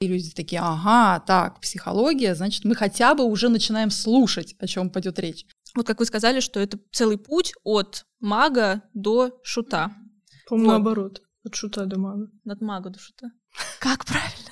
И 0.00 0.08
люди 0.08 0.30
такие, 0.30 0.62
ага, 0.62 1.22
так, 1.26 1.60
психология, 1.60 2.34
значит, 2.34 2.64
мы 2.64 2.74
хотя 2.74 3.14
бы 3.14 3.24
уже 3.24 3.50
начинаем 3.50 3.90
слушать, 3.90 4.56
о 4.58 4.66
чем 4.66 4.88
пойдет 4.88 5.18
речь. 5.18 5.44
Вот 5.74 5.86
как 5.86 5.98
вы 5.98 6.06
сказали, 6.06 6.40
что 6.40 6.58
это 6.58 6.78
целый 6.90 7.18
путь 7.18 7.52
от 7.64 8.06
мага 8.18 8.82
до 8.94 9.38
шута. 9.42 9.92
По-моему, 10.48 10.70
вот. 10.70 10.72
наоборот. 10.72 11.22
От 11.44 11.54
шута 11.54 11.84
до 11.84 11.98
мага. 11.98 12.30
От 12.46 12.62
мага 12.62 12.88
до 12.88 12.98
шута. 12.98 13.30
Как 13.78 14.06
правильно? 14.06 14.49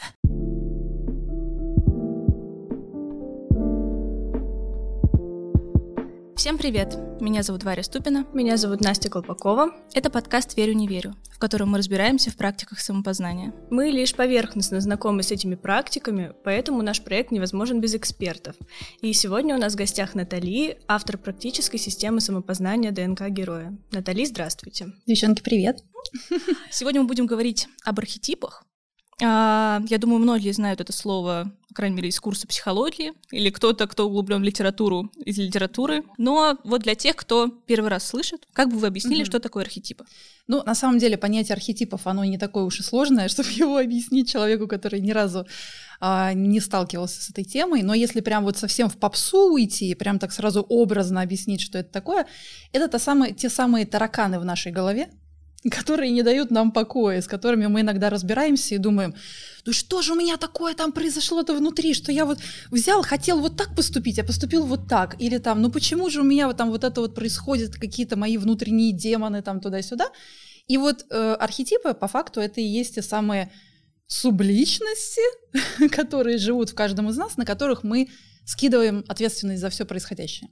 Всем 6.49 6.57
привет! 6.57 6.97
Меня 7.21 7.43
зовут 7.43 7.63
Варя 7.63 7.83
Ступина. 7.83 8.27
Меня 8.33 8.57
зовут 8.57 8.81
Настя 8.81 9.11
Колпакова. 9.11 9.69
Это 9.93 10.09
подкаст 10.09 10.57
«Верю, 10.57 10.73
не 10.73 10.89
верю», 10.89 11.15
в 11.31 11.39
котором 11.39 11.69
мы 11.69 11.77
разбираемся 11.77 12.31
в 12.31 12.37
практиках 12.37 12.81
самопознания. 12.81 13.53
Мы 13.69 13.91
лишь 13.91 14.15
поверхностно 14.15 14.81
знакомы 14.81 15.23
с 15.23 15.31
этими 15.31 15.57
практиками, 15.57 16.33
поэтому 16.45 16.81
наш 16.81 17.03
проект 17.03 17.33
невозможен 17.33 17.83
без 17.83 17.95
экспертов. 17.95 18.57
И 19.03 19.13
сегодня 19.13 19.57
у 19.57 19.59
нас 19.59 19.75
в 19.75 19.77
гостях 19.77 20.15
Натали, 20.15 20.79
автор 20.89 21.19
практической 21.19 21.77
системы 21.77 22.23
самопознания 22.23 22.93
ДНК 22.93 23.29
героя. 23.29 23.77
Натали, 23.91 24.25
здравствуйте. 24.25 24.87
Девчонки, 25.07 25.43
привет! 25.43 25.85
Сегодня 26.71 27.03
мы 27.03 27.09
будем 27.09 27.27
говорить 27.27 27.69
об 27.85 27.99
архетипах, 27.99 28.65
я 29.21 29.99
думаю, 29.99 30.21
многие 30.21 30.53
знают 30.53 30.81
это 30.81 30.93
слово, 30.93 31.53
по 31.69 31.75
крайней 31.75 31.97
мере, 31.97 32.09
из 32.09 32.21
курса 32.21 32.47
психологии, 32.47 33.13
или 33.33 33.51
кто-то, 33.51 33.87
кто 33.89 34.07
углублен 34.07 34.41
в 34.41 34.45
литературу 34.45 35.11
из 35.25 35.39
литературы. 35.39 36.05
Но 36.19 36.57
вот 36.63 36.83
для 36.83 36.95
тех, 36.95 37.17
кто 37.17 37.49
первый 37.49 37.91
раз 37.91 38.07
слышит, 38.07 38.47
как 38.53 38.69
бы 38.69 38.79
вы 38.79 38.87
объяснили, 38.87 39.23
mm-hmm. 39.23 39.27
что 39.27 39.41
такое 39.41 39.65
архетипы? 39.65 40.05
Ну, 40.47 40.63
на 40.63 40.75
самом 40.75 40.99
деле, 40.99 41.19
понятие 41.19 41.55
архетипов, 41.55 42.07
оно 42.07 42.25
не 42.25 42.39
такое 42.39 42.65
уж 42.65 42.79
и 42.79 42.83
сложное, 42.85 43.29
чтобы 43.29 43.49
его 43.51 43.77
объяснить 43.77 44.31
человеку, 44.31 44.69
который 44.69 45.01
ни 45.01 45.11
разу 45.11 45.47
а, 46.01 46.33
не 46.33 46.61
сталкивался 46.61 47.21
с 47.21 47.31
этой 47.31 47.45
темой. 47.45 47.83
Но 47.83 47.95
если 47.95 48.21
прям 48.21 48.45
вот 48.45 48.57
совсем 48.57 48.89
в 48.89 48.99
попсу 48.99 49.53
уйти, 49.53 49.95
прям 49.95 50.21
так 50.21 50.33
сразу 50.33 50.63
образно 50.63 51.23
объяснить, 51.23 51.61
что 51.61 51.79
это 51.79 51.91
такое, 51.91 52.27
это 52.73 52.87
то 52.87 52.99
самое, 53.01 53.35
те 53.35 53.49
самые 53.49 53.85
тараканы 53.85 54.39
в 54.39 54.45
нашей 54.45 54.71
голове, 54.71 55.11
которые 55.71 56.11
не 56.11 56.23
дают 56.23 56.51
нам 56.51 56.71
покоя, 56.71 57.21
с 57.21 57.27
которыми 57.27 57.67
мы 57.67 57.81
иногда 57.81 58.11
разбираемся 58.11 58.75
и 58.75 58.79
думаем, 58.79 59.15
ну 59.67 59.73
что 59.73 60.03
же 60.03 60.13
у 60.13 60.17
меня 60.17 60.37
такое 60.37 60.75
там 60.75 60.93
произошло-то 60.93 61.55
внутри, 61.55 61.95
что 61.95 62.13
я 62.13 62.25
вот 62.25 62.39
взял, 62.71 63.03
хотел 63.03 63.41
вот 63.41 63.57
так 63.57 63.75
поступить, 63.75 64.19
а 64.19 64.25
поступил 64.25 64.65
вот 64.65 64.89
так, 64.89 65.21
или 65.21 65.39
там, 65.39 65.61
ну 65.61 65.71
почему 65.71 66.11
же 66.11 66.21
у 66.21 66.25
меня 66.25 66.47
вот 66.47 66.57
там 66.57 66.71
вот 66.71 66.85
это 66.85 67.01
вот 67.01 67.15
происходит, 67.15 67.75
какие-то 67.75 68.17
мои 68.17 68.39
внутренние 68.39 68.93
демоны 68.93 69.43
там 69.43 69.61
туда-сюда. 69.61 70.11
И 70.69 70.77
вот 70.77 71.07
э, 71.11 71.37
архетипы, 71.41 71.95
по 71.95 72.09
факту, 72.09 72.41
это 72.41 72.61
и 72.61 72.65
есть 72.65 72.95
те 72.97 73.03
самые 73.03 73.51
субличности, 74.07 75.23
которые 75.91 76.39
живут 76.39 76.71
в 76.71 76.75
каждом 76.75 77.09
из 77.09 77.17
нас, 77.17 77.37
на 77.37 77.45
которых 77.45 77.83
мы 77.83 78.09
скидываем 78.45 79.05
ответственность 79.09 79.61
за 79.61 79.71
все 79.71 79.85
происходящее. 79.85 80.51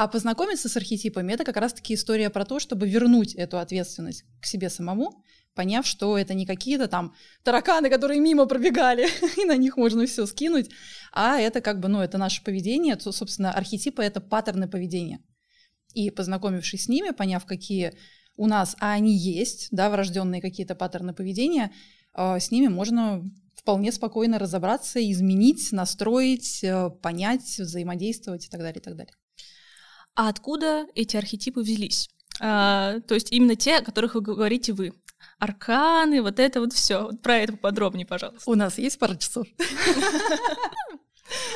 А 0.00 0.06
познакомиться 0.06 0.68
с 0.68 0.76
архетипами— 0.76 1.32
это 1.34 1.42
как 1.42 1.56
раз-таки 1.56 1.94
история 1.94 2.30
про 2.30 2.44
то, 2.44 2.60
чтобы 2.60 2.88
вернуть 2.88 3.34
эту 3.34 3.58
ответственность 3.58 4.24
к 4.40 4.46
себе 4.46 4.70
самому, 4.70 5.24
поняв, 5.56 5.84
что 5.88 6.16
это 6.16 6.34
не 6.34 6.46
какие-то 6.46 6.86
там 6.86 7.16
тараканы, 7.42 7.90
которые 7.90 8.20
мимо 8.20 8.46
пробегали, 8.46 9.08
и 9.36 9.44
на 9.44 9.56
них 9.56 9.76
можно 9.76 10.06
все 10.06 10.24
скинуть, 10.26 10.70
а 11.12 11.40
это 11.40 11.60
как 11.60 11.80
бы, 11.80 11.88
ну, 11.88 12.00
это 12.00 12.16
наше 12.16 12.44
поведение, 12.44 12.94
то, 12.94 13.10
собственно, 13.10 13.52
архетипы— 13.52 14.00
это 14.04 14.20
паттерны 14.20 14.68
поведения. 14.68 15.18
И 15.94 16.10
познакомившись 16.10 16.84
с 16.84 16.88
ними, 16.88 17.10
поняв, 17.10 17.44
какие 17.44 17.94
у 18.36 18.46
нас, 18.46 18.76
а 18.78 18.92
они 18.92 19.16
есть, 19.16 19.66
да, 19.72 19.90
врожденные 19.90 20.40
какие-то 20.40 20.76
паттерны 20.76 21.12
поведения, 21.12 21.72
э, 22.16 22.38
с 22.38 22.52
ними 22.52 22.68
можно 22.68 23.28
вполне 23.56 23.90
спокойно 23.90 24.38
разобраться, 24.38 25.00
изменить, 25.10 25.72
настроить, 25.72 26.62
э, 26.62 26.88
понять, 27.02 27.58
взаимодействовать 27.58 28.46
и 28.46 28.48
так 28.48 28.60
далее, 28.60 28.78
и 28.78 28.84
так 28.84 28.94
далее. 28.94 29.14
А 30.18 30.28
откуда 30.28 30.86
эти 30.96 31.16
архетипы 31.16 31.60
взялись? 31.60 32.10
А, 32.40 32.98
то 33.06 33.14
есть 33.14 33.30
именно 33.30 33.54
те, 33.54 33.76
о 33.76 33.82
которых 33.82 34.16
вы 34.16 34.20
говорите 34.20 34.72
вы. 34.72 34.92
Арканы, 35.38 36.22
вот 36.22 36.40
это 36.40 36.58
вот 36.58 36.72
все. 36.72 37.04
Вот 37.04 37.22
про 37.22 37.36
это 37.36 37.52
поподробнее, 37.52 38.04
пожалуйста. 38.04 38.50
У 38.50 38.56
нас 38.56 38.78
есть 38.78 38.98
пара 38.98 39.14
часов. 39.14 39.46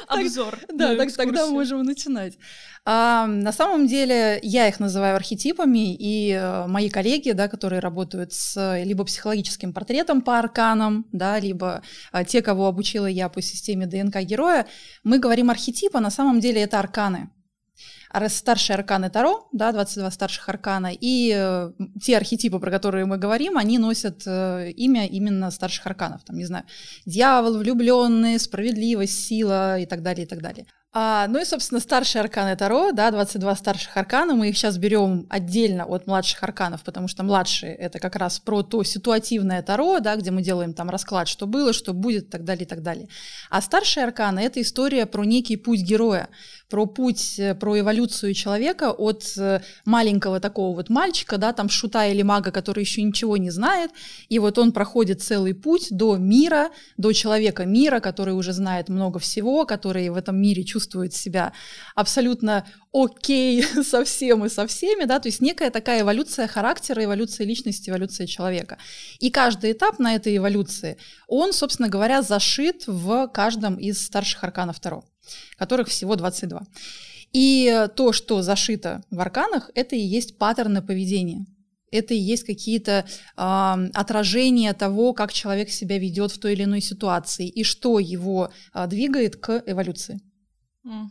Обзор. 0.06 0.61
Да, 0.72 0.95
так, 0.95 1.12
тогда 1.12 1.47
мы 1.47 1.55
можем 1.55 1.83
начинать. 1.83 2.39
А, 2.84 3.27
на 3.27 3.51
самом 3.51 3.89
деле 3.89 4.39
я 4.45 4.69
их 4.69 4.78
называю 4.78 5.17
архетипами, 5.17 5.97
и 5.97 6.31
э, 6.31 6.67
мои 6.69 6.89
коллеги, 6.89 7.33
да, 7.33 7.49
которые 7.49 7.81
работают 7.81 8.33
с 8.33 8.81
либо 8.84 9.05
психологическим 9.05 9.72
портретом 9.72 10.22
по 10.22 10.39
арканам, 10.39 11.06
да, 11.11 11.41
либо 11.41 11.83
а, 12.12 12.22
те, 12.22 12.43
кого 12.43 12.69
обучила 12.69 13.06
я 13.06 13.28
по 13.28 13.43
системе 13.43 13.87
ДНК 13.87 14.21
героя, 14.21 14.69
мы 15.03 15.19
говорим 15.19 15.51
архетипы, 15.51 15.99
на 15.99 16.11
самом 16.11 16.39
деле 16.39 16.62
это 16.62 16.78
арканы 16.78 17.28
старшие 18.28 18.75
арканы 18.75 19.11
Таро, 19.11 19.49
да, 19.53 19.73
22 19.73 20.11
старших 20.11 20.49
аркана, 20.49 20.91
и 20.93 21.33
э, 21.34 21.73
те 22.03 22.17
архетипы, 22.17 22.59
про 22.59 22.71
которые 22.71 23.05
мы 23.06 23.19
говорим, 23.19 23.56
они 23.56 23.78
носят 23.78 24.23
э, 24.27 24.71
имя 24.71 25.06
именно 25.06 25.50
старших 25.50 25.87
арканов, 25.87 26.25
там, 26.25 26.37
не 26.37 26.45
знаю, 26.45 26.65
дьявол, 27.06 27.59
влюбленный, 27.59 28.39
справедливость, 28.39 29.25
сила 29.25 29.78
и 29.78 29.87
так 29.87 30.03
далее, 30.03 30.27
и 30.27 30.28
так 30.28 30.43
далее. 30.43 30.67
А, 30.95 31.27
ну 31.27 31.41
и, 31.41 31.45
собственно, 31.47 31.81
старшие 31.81 32.21
арканы 32.21 32.55
Таро, 32.55 32.93
да, 32.93 33.11
22 33.11 33.56
старших 33.56 33.97
аркана, 33.97 34.34
мы 34.34 34.51
их 34.51 34.59
сейчас 34.59 34.77
берем 34.77 35.27
отдельно 35.31 35.87
от 35.87 36.06
младших 36.06 36.43
арканов, 36.43 36.83
потому 36.83 37.09
что 37.09 37.22
младшие— 37.22 37.75
это 37.77 37.99
как 37.99 38.15
раз 38.15 38.39
про 38.39 38.62
то 38.62 38.83
ситуативное 38.83 39.62
Таро, 39.62 40.01
да, 40.01 40.17
где 40.17 40.31
мы 40.31 40.43
делаем 40.43 40.75
там 40.75 40.91
расклад, 40.91 41.28
что 41.28 41.47
было, 41.47 41.72
что 41.72 41.95
будет, 41.95 42.25
и 42.25 42.28
так 42.28 42.45
далее, 42.45 42.67
и 42.67 42.69
так 42.69 42.83
далее. 42.83 43.09
А 43.49 43.62
старшие 43.62 44.05
арканы— 44.05 44.41
это 44.41 44.61
история 44.61 45.06
про 45.06 45.25
некий 45.25 45.56
путь 45.56 45.81
героя, 45.81 46.28
про 46.72 46.87
путь, 46.87 47.38
э, 47.38 47.55
про 47.55 47.81
эволюцию 47.81 48.33
человека 48.33 48.93
от 48.93 49.25
э, 49.37 49.60
маленького 49.84 50.41
такого 50.41 50.75
вот 50.75 50.88
мальчика, 50.88 51.37
да, 51.37 51.53
там 51.53 51.69
шута 51.69 52.06
или 52.06 52.22
мага, 52.22 52.50
который 52.50 52.81
еще 52.81 53.03
ничего 53.03 53.37
не 53.37 53.50
знает, 53.50 53.91
и 54.31 54.38
вот 54.38 54.56
он 54.56 54.72
проходит 54.72 55.21
целый 55.21 55.55
путь 55.55 55.88
до 55.91 56.16
мира, 56.16 56.71
до 56.97 57.12
человека 57.12 57.66
мира, 57.66 58.00
который 58.00 58.33
уже 58.33 58.55
знает 58.55 58.88
много 58.88 59.19
всего, 59.19 59.66
который 59.66 60.09
в 60.09 60.16
этом 60.16 60.41
мире 60.41 60.65
чувствует 60.65 61.12
себя 61.12 61.53
абсолютно 61.94 62.65
окей 62.91 63.62
со 63.84 64.03
всем 64.03 64.47
и 64.47 64.49
со 64.49 64.66
всеми, 64.66 65.04
да, 65.04 65.21
то 65.21 65.28
есть 65.28 65.43
некая 65.43 65.71
такая 65.71 66.00
эволюция 66.00 66.47
характера, 66.47 67.04
эволюция 67.04 67.47
личности, 67.47 67.91
эволюция 67.91 68.27
человека. 68.27 68.78
И 69.19 69.28
каждый 69.31 69.72
этап 69.72 69.99
на 69.99 70.15
этой 70.15 70.34
эволюции, 70.39 70.97
он, 71.28 71.53
собственно 71.53 71.91
говоря, 71.91 72.22
зашит 72.22 72.84
в 72.87 73.28
каждом 73.28 73.77
из 73.77 74.03
старших 74.03 74.43
арканов 74.43 74.81
Таро 74.81 75.04
которых 75.56 75.88
всего 75.88 76.16
22. 76.16 76.62
И 77.33 77.88
то, 77.97 78.12
что 78.12 78.43
зашито 78.43 79.03
в 79.10 79.21
арканах, 79.21 79.71
это 79.75 79.97
и 79.97 80.00
есть 80.00 80.38
паттерны 80.38 80.83
поведения. 80.83 81.47
Это 81.91 82.15
и 82.15 82.19
есть 82.19 82.44
какие-то 82.44 83.05
э, 83.37 83.88
отражения 83.94 84.72
того, 84.72 85.12
как 85.12 85.33
человек 85.33 85.69
себя 85.71 85.99
ведет 85.99 86.33
в 86.33 86.38
той 86.38 86.55
или 86.55 86.65
иной 86.65 86.81
ситуации 86.81 87.47
и 87.47 87.65
что 87.65 87.99
его 87.99 88.50
э, 88.75 88.87
двигает 88.87 89.37
к 89.37 89.62
эволюции 89.66 90.21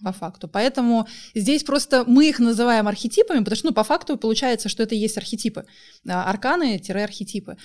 по 0.04 0.12
факту. 0.12 0.50
Поэтому 0.50 1.08
здесь 1.34 1.64
просто 1.64 2.04
мы 2.06 2.28
их 2.28 2.40
называем 2.40 2.88
архетипами, 2.88 3.40
потому 3.40 3.56
что 3.56 3.68
ну, 3.68 3.74
по 3.74 3.84
факту 3.84 4.18
получается, 4.18 4.68
что 4.68 4.84
это 4.84 4.96
и 4.96 4.98
есть 4.98 5.18
архетипы. 5.18 5.66
Арканы-архетипы. 6.06 7.58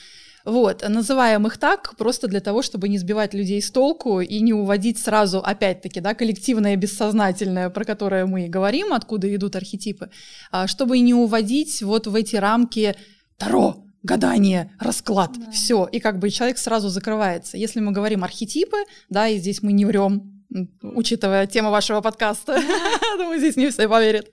Вот, 0.46 0.88
называем 0.88 1.44
их 1.48 1.58
так 1.58 1.96
просто 1.96 2.28
для 2.28 2.40
того, 2.40 2.62
чтобы 2.62 2.88
не 2.88 2.98
сбивать 2.98 3.34
людей 3.34 3.60
с 3.60 3.68
толку 3.68 4.20
и 4.20 4.40
не 4.40 4.52
уводить 4.52 4.96
сразу, 4.96 5.40
опять-таки, 5.40 5.98
да, 6.00 6.14
коллективное 6.14 6.76
бессознательное, 6.76 7.68
про 7.68 7.84
которое 7.84 8.26
мы 8.26 8.46
говорим, 8.46 8.92
откуда 8.92 9.34
идут 9.34 9.56
архетипы, 9.56 10.08
а, 10.52 10.68
чтобы 10.68 11.00
не 11.00 11.14
уводить 11.14 11.82
вот 11.82 12.06
в 12.06 12.14
эти 12.14 12.36
рамки 12.36 12.94
Таро, 13.36 13.84
гадание, 14.04 14.70
расклад, 14.78 15.32
да. 15.36 15.50
все, 15.50 15.88
и 15.90 15.98
как 15.98 16.20
бы 16.20 16.30
человек 16.30 16.58
сразу 16.58 16.90
закрывается. 16.90 17.56
Если 17.56 17.80
мы 17.80 17.90
говорим 17.90 18.22
архетипы, 18.22 18.76
да, 19.10 19.26
и 19.26 19.38
здесь 19.38 19.62
мы 19.62 19.72
не 19.72 19.84
врем, 19.84 20.35
учитывая 20.82 21.46
тему 21.46 21.70
вашего 21.70 22.00
подкаста. 22.00 22.60
Думаю, 23.18 23.38
здесь 23.38 23.56
не 23.56 23.70
все 23.70 23.88
поверят. 23.88 24.28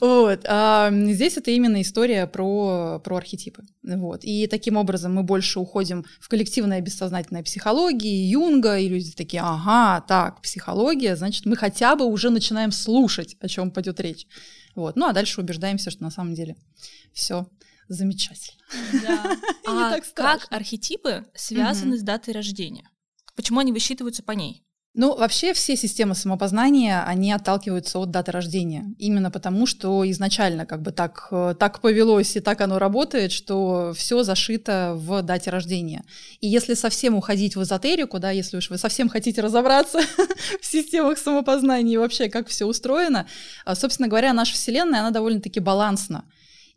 Вот. 0.00 0.40
А 0.46 0.90
здесь 0.92 1.36
это 1.36 1.50
именно 1.50 1.80
история 1.82 2.26
про, 2.26 3.00
про 3.02 3.16
архетипы. 3.16 3.64
Вот. 3.82 4.24
И 4.24 4.46
таким 4.46 4.76
образом 4.76 5.14
мы 5.14 5.22
больше 5.22 5.58
уходим 5.58 6.04
в 6.20 6.28
коллективное 6.28 6.80
бессознательное 6.80 7.42
психологии, 7.42 8.28
Юнга, 8.28 8.78
и 8.78 8.88
люди 8.88 9.12
такие, 9.12 9.42
ага, 9.42 10.04
так, 10.06 10.40
психология, 10.42 11.16
значит, 11.16 11.46
мы 11.46 11.56
хотя 11.56 11.96
бы 11.96 12.04
уже 12.04 12.30
начинаем 12.30 12.72
слушать, 12.72 13.36
о 13.40 13.48
чем 13.48 13.70
пойдет 13.70 14.00
речь. 14.00 14.26
Вот. 14.74 14.96
Ну 14.96 15.06
а 15.06 15.12
дальше 15.12 15.40
убеждаемся, 15.40 15.90
что 15.90 16.02
на 16.02 16.10
самом 16.10 16.34
деле 16.34 16.56
все 17.12 17.48
замечательно. 17.88 18.62
Да. 19.02 19.36
А 19.70 20.00
как 20.14 20.46
архетипы 20.50 21.26
связаны 21.34 21.98
с 21.98 22.02
датой 22.02 22.32
рождения? 22.32 22.88
Почему 23.36 23.60
они 23.60 23.70
высчитываются 23.70 24.22
по 24.22 24.32
ней? 24.32 24.64
Ну, 25.00 25.14
вообще 25.14 25.52
все 25.52 25.76
системы 25.76 26.16
самопознания, 26.16 27.04
они 27.04 27.30
отталкиваются 27.30 28.00
от 28.00 28.10
даты 28.10 28.32
рождения. 28.32 28.96
Именно 28.98 29.30
потому, 29.30 29.64
что 29.64 30.10
изначально 30.10 30.66
как 30.66 30.82
бы 30.82 30.90
так, 30.90 31.28
э, 31.30 31.54
так 31.56 31.80
повелось 31.80 32.34
и 32.34 32.40
так 32.40 32.60
оно 32.60 32.80
работает, 32.80 33.30
что 33.30 33.92
все 33.96 34.24
зашито 34.24 34.94
в 34.96 35.22
дате 35.22 35.50
рождения. 35.50 36.02
И 36.40 36.48
если 36.48 36.74
совсем 36.74 37.14
уходить 37.14 37.54
в 37.54 37.62
эзотерику, 37.62 38.18
да, 38.18 38.32
если 38.32 38.56
уж 38.56 38.70
вы 38.70 38.76
совсем 38.76 39.08
хотите 39.08 39.40
разобраться 39.40 40.00
в 40.60 40.66
системах 40.66 41.18
самопознания 41.18 41.94
и 41.94 41.98
вообще 41.98 42.28
как 42.28 42.48
все 42.48 42.64
устроено, 42.66 43.28
а, 43.64 43.76
собственно 43.76 44.08
говоря, 44.08 44.32
наша 44.32 44.54
Вселенная, 44.54 44.98
она 44.98 45.12
довольно-таки 45.12 45.60
балансна. 45.60 46.24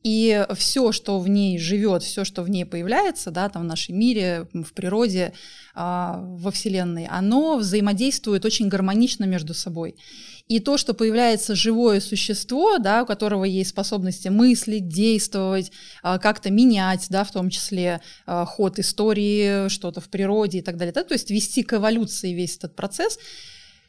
И 0.04 0.46
все, 0.56 0.92
что 0.92 1.20
в 1.20 1.30
ней 1.30 1.60
живет, 1.60 2.02
все, 2.02 2.24
что 2.24 2.42
в 2.42 2.50
ней 2.50 2.66
появляется, 2.66 3.30
да, 3.30 3.50
там 3.50 3.64
в 3.64 3.66
нашем 3.66 4.00
мире, 4.00 4.48
в 4.54 4.74
природе, 4.74 5.34
а, 5.76 6.20
во 6.22 6.52
Вселенной, 6.52 7.06
оно 7.06 7.58
взаимодействует 7.58 8.44
очень 8.44 8.68
гармонично 8.68 9.26
между 9.26 9.54
собой. 9.54 9.96
И 10.48 10.60
то, 10.60 10.78
что 10.78 10.94
появляется 10.94 11.56
живое 11.56 12.02
существо, 12.02 12.78
да, 12.78 13.04
у 13.04 13.06
которого 13.06 13.46
есть 13.46 13.70
способности 13.70 14.28
мыслить, 14.28 14.88
действовать, 14.88 15.72
а, 16.02 16.18
как-то 16.18 16.50
менять, 16.50 17.06
да, 17.10 17.24
в 17.24 17.32
том 17.32 17.50
числе 17.50 18.02
а, 18.26 18.46
ход 18.46 18.80
истории, 18.80 19.70
что-то 19.70 20.02
в 20.02 20.10
природе 20.10 20.58
и 20.58 20.62
так 20.62 20.78
далее, 20.78 20.94
да, 20.94 21.04
то 21.04 21.14
есть 21.14 21.30
вести 21.30 21.64
к 21.64 21.74
эволюции 21.74 22.34
весь 22.34 22.58
этот 22.58 22.76
процесс, 22.76 23.18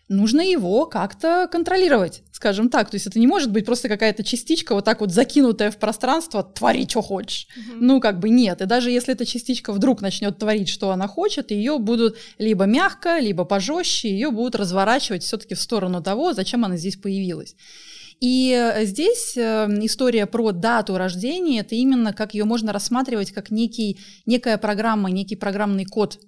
нужно 0.08 0.40
его 0.40 0.86
как-то 0.86 1.48
контролировать, 1.50 2.22
скажем 2.32 2.68
так. 2.68 2.90
То 2.90 2.96
есть 2.96 3.06
это 3.06 3.18
не 3.18 3.26
может 3.26 3.50
быть 3.50 3.64
просто 3.64 3.88
какая-то 3.88 4.24
частичка 4.24 4.74
вот 4.74 4.84
так 4.84 5.00
вот 5.00 5.10
закинутая 5.10 5.70
в 5.70 5.78
пространство, 5.78 6.42
твори, 6.42 6.88
что 6.88 7.02
хочешь. 7.02 7.48
Угу. 7.56 7.76
Ну, 7.80 8.00
как 8.00 8.20
бы 8.20 8.28
нет. 8.28 8.60
И 8.60 8.66
даже 8.66 8.90
если 8.90 9.14
эта 9.14 9.24
частичка 9.24 9.72
вдруг 9.72 10.00
начнет 10.00 10.38
творить, 10.38 10.68
что 10.68 10.90
она 10.90 11.08
хочет, 11.08 11.50
ее 11.50 11.78
будут 11.78 12.16
либо 12.38 12.64
мягко, 12.64 13.18
либо 13.18 13.44
пожестче, 13.44 14.10
ее 14.10 14.30
будут 14.30 14.54
разворачивать 14.56 15.22
все-таки 15.22 15.54
в 15.54 15.60
сторону 15.60 16.02
того, 16.02 16.32
зачем 16.32 16.64
она 16.64 16.76
здесь 16.76 16.96
появилась. 16.96 17.54
И 18.20 18.52
э, 18.52 18.84
здесь 18.84 19.36
э, 19.36 19.66
история 19.82 20.26
про 20.26 20.52
дату 20.52 20.96
рождения, 20.96 21.58
это 21.58 21.74
именно 21.74 22.12
как 22.12 22.34
ее 22.34 22.44
можно 22.44 22.72
рассматривать 22.72 23.32
как 23.32 23.50
некий, 23.50 23.98
некая 24.26 24.58
программа, 24.58 25.10
некий 25.10 25.34
программный 25.34 25.84
код 25.84 26.20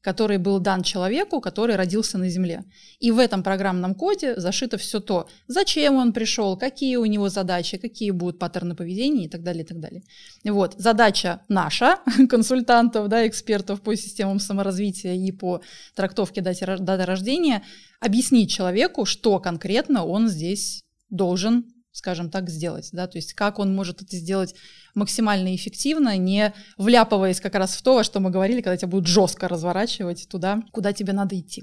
который 0.00 0.38
был 0.38 0.60
дан 0.60 0.82
человеку, 0.82 1.40
который 1.40 1.76
родился 1.76 2.16
на 2.16 2.28
Земле. 2.28 2.64
И 3.00 3.10
в 3.10 3.18
этом 3.18 3.42
программном 3.42 3.94
коде 3.94 4.38
зашито 4.38 4.78
все 4.78 5.00
то, 5.00 5.28
зачем 5.46 5.96
он 5.96 6.12
пришел, 6.12 6.56
какие 6.56 6.96
у 6.96 7.04
него 7.04 7.28
задачи, 7.28 7.76
какие 7.76 8.10
будут 8.10 8.38
паттерны 8.38 8.74
поведения 8.74 9.26
и 9.26 9.28
так 9.28 9.42
далее, 9.42 9.64
и 9.64 9.66
так 9.66 9.78
далее. 9.78 10.02
Вот, 10.44 10.74
задача 10.78 11.42
наша, 11.48 11.98
консультантов, 12.28 13.08
да, 13.08 13.26
экспертов 13.26 13.82
по 13.82 13.94
системам 13.94 14.38
саморазвития 14.38 15.14
и 15.14 15.32
по 15.32 15.60
трактовке 15.94 16.40
даты, 16.40 17.04
рождения, 17.04 17.62
объяснить 18.00 18.50
человеку, 18.50 19.04
что 19.04 19.38
конкретно 19.38 20.04
он 20.04 20.28
здесь 20.28 20.82
должен 21.10 21.64
скажем 22.00 22.30
так, 22.30 22.48
сделать, 22.48 22.88
да, 22.92 23.06
то 23.06 23.18
есть 23.18 23.34
как 23.34 23.58
он 23.58 23.74
может 23.74 24.00
это 24.00 24.16
сделать 24.16 24.54
максимально 24.94 25.54
эффективно, 25.54 26.16
не 26.16 26.54
вляпываясь 26.78 27.40
как 27.40 27.54
раз 27.54 27.74
в 27.74 27.82
то, 27.82 28.02
что 28.02 28.20
мы 28.20 28.30
говорили, 28.30 28.62
когда 28.62 28.78
тебя 28.78 28.88
будут 28.88 29.06
жестко 29.06 29.48
разворачивать 29.48 30.26
туда, 30.28 30.62
куда 30.72 30.94
тебе 30.94 31.12
надо 31.12 31.38
идти. 31.38 31.62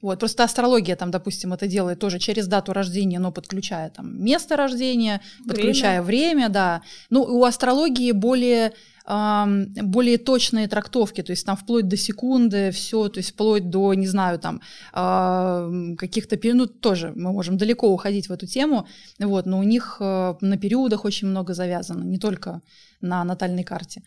Вот, 0.00 0.20
просто 0.20 0.44
астрология 0.44 0.94
там, 0.96 1.10
допустим, 1.10 1.52
это 1.52 1.66
делает 1.66 1.98
тоже 1.98 2.18
через 2.18 2.46
дату 2.46 2.72
рождения, 2.72 3.18
но 3.18 3.32
подключая 3.32 3.90
там 3.90 4.22
место 4.22 4.56
рождения, 4.56 5.20
время. 5.40 5.48
подключая 5.48 6.02
время, 6.02 6.48
да. 6.48 6.82
Ну, 7.10 7.22
у 7.22 7.44
астрологии 7.44 8.12
более 8.12 8.72
более 9.08 10.18
точные 10.18 10.68
трактовки, 10.68 11.22
то 11.22 11.30
есть 11.30 11.46
там 11.46 11.56
вплоть 11.56 11.88
до 11.88 11.96
секунды, 11.96 12.70
все, 12.72 13.08
то 13.08 13.18
есть 13.18 13.30
вплоть 13.30 13.70
до, 13.70 13.94
не 13.94 14.06
знаю, 14.06 14.38
там 14.38 14.60
каких-то, 14.92 16.38
ну, 16.52 16.66
тоже 16.66 17.14
мы 17.16 17.32
можем 17.32 17.56
далеко 17.56 17.88
уходить 17.88 18.28
в 18.28 18.32
эту 18.32 18.46
тему, 18.46 18.86
вот, 19.18 19.46
но 19.46 19.60
у 19.60 19.62
них 19.62 19.96
э, 20.00 20.34
на 20.42 20.58
периодах 20.58 21.06
очень 21.06 21.26
много 21.26 21.54
завязано, 21.54 22.04
не 22.04 22.18
только 22.18 22.60
на 23.00 23.24
натальной 23.24 23.64
карте. 23.64 24.02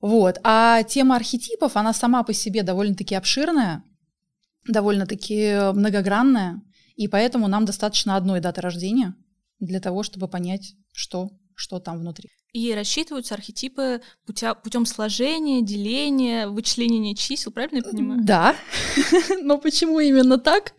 Вот. 0.00 0.40
А 0.44 0.82
тема 0.82 1.16
архетипов, 1.16 1.76
она 1.76 1.92
сама 1.92 2.22
по 2.22 2.32
себе 2.32 2.62
довольно-таки 2.62 3.14
обширная, 3.14 3.82
довольно-таки 4.66 5.72
многогранная, 5.72 6.62
и 6.96 7.08
поэтому 7.08 7.48
нам 7.48 7.64
достаточно 7.64 8.16
одной 8.16 8.40
даты 8.40 8.60
рождения 8.60 9.14
для 9.60 9.80
того, 9.80 10.02
чтобы 10.02 10.28
понять, 10.28 10.74
что, 10.92 11.30
что 11.54 11.78
там 11.78 11.98
внутри. 12.00 12.30
И 12.52 12.74
рассчитываются 12.74 13.34
архетипы 13.34 14.02
путя, 14.26 14.54
путем 14.54 14.84
сложения, 14.84 15.62
деления, 15.62 16.46
вычленения 16.46 17.14
чисел, 17.14 17.50
правильно 17.50 17.78
я 17.78 17.82
понимаю? 17.82 18.20
Да, 18.24 18.54
но 19.42 19.56
почему 19.56 20.00
именно 20.00 20.36
так, 20.36 20.74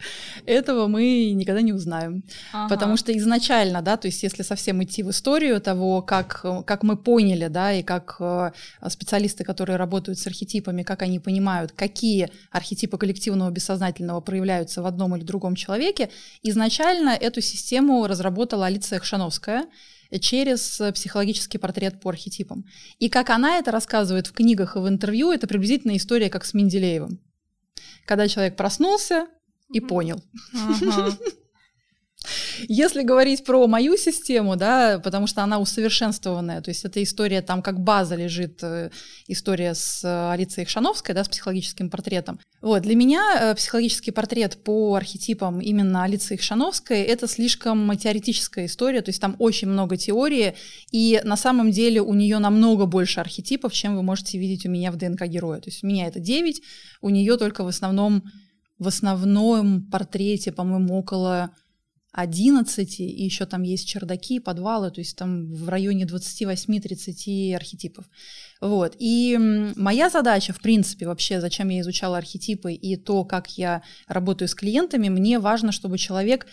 этого 0.45 0.85
мы 0.85 1.31
никогда 1.31 1.61
не 1.61 1.73
узнаем. 1.73 2.25
Ага. 2.51 2.69
Потому 2.69 2.95
что 2.95 3.17
изначально, 3.17 3.81
да, 3.81 3.97
то 3.97 4.07
есть 4.07 4.21
если 4.21 4.43
совсем 4.43 4.83
идти 4.83 5.01
в 5.01 5.09
историю 5.09 5.59
того, 5.59 6.03
как, 6.03 6.45
как 6.67 6.83
мы 6.83 6.95
поняли, 6.95 7.47
да, 7.47 7.73
и 7.73 7.81
как 7.81 8.17
э, 8.19 8.51
специалисты, 8.87 9.43
которые 9.43 9.77
работают 9.77 10.19
с 10.19 10.27
архетипами, 10.27 10.83
как 10.83 11.01
они 11.01 11.19
понимают, 11.19 11.71
какие 11.71 12.29
архетипы 12.51 12.99
коллективного 12.99 13.49
бессознательного 13.49 14.21
проявляются 14.21 14.83
в 14.83 14.85
одном 14.85 15.15
или 15.15 15.23
другом 15.23 15.55
человеке, 15.55 16.11
изначально 16.43 17.09
эту 17.09 17.41
систему 17.41 18.05
разработала 18.05 18.67
Алиция 18.67 18.99
Хшановская, 18.99 19.65
через 20.19 20.79
э, 20.81 20.91
психологический 20.91 21.57
портрет 21.57 21.99
по 21.99 22.09
архетипам. 22.09 22.65
И 22.99 23.09
как 23.09 23.29
она 23.29 23.57
это 23.57 23.71
рассказывает 23.71 24.27
в 24.27 24.33
книгах 24.33 24.75
и 24.75 24.79
в 24.79 24.87
интервью, 24.87 25.31
это 25.31 25.47
приблизительно 25.47 25.95
история 25.97 26.29
как 26.29 26.45
с 26.45 26.53
Менделеевым. 26.53 27.19
Когда 28.05 28.27
человек 28.27 28.55
проснулся 28.55 29.27
и 29.71 29.79
понял. 29.79 30.23
Ага. 30.53 31.17
Если 32.67 33.03
говорить 33.03 33.43
про 33.43 33.67
мою 33.67 33.97
систему, 33.97 34.55
да, 34.55 34.99
потому 34.99 35.27
что 35.27 35.43
она 35.43 35.59
усовершенствованная, 35.59 36.61
то 36.61 36.69
есть 36.69 36.85
эта 36.85 37.01
история 37.03 37.41
там 37.41 37.61
как 37.61 37.79
база 37.79 38.15
лежит, 38.15 38.63
э, 38.63 38.91
история 39.27 39.73
с 39.73 40.03
э, 40.03 40.31
Алицей 40.31 40.65
Шановской, 40.65 41.13
да, 41.15 41.23
с 41.23 41.29
психологическим 41.29 41.89
портретом. 41.89 42.39
Вот, 42.61 42.83
для 42.83 42.95
меня 42.95 43.21
э, 43.39 43.55
психологический 43.55 44.11
портрет 44.11 44.63
по 44.63 44.95
архетипам 44.95 45.59
именно 45.59 46.03
Алиции 46.03 46.37
Шановской 46.37 47.01
это 47.01 47.27
слишком 47.27 47.95
теоретическая 47.97 48.65
история, 48.65 49.01
то 49.01 49.09
есть 49.09 49.21
там 49.21 49.35
очень 49.39 49.67
много 49.67 49.97
теории, 49.97 50.55
и 50.91 51.21
на 51.23 51.37
самом 51.37 51.71
деле 51.71 52.01
у 52.01 52.13
нее 52.13 52.39
намного 52.39 52.85
больше 52.85 53.19
архетипов, 53.19 53.73
чем 53.73 53.95
вы 53.95 54.03
можете 54.03 54.37
видеть 54.37 54.65
у 54.65 54.69
меня 54.69 54.91
в 54.91 54.97
ДНК 54.97 55.25
героя. 55.25 55.59
То 55.59 55.69
есть 55.69 55.83
у 55.83 55.87
меня 55.87 56.07
это 56.07 56.19
9, 56.19 56.61
у 57.01 57.09
нее 57.09 57.37
только 57.37 57.63
в 57.63 57.67
основном 57.67 58.23
в 58.79 58.87
основном 58.87 59.83
портрете, 59.89 60.51
по-моему, 60.51 60.97
около 60.97 61.51
11, 62.13 62.99
и 62.99 63.23
еще 63.25 63.45
там 63.45 63.63
есть 63.63 63.87
чердаки, 63.87 64.39
подвалы, 64.39 64.91
то 64.91 65.01
есть 65.01 65.17
там 65.17 65.51
в 65.51 65.67
районе 65.67 66.05
28-30 66.05 67.55
архетипов. 67.55 68.05
Вот. 68.61 68.95
И 68.99 69.35
моя 69.75 70.09
задача, 70.09 70.53
в 70.53 70.61
принципе, 70.61 71.07
вообще, 71.07 71.41
зачем 71.41 71.69
я 71.69 71.81
изучала 71.81 72.17
архетипы 72.17 72.73
и 72.73 72.95
то, 72.97 73.25
как 73.25 73.57
я 73.57 73.81
работаю 74.07 74.47
с 74.47 74.53
клиентами, 74.53 75.09
мне 75.09 75.39
важно, 75.39 75.71
чтобы 75.71 75.97
человек 75.97 76.45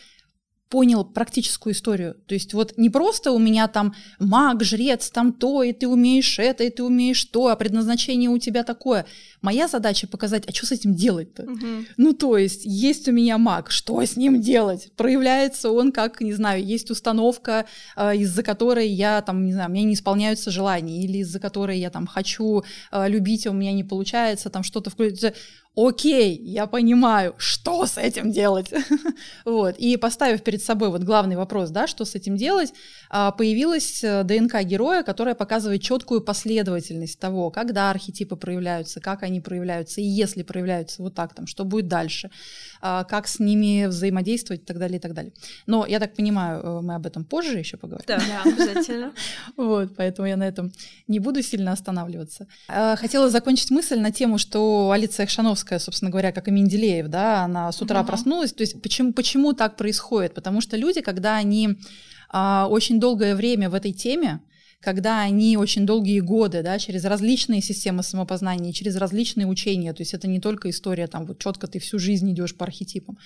понял 0.70 1.04
практическую 1.04 1.74
историю. 1.74 2.14
То 2.26 2.34
есть 2.34 2.54
вот 2.54 2.78
не 2.78 2.90
просто 2.90 3.32
у 3.32 3.38
меня 3.38 3.66
там 3.66 3.92
маг, 4.20 4.62
жрец, 4.62 5.10
там 5.10 5.32
то, 5.32 5.64
и 5.64 5.72
ты 5.72 5.88
умеешь 5.88 6.38
это, 6.38 6.62
и 6.62 6.70
ты 6.70 6.84
умеешь 6.84 7.24
то, 7.24 7.48
а 7.48 7.56
предназначение 7.56 8.30
у 8.30 8.38
тебя 8.38 8.62
такое. 8.62 9.04
Моя 9.42 9.66
задача 9.66 10.06
показать, 10.06 10.44
а 10.46 10.52
что 10.52 10.66
с 10.66 10.72
этим 10.72 10.94
делать-то? 10.94 11.42
Угу. 11.42 11.66
Ну, 11.96 12.12
то 12.12 12.38
есть, 12.38 12.64
есть 12.64 13.08
у 13.08 13.12
меня 13.12 13.36
маг, 13.36 13.72
что 13.72 14.00
с 14.00 14.16
ним 14.16 14.40
делать? 14.40 14.92
Проявляется 14.96 15.70
он 15.70 15.90
как, 15.90 16.20
не 16.20 16.32
знаю, 16.32 16.64
есть 16.64 16.90
установка, 16.90 17.66
э, 17.96 18.18
из-за 18.18 18.44
которой 18.44 18.88
я 18.88 19.22
там, 19.22 19.44
не 19.44 19.52
знаю, 19.52 19.70
у 19.70 19.72
меня 19.72 19.84
не 19.84 19.94
исполняются 19.94 20.52
желания, 20.52 21.02
или 21.02 21.18
из-за 21.18 21.40
которой 21.40 21.80
я 21.80 21.90
там 21.90 22.06
хочу 22.06 22.62
э, 22.92 23.08
любить, 23.08 23.44
а 23.46 23.50
у 23.50 23.54
меня 23.54 23.72
не 23.72 23.82
получается, 23.82 24.50
там 24.50 24.62
что-то 24.62 24.90
включить 24.90 25.34
окей, 25.76 26.36
я 26.42 26.66
понимаю, 26.66 27.34
что 27.38 27.86
с 27.86 27.96
этим 27.96 28.30
делать. 28.30 28.72
вот. 29.44 29.76
И 29.78 29.96
поставив 29.96 30.42
перед 30.42 30.62
собой 30.62 30.90
вот 30.90 31.02
главный 31.02 31.36
вопрос, 31.36 31.70
да, 31.70 31.86
что 31.86 32.04
с 32.04 32.14
этим 32.14 32.36
делать, 32.36 32.72
а, 33.08 33.30
появилась 33.30 34.02
э, 34.02 34.24
ДНК 34.24 34.62
героя, 34.62 35.02
которая 35.02 35.34
показывает 35.34 35.82
четкую 35.82 36.20
последовательность 36.22 37.18
того, 37.18 37.50
когда 37.50 37.90
архетипы 37.90 38.36
проявляются, 38.36 39.00
как 39.00 39.22
они 39.22 39.40
проявляются, 39.40 40.00
и 40.00 40.04
если 40.04 40.42
проявляются 40.42 41.02
вот 41.02 41.14
так, 41.14 41.34
там, 41.34 41.46
что 41.46 41.64
будет 41.64 41.88
дальше, 41.88 42.30
как 42.80 43.28
с 43.28 43.38
ними 43.38 43.86
взаимодействовать 43.86 44.62
и 44.62 44.64
так 44.64 44.78
далее, 44.78 44.98
и 44.98 45.00
так 45.00 45.14
далее. 45.14 45.32
Но 45.66 45.86
я 45.86 45.98
так 46.00 46.14
понимаю, 46.14 46.62
э, 46.62 46.80
мы 46.80 46.94
об 46.94 47.06
этом 47.06 47.24
позже 47.24 47.58
еще 47.58 47.76
поговорим. 47.76 48.06
Да, 48.06 48.20
обязательно. 48.44 49.12
вот, 49.56 49.94
поэтому 49.96 50.28
я 50.28 50.36
на 50.36 50.46
этом 50.46 50.72
не 51.08 51.18
буду 51.18 51.42
сильно 51.42 51.72
останавливаться. 51.72 52.46
А, 52.68 52.96
хотела 52.96 53.30
закончить 53.30 53.70
мысль 53.70 53.98
на 53.98 54.10
тему, 54.10 54.38
что 54.38 54.90
Алиция 54.90 55.26
Хшановская, 55.26 55.78
собственно 55.78 56.10
говоря, 56.10 56.32
как 56.32 56.48
и 56.48 56.50
Менделеев, 56.50 57.08
да, 57.08 57.44
она 57.44 57.70
с 57.72 57.82
утра 57.82 58.02
проснулась. 58.04 58.52
То 58.52 58.62
есть 58.62 58.80
почему, 58.82 59.12
почему 59.12 59.52
так 59.52 59.76
происходит? 59.76 60.34
Потому 60.34 60.60
что 60.60 60.76
люди, 60.76 61.00
когда 61.00 61.36
они 61.36 61.78
а, 62.28 62.66
очень 62.68 63.00
долгое 63.00 63.34
время 63.34 63.68
в 63.68 63.74
этой 63.74 63.92
теме, 63.92 64.40
когда 64.82 65.20
они 65.20 65.56
очень 65.56 65.84
долгие 65.86 66.20
годы, 66.20 66.62
да, 66.62 66.78
через 66.78 67.04
различные 67.04 67.60
системы 67.60 68.02
самопознания, 68.02 68.72
через 68.72 68.96
различные 68.96 69.46
учения, 69.46 69.92
то 69.92 70.02
есть 70.02 70.14
это 70.14 70.26
не 70.28 70.40
только 70.40 70.70
история, 70.70 71.06
там, 71.06 71.26
вот 71.26 71.38
четко 71.38 71.66
ты 71.66 71.78
всю 71.78 71.98
жизнь 71.98 72.30
идешь 72.32 72.56
по 72.56 72.64
архетипам, 72.64 73.18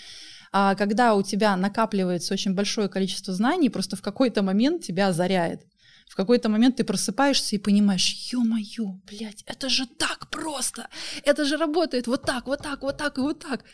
а 0.52 0.74
когда 0.74 1.14
у 1.14 1.22
тебя 1.22 1.56
накапливается 1.56 2.34
очень 2.34 2.54
большое 2.54 2.88
количество 2.88 3.34
знаний, 3.34 3.70
просто 3.70 3.96
в 3.96 4.02
какой-то 4.02 4.42
момент 4.42 4.82
тебя 4.82 5.08
озаряет. 5.08 5.62
В 6.08 6.16
какой-то 6.16 6.48
момент 6.48 6.76
ты 6.76 6.84
просыпаешься 6.84 7.56
и 7.56 7.58
понимаешь, 7.58 8.30
ё-моё, 8.32 9.00
блядь, 9.06 9.42
это 9.46 9.68
же 9.68 9.86
так 9.86 10.30
просто, 10.30 10.88
это 11.24 11.44
же 11.44 11.56
работает 11.56 12.06
вот 12.06 12.22
так, 12.22 12.46
вот 12.46 12.62
так, 12.62 12.82
вот 12.82 12.98
так 12.98 13.18
и 13.18 13.20
вот 13.20 13.40
так. 13.40 13.64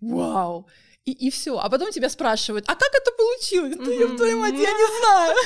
Вау! 0.00 0.66
И, 1.06 1.12
и 1.12 1.30
все. 1.30 1.56
А 1.56 1.68
потом 1.68 1.92
тебя 1.92 2.10
спрашивают, 2.10 2.64
а 2.68 2.74
как 2.74 2.90
это 2.92 3.12
получилось? 3.16 3.76
Да 3.76 3.92
я 3.92 4.16
твою 4.16 4.38
мать, 4.38 4.54
я 4.54 4.72
не 4.72 4.98
знаю. 4.98 5.36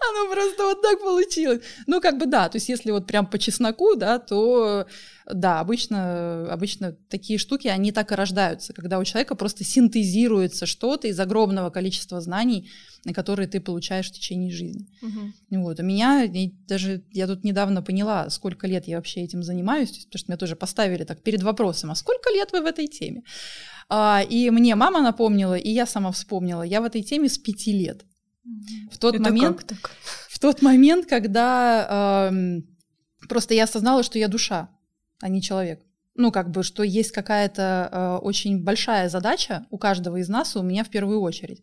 Оно 0.10 0.34
просто 0.34 0.64
вот 0.64 0.82
так 0.82 0.98
получилось. 1.00 1.60
Ну, 1.86 2.00
как 2.00 2.18
бы 2.18 2.26
да, 2.26 2.48
то 2.48 2.56
есть 2.56 2.68
если 2.68 2.90
вот 2.90 3.06
прям 3.06 3.26
по 3.26 3.38
чесноку, 3.38 3.94
да, 3.94 4.18
то 4.18 4.86
да, 5.32 5.60
обычно, 5.60 6.52
обычно 6.52 6.92
такие 7.08 7.38
штуки, 7.38 7.68
они 7.68 7.92
так 7.92 8.12
и 8.12 8.14
рождаются, 8.14 8.72
когда 8.72 8.98
у 8.98 9.04
человека 9.04 9.34
просто 9.34 9.64
синтезируется 9.64 10.66
что-то 10.66 11.08
из 11.08 11.18
огромного 11.18 11.70
количества 11.70 12.20
знаний, 12.20 12.70
которые 13.14 13.48
ты 13.48 13.60
получаешь 13.60 14.08
в 14.08 14.12
течение 14.12 14.50
жизни. 14.50 14.86
Угу. 15.02 15.62
Вот. 15.62 15.80
У 15.80 15.82
меня 15.82 16.28
даже, 16.66 17.02
я 17.10 17.26
тут 17.26 17.44
недавно 17.44 17.82
поняла, 17.82 18.30
сколько 18.30 18.66
лет 18.66 18.86
я 18.86 18.96
вообще 18.96 19.22
этим 19.22 19.42
занимаюсь, 19.42 19.90
потому 19.90 20.18
что 20.18 20.30
меня 20.30 20.38
тоже 20.38 20.56
поставили 20.56 21.04
так 21.04 21.22
перед 21.22 21.42
вопросом, 21.42 21.90
а 21.90 21.94
сколько 21.94 22.30
лет 22.30 22.52
вы 22.52 22.62
в 22.62 22.66
этой 22.66 22.86
теме? 22.86 23.22
А, 23.88 24.22
и 24.28 24.50
мне 24.50 24.74
мама 24.74 25.02
напомнила, 25.02 25.54
и 25.54 25.70
я 25.70 25.86
сама 25.86 26.12
вспомнила, 26.12 26.62
я 26.62 26.80
в 26.80 26.84
этой 26.84 27.02
теме 27.02 27.28
с 27.28 27.38
пяти 27.38 27.72
лет. 27.72 28.04
В 28.90 28.98
тот 28.98 29.14
Это 29.14 29.22
момент, 29.22 29.72
в 30.28 30.38
тот 30.40 30.62
момент, 30.62 31.06
когда 31.06 32.30
э, 32.32 32.60
просто 33.28 33.54
я 33.54 33.64
осознала, 33.64 34.02
что 34.02 34.18
я 34.18 34.26
душа 34.26 34.68
а 35.22 35.28
не 35.28 35.40
человек. 35.40 35.80
Ну, 36.14 36.30
как 36.30 36.50
бы, 36.50 36.62
что 36.62 36.82
есть 36.82 37.12
какая-то 37.12 37.88
э, 37.90 38.24
очень 38.24 38.62
большая 38.62 39.08
задача 39.08 39.64
у 39.70 39.78
каждого 39.78 40.18
из 40.18 40.28
нас, 40.28 40.54
и 40.54 40.58
у 40.58 40.62
меня 40.62 40.84
в 40.84 40.90
первую 40.90 41.20
очередь. 41.22 41.62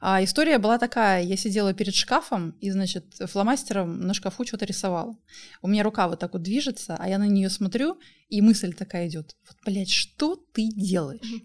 А 0.00 0.24
история 0.24 0.58
была 0.58 0.78
такая, 0.78 1.22
я 1.22 1.36
сидела 1.36 1.74
перед 1.74 1.94
шкафом 1.94 2.56
и, 2.60 2.70
значит, 2.70 3.14
фломастером 3.26 4.00
на 4.00 4.14
шкафу 4.14 4.44
что-то 4.44 4.64
рисовала. 4.64 5.16
У 5.60 5.68
меня 5.68 5.82
рука 5.82 6.08
вот 6.08 6.18
так 6.18 6.32
вот 6.32 6.42
движется, 6.42 6.96
а 6.98 7.08
я 7.08 7.18
на 7.18 7.28
нее 7.28 7.50
смотрю, 7.50 8.00
и 8.28 8.40
мысль 8.40 8.72
такая 8.72 9.08
идет. 9.08 9.36
Вот, 9.46 9.56
блядь, 9.64 9.90
что 9.90 10.36
ты 10.52 10.68
делаешь? 10.68 11.44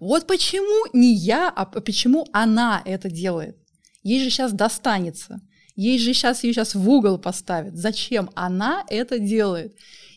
Вот 0.00 0.26
почему 0.26 0.90
не 0.92 1.14
я, 1.14 1.48
а 1.48 1.64
почему 1.64 2.26
она 2.32 2.82
это 2.84 3.08
делает? 3.08 3.56
Ей 4.02 4.22
же 4.22 4.28
сейчас 4.28 4.52
достанется. 4.52 5.40
Ей 5.76 5.98
же 5.98 6.12
сейчас 6.12 6.44
ее 6.44 6.52
сейчас 6.52 6.74
в 6.74 6.88
угол 6.88 7.18
поставят. 7.18 7.74
Зачем 7.74 8.30
она 8.34 8.84
это 8.88 9.18
делает? 9.18 9.74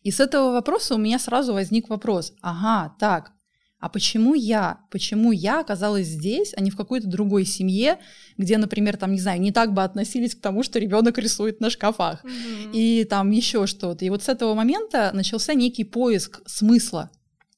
И 0.08 0.12
с 0.12 0.22
этого 0.22 0.54
вопроса 0.54 0.96
у 0.96 0.98
меня 0.98 1.20
сразу 1.20 1.52
возник 1.52 1.90
вопрос. 1.90 2.32
Ага, 2.42 2.96
так, 2.98 3.34
а 3.78 3.90
почему 3.90 4.36
я? 4.36 4.80
Почему 4.90 5.34
я 5.34 5.60
оказалась 5.60 6.08
здесь, 6.08 6.54
а 6.56 6.62
не 6.62 6.72
в 6.72 6.78
какой-то 6.78 7.08
другой 7.08 7.44
семье, 7.44 8.00
где, 8.38 8.58
например, 8.58 8.96
там, 8.96 9.12
не 9.12 9.20
знаю, 9.20 9.42
не 9.42 9.52
так 9.52 9.74
бы 9.74 9.84
относились 9.84 10.34
к 10.34 10.40
тому, 10.40 10.64
что 10.64 10.80
ребенок 10.80 11.18
рисует 11.18 11.60
на 11.60 11.70
шкафах, 11.70 12.24
mm-hmm. 12.24 12.72
и 12.72 13.04
там 13.04 13.32
еще 13.32 13.68
что-то. 13.68 14.06
И 14.06 14.10
вот 14.10 14.24
с 14.24 14.30
этого 14.30 14.54
момента 14.54 15.12
начался 15.14 15.54
некий 15.54 15.84
поиск 15.84 16.40
смысла 16.46 17.12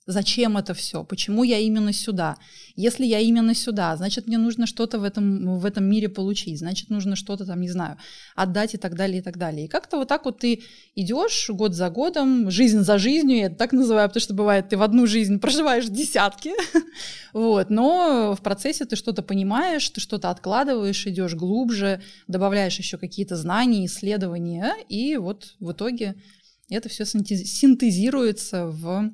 Зачем 0.09 0.57
это 0.57 0.73
все? 0.73 1.03
Почему 1.03 1.43
я 1.43 1.59
именно 1.59 1.93
сюда? 1.93 2.37
Если 2.75 3.05
я 3.05 3.19
именно 3.19 3.53
сюда, 3.53 3.95
значит, 3.95 4.25
мне 4.25 4.39
нужно 4.39 4.65
что-то 4.65 4.97
в 4.97 5.03
этом, 5.03 5.59
в 5.59 5.65
этом 5.65 5.85
мире 5.85 6.09
получить, 6.09 6.57
значит, 6.57 6.89
нужно 6.89 7.15
что-то 7.15 7.45
там, 7.45 7.61
не 7.61 7.69
знаю, 7.69 7.95
отдать 8.35 8.73
и 8.73 8.77
так 8.77 8.95
далее, 8.95 9.19
и 9.19 9.21
так 9.21 9.37
далее. 9.37 9.65
И 9.65 9.67
как-то 9.67 9.97
вот 9.97 10.07
так 10.07 10.25
вот 10.25 10.39
ты 10.39 10.63
идешь 10.95 11.51
год 11.51 11.75
за 11.75 11.91
годом, 11.91 12.49
жизнь 12.49 12.79
за 12.79 12.97
жизнью, 12.97 13.37
я 13.37 13.45
это 13.45 13.55
так 13.55 13.71
называю, 13.71 14.09
потому 14.09 14.21
что 14.21 14.33
бывает, 14.33 14.69
ты 14.69 14.77
в 14.77 14.81
одну 14.81 15.05
жизнь 15.05 15.37
проживаешь 15.39 15.85
десятки, 15.85 16.53
вот, 17.33 17.69
но 17.69 18.35
в 18.35 18.41
процессе 18.41 18.85
ты 18.85 18.95
что-то 18.95 19.21
понимаешь, 19.21 19.87
ты 19.89 20.01
что-то 20.01 20.31
откладываешь, 20.31 21.05
идешь 21.05 21.35
глубже, 21.35 22.01
добавляешь 22.27 22.79
еще 22.79 22.97
какие-то 22.97 23.35
знания, 23.35 23.85
исследования, 23.85 24.73
и 24.89 25.17
вот 25.17 25.55
в 25.59 25.71
итоге 25.71 26.15
это 26.67 26.89
все 26.89 27.05
синтезируется 27.05 28.65
в 28.65 29.13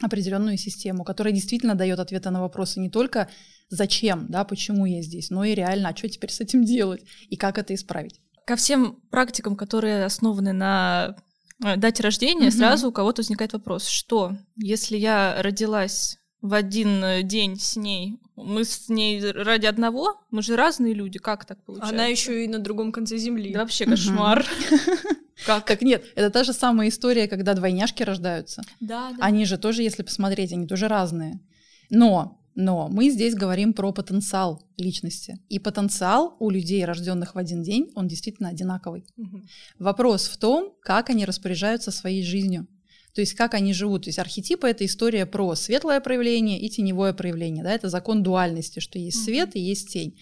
определенную 0.00 0.58
систему, 0.58 1.04
которая 1.04 1.32
действительно 1.32 1.74
дает 1.74 1.98
ответы 1.98 2.30
на 2.30 2.40
вопросы 2.40 2.80
не 2.80 2.90
только 2.90 3.28
зачем, 3.68 4.26
да, 4.28 4.44
почему 4.44 4.86
я 4.86 5.02
здесь, 5.02 5.30
но 5.30 5.44
и 5.44 5.54
реально, 5.54 5.90
а 5.90 5.96
что 5.96 6.08
теперь 6.08 6.30
с 6.30 6.40
этим 6.40 6.64
делать 6.64 7.02
и 7.28 7.36
как 7.36 7.58
это 7.58 7.74
исправить. 7.74 8.20
Ко 8.44 8.56
всем 8.56 9.00
практикам, 9.10 9.56
которые 9.56 10.04
основаны 10.04 10.52
на 10.52 11.16
э, 11.64 11.76
дате 11.76 12.02
рождения, 12.02 12.48
mm-hmm. 12.48 12.58
сразу 12.58 12.88
у 12.88 12.92
кого-то 12.92 13.22
возникает 13.22 13.54
вопрос, 13.54 13.88
что 13.88 14.36
если 14.56 14.96
я 14.96 15.42
родилась 15.42 16.18
в 16.42 16.54
один 16.54 17.02
э, 17.02 17.22
день 17.22 17.58
с 17.58 17.76
ней, 17.76 18.20
мы 18.36 18.64
с 18.64 18.88
ней 18.88 19.20
ради 19.32 19.66
одного, 19.66 20.20
мы 20.30 20.42
же 20.42 20.54
разные 20.54 20.94
люди, 20.94 21.18
как 21.18 21.44
так 21.44 21.64
получается? 21.64 21.94
Она 21.94 22.06
еще 22.06 22.44
и 22.44 22.48
на 22.48 22.58
другом 22.58 22.92
конце 22.92 23.16
земли. 23.16 23.52
Да 23.52 23.60
вообще 23.60 23.86
кошмар. 23.86 24.46
Как? 25.46 25.64
Так 25.66 25.82
нет, 25.82 26.04
это 26.16 26.30
та 26.30 26.44
же 26.44 26.52
самая 26.52 26.88
история, 26.88 27.28
когда 27.28 27.54
двойняшки 27.54 28.02
рождаются. 28.02 28.62
Да, 28.80 29.12
да. 29.12 29.16
Они 29.20 29.44
же 29.44 29.58
тоже, 29.58 29.82
если 29.82 30.02
посмотреть, 30.02 30.52
они 30.52 30.66
тоже 30.66 30.88
разные. 30.88 31.40
Но, 31.88 32.40
но 32.54 32.88
мы 32.88 33.10
здесь 33.10 33.34
говорим 33.34 33.72
про 33.72 33.92
потенциал 33.92 34.62
личности. 34.76 35.38
И 35.48 35.58
потенциал 35.58 36.36
у 36.40 36.50
людей, 36.50 36.84
рожденных 36.84 37.34
в 37.34 37.38
один 37.38 37.62
день, 37.62 37.90
он 37.94 38.08
действительно 38.08 38.48
одинаковый. 38.48 39.04
Угу. 39.16 39.42
Вопрос 39.78 40.26
в 40.26 40.36
том, 40.36 40.74
как 40.82 41.10
они 41.10 41.24
распоряжаются 41.24 41.90
своей 41.90 42.24
жизнью. 42.24 42.66
То 43.14 43.20
есть 43.20 43.32
как 43.34 43.54
они 43.54 43.72
живут. 43.72 44.04
То 44.04 44.08
есть 44.08 44.18
архетипы— 44.18 44.68
это 44.68 44.84
история 44.84 45.24
про 45.24 45.54
светлое 45.54 46.00
проявление 46.00 46.60
и 46.60 46.68
теневое 46.68 47.14
проявление. 47.14 47.64
Да? 47.64 47.72
Это 47.72 47.88
закон 47.88 48.22
дуальности, 48.22 48.80
что 48.80 48.98
есть 48.98 49.24
свет 49.24 49.50
и 49.54 49.60
есть 49.60 49.90
тень. 49.90 50.18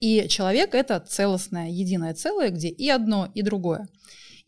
И 0.00 0.26
человек— 0.28 0.70
это 0.74 1.00
целостное, 1.00 1.70
единое 1.70 2.12
целое, 2.12 2.50
где 2.50 2.68
и 2.68 2.88
одно, 2.90 3.30
и 3.34 3.40
другое. 3.40 3.88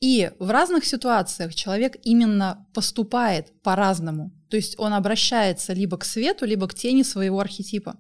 И 0.00 0.30
в 0.38 0.50
разных 0.50 0.86
ситуациях 0.86 1.54
человек 1.54 1.96
именно 2.04 2.66
поступает 2.72 3.52
по-разному. 3.62 4.32
То 4.48 4.56
есть 4.56 4.78
он 4.78 4.94
обращается 4.94 5.74
либо 5.74 5.98
к 5.98 6.04
свету, 6.04 6.46
либо 6.46 6.66
к 6.66 6.74
тени 6.74 7.02
своего 7.02 7.38
архетипа. 7.38 7.96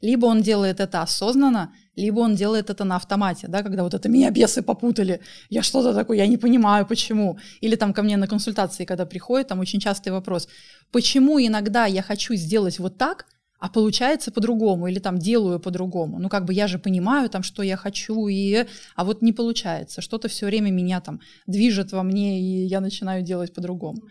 Либо 0.00 0.26
он 0.26 0.42
делает 0.42 0.80
это 0.80 1.00
осознанно, 1.00 1.72
либо 1.96 2.20
он 2.20 2.34
делает 2.34 2.70
это 2.70 2.84
на 2.84 2.96
автомате, 2.96 3.46
да, 3.48 3.62
когда 3.62 3.84
вот 3.84 3.94
это 3.94 4.08
меня 4.08 4.30
бесы 4.30 4.62
попутали, 4.62 5.20
я 5.48 5.62
что-то 5.62 5.94
такое, 5.94 6.18
я 6.18 6.26
не 6.26 6.36
понимаю, 6.36 6.86
почему. 6.86 7.38
Или 7.60 7.76
там 7.76 7.94
ко 7.94 8.02
мне 8.02 8.16
на 8.16 8.26
консультации, 8.26 8.84
когда 8.84 9.06
приходит, 9.06 9.48
там 9.48 9.60
очень 9.60 9.80
частый 9.80 10.12
вопрос, 10.12 10.48
почему 10.90 11.38
иногда 11.38 11.86
я 11.86 12.02
хочу 12.02 12.34
сделать 12.34 12.78
вот 12.80 12.98
так, 12.98 13.26
а 13.64 13.68
получается 13.70 14.30
по-другому, 14.30 14.88
или 14.88 14.98
там 14.98 15.16
делаю 15.18 15.58
по-другому. 15.58 16.18
Ну, 16.18 16.28
как 16.28 16.44
бы 16.44 16.52
я 16.52 16.66
же 16.66 16.78
понимаю, 16.78 17.30
там, 17.30 17.42
что 17.42 17.62
я 17.62 17.78
хочу, 17.78 18.28
и... 18.28 18.66
а 18.94 19.04
вот 19.04 19.22
не 19.22 19.32
получается. 19.32 20.02
Что-то 20.02 20.28
все 20.28 20.44
время 20.44 20.70
меня 20.70 21.00
там 21.00 21.20
движет 21.46 21.92
во 21.92 22.02
мне, 22.02 22.40
и 22.40 22.66
я 22.66 22.80
начинаю 22.80 23.22
делать 23.22 23.54
по-другому. 23.54 24.02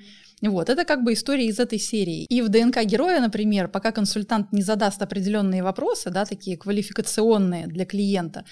Вот, 0.41 0.69
это 0.69 0.85
как 0.85 1.03
бы 1.03 1.13
история 1.13 1.45
из 1.45 1.59
этой 1.59 1.77
серии. 1.77 2.25
И 2.25 2.41
в 2.41 2.49
ДНК 2.49 2.83
героя, 2.83 3.21
например, 3.21 3.67
пока 3.67 3.91
консультант 3.91 4.51
не 4.53 4.63
задаст 4.63 5.01
определенные 5.03 5.61
вопросы, 5.61 6.09
да, 6.09 6.25
такие 6.25 6.57
квалификационные 6.57 7.67
для 7.67 7.85
клиента, 7.85 8.43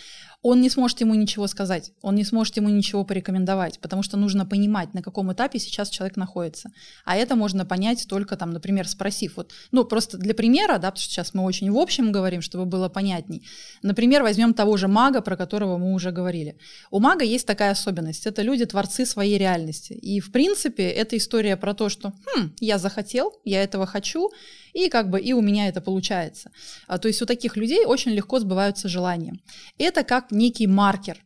он 0.41 0.61
не 0.61 0.69
сможет 0.69 1.01
ему 1.01 1.13
ничего 1.13 1.47
сказать, 1.47 1.91
он 2.01 2.15
не 2.15 2.23
сможет 2.23 2.57
ему 2.57 2.69
ничего 2.69 3.03
порекомендовать, 3.03 3.79
потому 3.79 4.01
что 4.01 4.17
нужно 4.17 4.45
понимать, 4.45 4.93
на 4.93 5.01
каком 5.01 5.31
этапе 5.31 5.59
сейчас 5.59 5.89
человек 5.89 6.17
находится. 6.17 6.71
А 7.05 7.15
это 7.15 7.35
можно 7.35 7.65
понять 7.65 8.05
только 8.07 8.35
там, 8.35 8.49
например, 8.51 8.87
спросив. 8.87 9.37
Вот, 9.37 9.51
ну, 9.71 9.85
просто 9.85 10.17
для 10.17 10.33
примера, 10.33 10.79
да, 10.79 10.89
потому 10.89 10.97
что 10.97 11.13
сейчас 11.13 11.33
мы 11.33 11.43
очень 11.43 11.71
в 11.71 11.77
общем 11.77 12.11
говорим, 12.11 12.41
чтобы 12.41 12.65
было 12.65 12.89
понятней. 12.89 13.45
Например, 13.83 14.23
возьмем 14.23 14.53
того 14.53 14.77
же 14.77 14.87
мага, 14.87 15.21
про 15.21 15.37
которого 15.37 15.77
мы 15.77 15.93
уже 15.93 16.11
говорили. 16.11 16.57
У 16.89 16.99
мага 16.99 17.23
есть 17.23 17.45
такая 17.45 17.71
особенность. 17.71 18.25
Это 18.25 18.41
люди 18.41 18.65
творцы 18.65 19.05
своей 19.05 19.37
реальности. 19.37 19.93
И, 19.93 20.19
в 20.19 20.31
принципе, 20.31 20.89
это 20.89 21.17
история 21.17 21.55
про 21.55 21.73
то, 21.73 21.89
что 21.89 22.13
хм, 22.25 22.53
я 22.59 22.79
захотел, 22.79 23.33
я 23.45 23.63
этого 23.63 23.85
хочу, 23.85 24.31
и 24.73 24.89
как 24.89 25.09
бы 25.09 25.19
и 25.19 25.33
у 25.33 25.41
меня 25.41 25.67
это 25.67 25.81
получается. 25.81 26.51
А, 26.87 26.97
то 26.97 27.07
есть 27.07 27.21
у 27.21 27.25
таких 27.25 27.57
людей 27.57 27.85
очень 27.85 28.11
легко 28.11 28.39
сбываются 28.39 28.87
желания. 28.87 29.33
Это 29.77 30.03
как 30.03 30.31
некий 30.31 30.67
маркер 30.67 31.23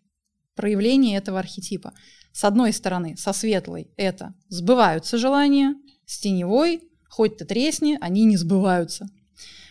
проявления 0.56 1.18
этого 1.18 1.40
архетипа. 1.40 1.94
С 2.32 2.44
одной 2.44 2.74
стороны, 2.74 3.16
со 3.18 3.34
светлой 3.34 3.90
это 3.98 4.34
сбываются 4.50 5.18
желания, 5.18 5.76
с 6.06 6.20
теневой, 6.20 6.82
хоть 7.10 7.38
ты 7.38 7.46
тресни, 7.46 7.98
они 8.02 8.26
не 8.26 8.38
сбываются. 8.38 9.08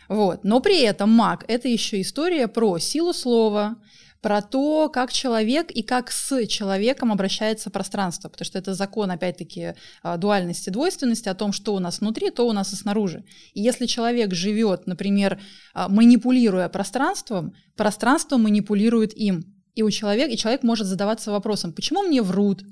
Вот. 0.09 0.45
Но 0.45 0.61
при 0.61 0.83
этом 0.83 1.11
маг– 1.11 1.45
это 1.49 1.69
еще 1.69 2.01
история 2.01 2.49
про 2.49 2.79
силу 2.79 3.13
слова, 3.13 3.77
про 4.25 4.41
то, 4.41 4.89
как 4.89 5.13
человек 5.13 5.71
и 5.71 5.83
как 5.83 6.11
с 6.11 6.47
человеком 6.47 7.13
обращается 7.13 7.69
пространство, 7.69 8.31
потому 8.31 8.47
что 8.47 8.59
это 8.59 8.73
закон, 8.73 9.11
опять-таки, 9.11 9.75
а, 10.03 10.17
дуальности, 10.17 10.71
двойственности, 10.71 11.29
о 11.29 11.35
том, 11.35 11.53
что 11.53 11.75
у 11.75 11.79
нас 11.79 12.01
внутри, 12.01 12.31
то 12.31 12.49
у 12.49 12.53
нас 12.53 12.73
и 12.73 12.77
снаружи. 12.77 13.27
И 13.53 13.61
если 13.61 13.85
человек 13.85 14.33
живет, 14.33 14.87
например, 14.87 15.43
а, 15.75 15.91
манипулируя 15.91 16.71
пространством, 16.71 17.53
пространство 17.77 18.39
манипулирует 18.39 19.15
им. 19.15 19.45
И 19.75 19.83
у 19.83 19.91
человека, 19.91 20.33
и 20.33 20.39
человек 20.39 20.63
может 20.63 20.87
задаваться 20.87 21.31
вопросом, 21.31 21.75
почему 21.75 22.01
мне 22.01 22.23
врут, 22.23 22.63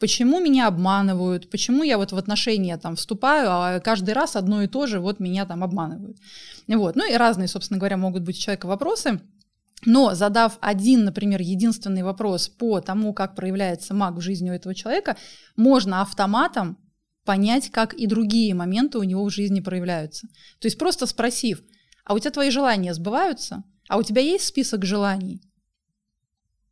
почему 0.00 0.40
меня 0.40 0.68
обманывают, 0.68 1.50
почему 1.50 1.82
я 1.82 1.98
вот 1.98 2.12
в 2.12 2.16
отношения 2.16 2.78
там 2.78 2.96
вступаю, 2.96 3.48
а 3.50 3.80
каждый 3.80 4.14
раз 4.14 4.36
одно 4.36 4.62
и 4.62 4.68
то 4.68 4.86
же 4.86 5.00
вот 5.00 5.20
меня 5.20 5.44
там 5.44 5.64
обманывают. 5.64 6.16
Вот. 6.66 6.96
Ну 6.96 7.06
и 7.06 7.14
разные, 7.14 7.48
собственно 7.48 7.78
говоря, 7.78 7.98
могут 7.98 8.22
быть 8.22 8.38
у 8.38 8.40
человека 8.40 8.64
вопросы. 8.64 9.20
Но 9.84 10.14
задав 10.14 10.58
один, 10.60 11.04
например, 11.04 11.40
единственный 11.40 12.02
вопрос 12.02 12.48
по 12.48 12.80
тому, 12.80 13.12
как 13.12 13.34
проявляется 13.34 13.92
маг 13.94 14.14
в 14.14 14.20
жизни 14.20 14.50
у 14.50 14.54
этого 14.54 14.74
человека, 14.74 15.16
можно 15.56 16.00
автоматом 16.00 16.78
понять, 17.24 17.70
как 17.70 17.94
и 17.94 18.06
другие 18.06 18.54
моменты 18.54 18.98
у 18.98 19.02
него 19.02 19.24
в 19.24 19.30
жизни 19.30 19.60
проявляются. 19.60 20.26
То 20.58 20.66
есть 20.66 20.78
просто 20.78 21.06
спросив, 21.06 21.62
а 22.04 22.14
у 22.14 22.18
тебя 22.18 22.30
твои 22.30 22.50
желания 22.50 22.94
сбываются? 22.94 23.64
А 23.88 23.98
у 23.98 24.02
тебя 24.02 24.22
есть 24.22 24.46
список 24.46 24.84
желаний? 24.84 25.42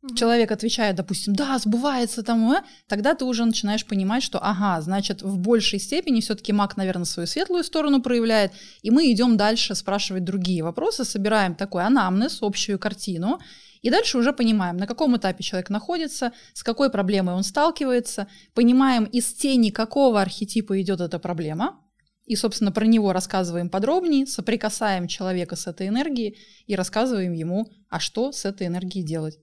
Угу. 0.03 0.15
Человек 0.15 0.51
отвечает, 0.51 0.97
допустим, 0.97 1.33
да, 1.33 1.57
сбывается 1.57 2.23
там, 2.23 2.51
э", 2.51 2.63
тогда 2.87 3.15
ты 3.15 3.23
уже 3.23 3.45
начинаешь 3.45 3.85
понимать, 3.85 4.21
что, 4.21 4.37
ага, 4.39 4.81
значит, 4.81 5.21
в 5.21 5.37
большей 5.37 5.79
степени 5.79 6.19
все-таки 6.19 6.51
маг, 6.51 6.75
наверное, 6.75 7.05
свою 7.05 7.25
светлую 7.25 7.63
сторону 7.63 8.01
проявляет, 8.01 8.51
и 8.81 8.91
мы 8.91 9.09
идем 9.09 9.37
дальше 9.37 9.75
спрашивать 9.75 10.25
другие 10.25 10.61
вопросы, 10.61 11.05
собираем 11.05 11.55
такой 11.55 11.85
анамнез, 11.85 12.39
общую 12.41 12.79
картину, 12.79 13.39
и 13.81 13.89
дальше 13.89 14.17
уже 14.17 14.33
понимаем, 14.33 14.75
на 14.75 14.87
каком 14.87 15.15
этапе 15.15 15.41
человек 15.41 15.69
находится, 15.69 16.33
с 16.53 16.63
какой 16.63 16.89
проблемой 16.89 17.35
он 17.35 17.43
сталкивается, 17.43 18.27
понимаем, 18.53 19.05
из 19.05 19.33
тени 19.33 19.69
какого 19.69 20.21
архетипа 20.21 20.81
идет 20.81 20.99
эта 20.99 21.17
проблема, 21.17 21.79
и, 22.25 22.35
собственно, 22.35 22.73
про 22.73 22.85
него 22.85 23.13
рассказываем 23.13 23.69
подробнее, 23.69 24.27
соприкасаем 24.27 25.07
человека 25.07 25.55
с 25.55 25.65
этой 25.67 25.87
энергией 25.87 26.37
и 26.67 26.75
рассказываем 26.75 27.31
ему, 27.31 27.69
а 27.89 28.01
что 28.01 28.33
с 28.33 28.43
этой 28.43 28.67
энергией 28.67 29.05
делать 29.05 29.37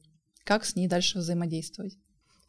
как 0.44 0.64
с 0.64 0.76
ней 0.76 0.88
дальше 0.88 1.18
взаимодействовать. 1.18 1.96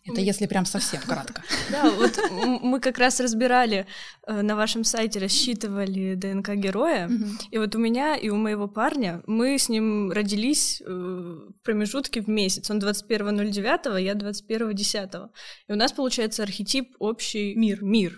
Это 0.03 0.19
если 0.19 0.48
прям 0.48 0.65
совсем 0.65 1.01
кратко. 1.01 1.43
Да, 1.71 1.89
вот 1.91 2.19
мы 2.31 2.79
как 2.79 2.98
раз 2.98 3.19
разбирали 3.19 3.86
э, 4.27 4.41
на 4.41 4.55
вашем 4.55 4.83
сайте, 4.83 5.19
рассчитывали 5.19 6.15
ДНК 6.15 6.55
героя, 6.55 7.10
и 7.50 7.57
вот 7.57 7.75
у 7.75 7.79
меня 7.79 8.15
и 8.15 8.29
у 8.29 8.36
моего 8.36 8.67
парня, 8.67 9.21
мы 9.27 9.57
с 9.57 9.69
ним 9.69 10.12
родились 10.12 10.81
э, 10.81 10.86
в 10.86 11.63
промежутке 11.63 12.21
в 12.21 12.27
месяц. 12.27 12.69
Он 12.71 12.79
21.09, 12.79 14.01
я 14.01 14.13
21.10. 14.13 15.29
И 15.67 15.71
у 15.71 15.75
нас 15.75 15.91
получается 15.93 16.43
архетип 16.43 16.95
общий 17.00 17.53
мир, 17.55 17.83
мир. 17.83 18.17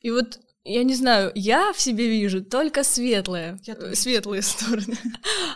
И 0.00 0.10
вот 0.10 0.40
я 0.64 0.84
не 0.84 0.94
знаю, 0.94 1.32
я 1.34 1.72
в 1.72 1.80
себе 1.80 2.06
вижу 2.08 2.44
только 2.44 2.84
светлые, 2.84 3.58
светлые 3.94 4.42
стороны. 4.42 4.96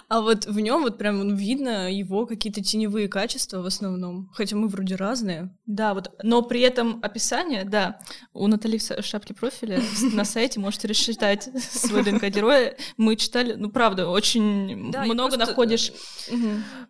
А 0.08 0.20
вот 0.20 0.46
в 0.46 0.60
нем 0.60 0.82
вот 0.82 0.98
прям 0.98 1.34
видно 1.34 1.90
его 1.92 2.26
какие-то 2.26 2.62
теневые 2.62 3.08
качества 3.08 3.60
в 3.60 3.66
основном. 3.66 4.30
Хотя 4.34 4.54
мы 4.54 4.68
вроде 4.68 4.96
разные. 4.96 5.54
Да, 5.66 5.94
вот, 5.94 6.10
но 6.22 6.42
при 6.42 6.60
этом 6.60 7.00
описание, 7.02 7.64
да, 7.64 8.00
у 8.32 8.46
Натали 8.46 8.78
в 8.78 9.04
шапке 9.04 9.34
профиля 9.34 9.80
на 10.12 10.24
сайте 10.24 10.60
можете 10.60 10.88
рассчитать 10.88 11.48
свой 11.58 12.04
ДНК-героя. 12.04 12.76
Мы 12.96 13.16
читали, 13.16 13.54
ну, 13.54 13.70
правда, 13.70 14.08
очень 14.08 14.76
много 14.76 15.36
находишь 15.36 15.92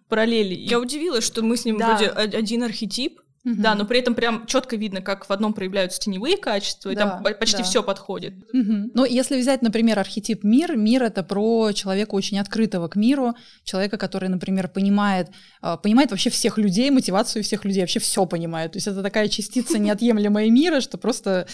параллелей. 0.09 0.56
Я 0.56 0.80
удивилась, 0.80 1.25
что 1.25 1.42
мы 1.42 1.56
с 1.56 1.64
ним 1.64 1.78
вроде 1.78 2.09
один 2.09 2.62
архетип, 2.62 3.21
Угу. 3.44 3.56
Да, 3.58 3.74
но 3.74 3.84
при 3.84 3.98
этом 3.98 4.14
прям 4.14 4.46
четко 4.46 4.76
видно, 4.76 5.02
как 5.02 5.28
в 5.28 5.30
одном 5.30 5.52
проявляются 5.52 6.00
теневые 6.00 6.38
качества, 6.38 6.88
и 6.90 6.94
да, 6.94 7.20
там 7.22 7.22
почти 7.38 7.58
да. 7.58 7.62
все 7.62 7.82
подходит. 7.82 8.34
Угу. 8.54 8.90
Ну, 8.94 9.04
если 9.04 9.38
взять, 9.38 9.60
например, 9.60 9.98
архетип 9.98 10.44
мир, 10.44 10.76
мир 10.76 11.02
это 11.02 11.22
про 11.22 11.72
человека 11.72 12.14
очень 12.14 12.38
открытого 12.38 12.88
к 12.88 12.96
миру, 12.96 13.34
человека, 13.62 13.98
который, 13.98 14.30
например, 14.30 14.68
понимает, 14.68 15.28
а, 15.60 15.76
понимает 15.76 16.10
вообще 16.10 16.30
всех 16.30 16.56
людей, 16.56 16.90
мотивацию 16.90 17.42
всех 17.42 17.66
людей, 17.66 17.82
вообще 17.82 18.00
все 18.00 18.24
понимает. 18.24 18.72
То 18.72 18.76
есть 18.78 18.86
это 18.86 19.02
такая 19.02 19.28
частица 19.28 19.78
неотъемлемая 19.78 20.50
мира, 20.50 20.80
что 20.80 20.96
просто 20.96 21.46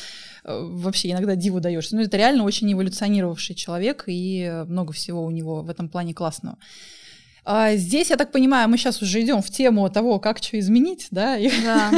а, 0.45 0.61
вообще 0.61 1.11
иногда 1.11 1.35
диву 1.35 1.59
даешься. 1.59 1.97
Ну, 1.97 2.03
это 2.03 2.17
реально 2.17 2.45
очень 2.45 2.73
эволюционировавший 2.73 3.57
человек, 3.57 4.05
и 4.07 4.65
много 4.69 4.93
всего 4.93 5.25
у 5.25 5.31
него 5.31 5.63
в 5.63 5.69
этом 5.69 5.89
плане 5.89 6.15
классного. 6.15 6.57
А 7.53 7.75
здесь, 7.75 8.11
я 8.11 8.17
так 8.17 8.31
понимаю, 8.31 8.69
мы 8.69 8.79
сейчас 8.79 9.03
уже 9.03 9.21
идем 9.23 9.43
в 9.43 9.51
тему 9.51 9.91
того, 9.91 10.21
как 10.21 10.39
что 10.39 10.57
изменить, 10.57 11.09
да, 11.11 11.37
и, 11.37 11.51
да, 11.65 11.91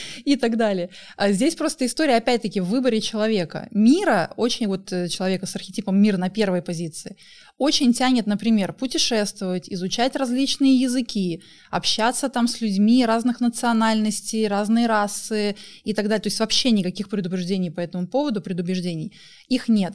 и 0.24 0.36
так 0.36 0.56
далее. 0.56 0.88
А 1.18 1.30
здесь 1.32 1.56
просто 1.56 1.84
история, 1.84 2.16
опять-таки, 2.16 2.60
в 2.60 2.64
выборе 2.64 3.02
человека. 3.02 3.68
Мира, 3.70 4.32
очень 4.38 4.68
вот 4.68 4.90
э, 4.90 5.08
человека 5.08 5.44
с 5.44 5.54
архетипом 5.56 6.00
мир 6.00 6.16
на 6.16 6.30
первой 6.30 6.62
позиции, 6.62 7.18
очень 7.58 7.92
тянет, 7.92 8.26
например, 8.26 8.72
путешествовать, 8.72 9.68
изучать 9.68 10.16
различные 10.16 10.76
языки, 10.76 11.42
общаться 11.70 12.30
там 12.30 12.48
с 12.48 12.62
людьми 12.62 13.04
разных 13.04 13.40
национальностей, 13.40 14.48
разной 14.48 14.86
расы 14.86 15.54
и 15.84 15.92
так 15.92 16.06
далее. 16.06 16.22
То 16.22 16.28
есть 16.28 16.40
вообще 16.40 16.70
никаких 16.70 17.10
предубеждений 17.10 17.70
по 17.70 17.80
этому 17.80 18.06
поводу, 18.06 18.40
предубеждений, 18.40 19.12
их 19.48 19.68
нет. 19.68 19.92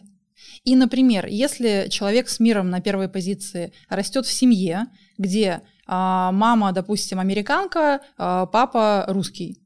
И, 0.63 0.75
например, 0.75 1.25
если 1.27 1.87
человек 1.89 2.29
с 2.29 2.39
миром 2.39 2.69
на 2.69 2.81
первой 2.81 3.09
позиции 3.09 3.73
растет 3.89 4.25
в 4.25 4.31
семье, 4.31 4.87
где 5.17 5.61
а, 5.85 6.31
мама, 6.31 6.71
допустим, 6.71 7.19
американка, 7.19 8.01
а, 8.17 8.45
папа 8.45 9.05
русский, 9.07 9.61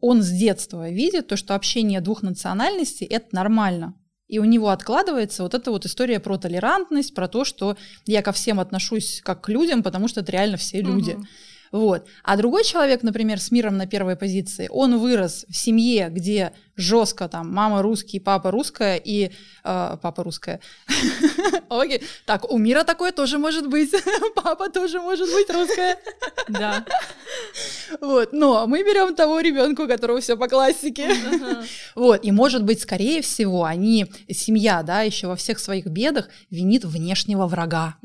он 0.00 0.22
с 0.22 0.30
детства 0.30 0.90
видит 0.90 1.28
то, 1.28 1.36
что 1.36 1.54
общение 1.54 2.00
двух 2.00 2.22
национальностей 2.22 3.06
это 3.06 3.34
нормально. 3.34 3.94
И 4.26 4.38
у 4.38 4.44
него 4.44 4.70
откладывается 4.70 5.42
вот 5.42 5.54
эта 5.54 5.70
вот 5.70 5.84
история 5.86 6.18
про 6.18 6.38
толерантность, 6.38 7.14
про 7.14 7.28
то, 7.28 7.44
что 7.44 7.76
я 8.06 8.22
ко 8.22 8.32
всем 8.32 8.58
отношусь 8.58 9.20
как 9.22 9.42
к 9.42 9.48
людям, 9.48 9.82
потому 9.82 10.08
что 10.08 10.20
это 10.20 10.32
реально 10.32 10.56
все 10.56 10.80
люди. 10.80 11.12
Угу. 11.12 11.24
Вот. 11.72 12.06
А 12.22 12.36
другой 12.36 12.64
человек, 12.64 13.02
например, 13.02 13.40
с 13.40 13.50
миром 13.50 13.76
на 13.76 13.86
первой 13.86 14.16
позиции, 14.16 14.68
он 14.70 14.98
вырос 14.98 15.44
в 15.48 15.56
семье, 15.56 16.08
где 16.10 16.52
жестко 16.76 17.28
там 17.28 17.52
мама 17.52 17.82
русский, 17.82 18.20
папа 18.20 18.50
русская 18.50 18.96
и 18.96 19.30
э, 19.64 19.96
папа 20.02 20.22
русская. 20.22 20.60
Окей. 21.68 22.02
Так, 22.26 22.50
у 22.50 22.58
мира 22.58 22.84
такое 22.84 23.12
тоже 23.12 23.38
может 23.38 23.68
быть. 23.68 23.94
папа 24.34 24.70
тоже 24.70 25.00
может 25.00 25.28
быть 25.32 25.50
русская. 25.50 25.98
Да. 26.48 26.84
Вот. 28.00 28.32
Но 28.32 28.66
мы 28.66 28.82
берем 28.82 29.14
того 29.14 29.40
ребенка, 29.40 29.82
у 29.82 29.88
которого 29.88 30.20
все 30.20 30.36
по 30.36 30.46
классике. 30.46 31.16
Вот. 31.94 32.22
И 32.22 32.32
может 32.32 32.64
быть, 32.64 32.82
скорее 32.82 33.22
всего, 33.22 33.64
они, 33.64 34.06
семья, 34.30 34.82
да, 34.82 35.02
еще 35.02 35.26
во 35.26 35.36
всех 35.36 35.58
своих 35.58 35.86
бедах 35.86 36.28
винит 36.50 36.84
внешнего 36.84 37.46
врага 37.46 37.96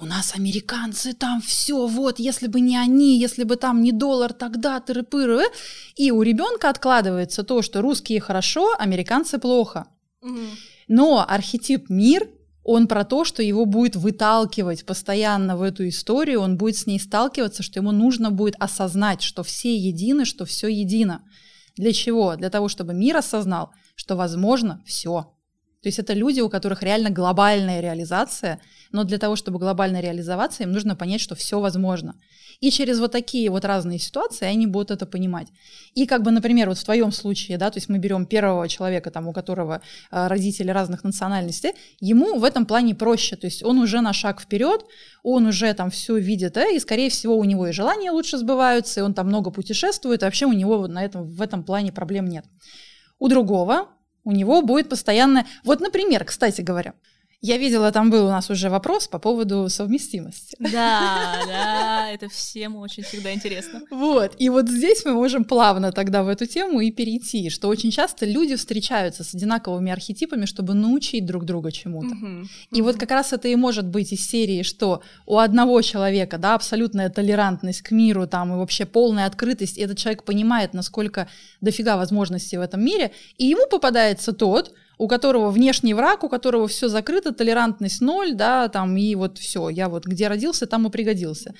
у 0.00 0.06
нас 0.06 0.34
американцы 0.34 1.12
там 1.12 1.40
все, 1.40 1.86
вот, 1.86 2.18
если 2.18 2.48
бы 2.48 2.60
не 2.60 2.76
они, 2.76 3.18
если 3.18 3.44
бы 3.44 3.56
там 3.56 3.80
не 3.80 3.92
доллар, 3.92 4.32
тогда 4.32 4.80
тыры-пыры. 4.80 5.44
И 5.94 6.10
у 6.10 6.22
ребенка 6.22 6.68
откладывается 6.68 7.44
то, 7.44 7.62
что 7.62 7.80
русские 7.84 8.20
хорошо, 8.20 8.74
американцы 8.78 9.38
плохо. 9.38 9.86
Но 10.88 11.24
архетип 11.26 11.90
мир, 11.90 12.28
он 12.62 12.86
про 12.88 13.04
то, 13.04 13.24
что 13.24 13.42
его 13.42 13.66
будет 13.66 13.94
выталкивать 13.94 14.86
постоянно 14.86 15.56
в 15.56 15.62
эту 15.62 15.86
историю, 15.86 16.40
он 16.40 16.56
будет 16.56 16.76
с 16.76 16.86
ней 16.86 16.98
сталкиваться, 16.98 17.62
что 17.62 17.80
ему 17.80 17.92
нужно 17.92 18.30
будет 18.30 18.56
осознать, 18.58 19.22
что 19.22 19.42
все 19.42 19.76
едины, 19.76 20.24
что 20.24 20.44
все 20.44 20.68
едино. 20.68 21.22
Для 21.76 21.92
чего? 21.92 22.36
Для 22.36 22.50
того, 22.50 22.68
чтобы 22.68 22.94
мир 22.94 23.16
осознал, 23.16 23.70
что 23.94 24.16
возможно 24.16 24.82
все. 24.86 25.33
То 25.84 25.88
есть 25.88 25.98
это 25.98 26.14
люди, 26.14 26.40
у 26.40 26.48
которых 26.48 26.82
реально 26.82 27.10
глобальная 27.10 27.82
реализация, 27.82 28.58
но 28.90 29.04
для 29.04 29.18
того, 29.18 29.36
чтобы 29.36 29.58
глобально 29.58 30.00
реализоваться, 30.00 30.62
им 30.62 30.72
нужно 30.72 30.96
понять, 30.96 31.20
что 31.20 31.34
все 31.34 31.60
возможно. 31.60 32.14
И 32.60 32.70
через 32.70 33.00
вот 33.00 33.12
такие 33.12 33.50
вот 33.50 33.66
разные 33.66 33.98
ситуации 33.98 34.46
они 34.46 34.66
будут 34.66 34.90
это 34.92 35.04
понимать. 35.04 35.48
И 35.92 36.06
как 36.06 36.22
бы, 36.22 36.30
например, 36.30 36.70
вот 36.70 36.78
в 36.78 36.84
твоем 36.84 37.12
случае, 37.12 37.58
да, 37.58 37.70
то 37.70 37.76
есть 37.76 37.90
мы 37.90 37.98
берем 37.98 38.24
первого 38.24 38.66
человека, 38.66 39.10
там, 39.10 39.28
у 39.28 39.34
которого 39.34 39.82
э, 40.10 40.26
родители 40.26 40.70
разных 40.70 41.04
национальностей, 41.04 41.72
ему 42.00 42.38
в 42.38 42.44
этом 42.44 42.64
плане 42.64 42.94
проще, 42.94 43.36
то 43.36 43.46
есть 43.46 43.62
он 43.62 43.78
уже 43.78 44.00
на 44.00 44.14
шаг 44.14 44.40
вперед, 44.40 44.86
он 45.22 45.44
уже 45.44 45.74
там 45.74 45.90
все 45.90 46.16
видит, 46.16 46.56
э, 46.56 46.76
и, 46.76 46.78
скорее 46.78 47.10
всего, 47.10 47.36
у 47.36 47.44
него 47.44 47.66
и 47.66 47.72
желания 47.72 48.10
лучше 48.10 48.38
сбываются, 48.38 49.00
и 49.00 49.02
он 49.02 49.12
там 49.12 49.26
много 49.26 49.50
путешествует, 49.50 50.22
и 50.22 50.24
вообще 50.24 50.46
у 50.46 50.52
него 50.54 50.78
вот 50.78 50.88
на 50.88 51.04
этом, 51.04 51.28
в 51.28 51.42
этом 51.42 51.62
плане 51.62 51.92
проблем 51.92 52.26
нет. 52.26 52.46
У 53.18 53.28
другого 53.28 53.88
у 54.24 54.32
него 54.32 54.62
будет 54.62 54.88
постоянно... 54.88 55.46
Вот, 55.64 55.80
например, 55.80 56.24
кстати 56.24 56.60
говоря, 56.60 56.94
я 57.44 57.58
видела, 57.58 57.92
там 57.92 58.08
был 58.08 58.24
у 58.24 58.30
нас 58.30 58.48
уже 58.48 58.70
вопрос 58.70 59.06
по 59.06 59.18
поводу 59.18 59.68
совместимости. 59.68 60.56
Да, 60.58 61.42
да, 61.46 62.10
это 62.10 62.30
всем 62.30 62.76
очень 62.76 63.02
всегда 63.02 63.34
интересно. 63.34 63.82
Вот, 63.90 64.32
и 64.38 64.48
вот 64.48 64.70
здесь 64.70 65.04
мы 65.04 65.12
можем 65.12 65.44
плавно 65.44 65.92
тогда 65.92 66.22
в 66.22 66.28
эту 66.28 66.46
тему 66.46 66.80
и 66.80 66.90
перейти, 66.90 67.50
что 67.50 67.68
очень 67.68 67.90
часто 67.90 68.24
люди 68.24 68.56
встречаются 68.56 69.24
с 69.24 69.34
одинаковыми 69.34 69.92
архетипами, 69.92 70.46
чтобы 70.46 70.72
научить 70.72 71.26
друг 71.26 71.44
друга 71.44 71.70
чему-то. 71.70 72.14
Угу, 72.14 72.46
и 72.70 72.80
угу. 72.80 72.88
вот 72.88 72.96
как 72.96 73.10
раз 73.10 73.34
это 73.34 73.46
и 73.48 73.56
может 73.56 73.86
быть 73.86 74.14
из 74.14 74.26
серии, 74.26 74.62
что 74.62 75.02
у 75.26 75.36
одного 75.36 75.82
человека, 75.82 76.38
да, 76.38 76.54
абсолютная 76.54 77.10
толерантность 77.10 77.82
к 77.82 77.90
миру, 77.90 78.26
там, 78.26 78.54
и 78.54 78.56
вообще 78.56 78.86
полная 78.86 79.26
открытость, 79.26 79.76
и 79.76 79.82
этот 79.82 79.98
человек 79.98 80.24
понимает, 80.24 80.72
насколько 80.72 81.28
дофига 81.60 81.98
возможностей 81.98 82.56
в 82.56 82.62
этом 82.62 82.82
мире, 82.82 83.12
и 83.36 83.44
ему 83.44 83.66
попадается 83.66 84.32
тот, 84.32 84.72
у 84.98 85.08
которого 85.08 85.50
внешний 85.50 85.94
враг, 85.94 86.24
у 86.24 86.28
которого 86.28 86.68
все 86.68 86.88
закрыто, 86.88 87.32
толерантность 87.32 88.00
ноль, 88.00 88.34
да, 88.34 88.68
там, 88.68 88.96
и 88.96 89.14
вот 89.14 89.38
все, 89.38 89.68
я 89.68 89.88
вот 89.88 90.06
где 90.06 90.28
родился, 90.28 90.66
там 90.66 90.86
и 90.86 90.90
пригодился. 90.90 91.54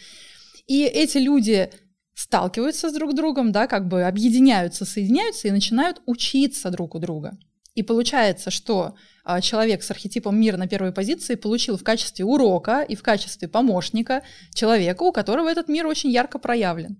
И 0.66 0.84
эти 0.84 1.18
люди 1.18 1.70
сталкиваются 2.14 2.90
с 2.90 2.92
друг 2.92 3.14
другом, 3.14 3.52
да, 3.52 3.66
как 3.66 3.88
бы 3.88 4.04
объединяются, 4.04 4.84
соединяются 4.84 5.48
и 5.48 5.50
начинают 5.50 6.00
учиться 6.06 6.70
друг 6.70 6.94
у 6.94 6.98
друга. 6.98 7.36
И 7.74 7.82
получается, 7.82 8.50
что 8.50 8.94
а, 9.24 9.40
человек 9.40 9.82
с 9.82 9.90
архетипом 9.90 10.40
мира 10.40 10.56
на 10.56 10.68
первой 10.68 10.92
позиции 10.92 11.34
получил 11.34 11.76
в 11.76 11.82
качестве 11.82 12.24
урока 12.24 12.82
и 12.82 12.94
в 12.94 13.02
качестве 13.02 13.48
помощника 13.48 14.22
человека, 14.54 15.02
у 15.02 15.12
которого 15.12 15.48
этот 15.48 15.68
мир 15.68 15.86
очень 15.86 16.10
ярко 16.10 16.38
проявлен. 16.38 16.98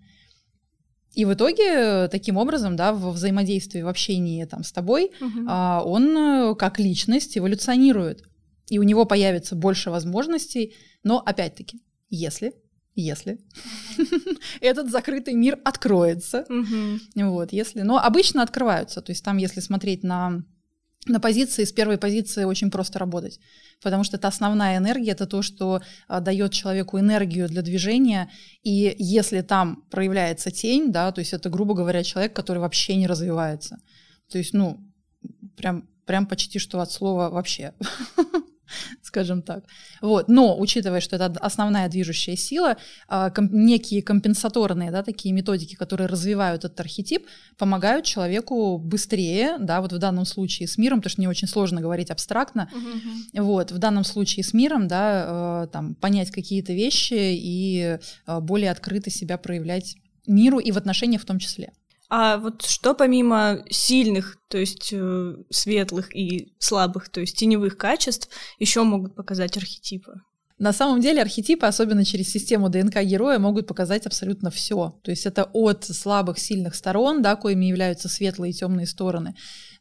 И 1.15 1.25
в 1.25 1.33
итоге 1.33 2.09
таким 2.09 2.37
образом, 2.37 2.77
да, 2.77 2.93
во 2.93 3.11
взаимодействии, 3.11 3.83
в 3.83 3.89
общении 3.89 4.45
там 4.45 4.65
с 4.65 4.73
тобой, 4.73 5.13
угу. 5.21 5.49
он 5.49 6.17
э, 6.17 6.55
как 6.57 6.79
личность 6.79 7.39
эволюционирует, 7.39 8.25
и 8.69 8.79
у 8.79 8.83
него 8.83 9.05
появится 9.05 9.55
больше 9.55 9.91
возможностей, 9.91 10.75
но 11.03 11.23
опять-таки, 11.25 11.81
если 12.11 12.55
если 12.97 13.41
этот 14.61 14.91
закрытый 14.91 15.35
мир 15.35 15.59
откроется, 15.65 16.47
вот, 17.17 17.53
если, 17.53 17.83
но 17.83 17.99
обычно 17.99 18.43
открываются, 18.43 19.03
то 19.03 19.11
есть 19.11 19.25
там, 19.25 19.37
если 19.37 19.61
смотреть 19.61 20.05
на 20.05 20.45
на 21.07 21.21
позиции, 21.21 21.65
с 21.65 21.73
первой 21.73 21.99
позиции 21.99 22.45
очень 22.45 22.71
просто 22.71 22.99
работать, 22.99 23.41
потому 23.83 24.05
что 24.05 24.17
это 24.17 24.29
основная 24.29 24.79
энергия, 24.79 25.13
это 25.13 25.27
то, 25.27 25.43
что 25.43 25.81
а, 26.09 26.21
дает 26.21 26.53
человеку 26.53 26.99
энергию 26.99 27.49
для 27.49 27.63
движения, 27.63 28.31
и 28.63 28.95
если 28.99 29.41
там 29.43 29.85
проявляется 29.91 30.51
тень, 30.51 30.93
да, 30.93 31.13
то 31.13 31.21
есть 31.21 31.33
это, 31.33 31.51
грубо 31.51 31.75
говоря, 31.75 32.03
человек, 32.03 32.35
который 32.35 32.59
вообще 32.59 32.97
не 32.97 33.07
развивается, 33.07 33.79
то 34.31 34.39
есть, 34.39 34.55
ну, 34.55 34.81
прям, 35.57 35.89
прям 36.07 36.27
почти 36.27 36.59
что 36.59 36.81
от 36.81 36.91
слова 36.91 37.31
вообще. 37.31 37.73
скажем 39.03 39.43
так. 39.43 39.65
Вот. 40.01 40.29
Но, 40.29 40.59
учитывая, 40.59 41.01
что 41.01 41.17
это 41.17 41.27
основная 41.41 41.89
движущая 41.89 42.37
сила, 42.37 42.77
а, 43.09 43.33
некие 43.39 44.03
компенсаторные 44.03 44.91
да, 44.91 45.03
такие 45.03 45.33
методики, 45.35 45.75
которые 45.75 46.09
развивают 46.09 46.65
этот 46.65 46.79
архетип, 46.81 47.27
помогают 47.59 48.05
человеку 48.05 48.79
быстрее, 48.79 49.57
да, 49.59 49.81
вот 49.81 49.93
в 49.93 49.99
данном 49.99 50.25
случае 50.25 50.69
с 50.69 50.79
миром, 50.79 50.99
потому 50.99 51.11
что 51.11 51.21
мне 51.21 51.29
очень 51.29 51.49
сложно 51.49 51.81
говорить 51.81 52.11
абстрактно, 52.11 52.71
uh-huh. 52.73 53.43
вот, 53.43 53.73
в 53.73 53.79
данном 53.79 54.05
случае 54.05 54.45
с 54.45 54.53
миром, 54.53 54.89
да, 54.89 55.65
э, 55.65 55.69
там, 55.73 55.95
понять 55.95 56.31
какие-то 56.31 56.73
вещи 56.73 57.15
и 57.15 57.99
э, 58.27 58.41
более 58.41 58.71
открыто 58.71 59.11
себя 59.11 59.39
проявлять 59.39 59.97
миру 60.27 60.59
и 60.59 60.73
в 60.73 60.79
отношениях 60.79 61.23
в 61.23 61.27
том 61.27 61.39
числе. 61.39 61.73
А 62.11 62.37
вот 62.39 62.63
что 62.63 62.95
помимо 62.95 63.65
сильных, 63.71 64.39
то 64.49 64.59
есть 64.59 64.91
э, 64.93 65.37
светлых 65.51 66.15
и 66.15 66.55
слабых, 66.59 67.09
то 67.09 67.21
есть 67.21 67.37
теневых 67.37 67.77
качеств, 67.77 68.29
еще 68.59 68.83
могут 68.83 69.15
показать 69.15 69.57
архетипы? 69.57 70.21
На 70.59 70.73
самом 70.73 71.01
деле 71.01 71.21
архетипы, 71.21 71.67
особенно 71.67 72.05
через 72.05 72.31
систему 72.31 72.69
ДНК 72.69 73.03
героя, 73.03 73.41
могут 73.41 73.67
показать 73.67 74.07
абсолютно 74.07 74.53
все. 74.53 74.95
То 75.03 75.11
есть 75.11 75.27
это 75.27 75.51
от 75.53 75.85
слабых, 75.85 76.39
сильных 76.39 76.77
сторон, 76.77 77.23
да, 77.23 77.35
коими 77.35 77.65
являются 77.65 78.09
светлые 78.09 78.51
и 78.51 78.55
темные 78.55 78.87
стороны, 78.87 79.35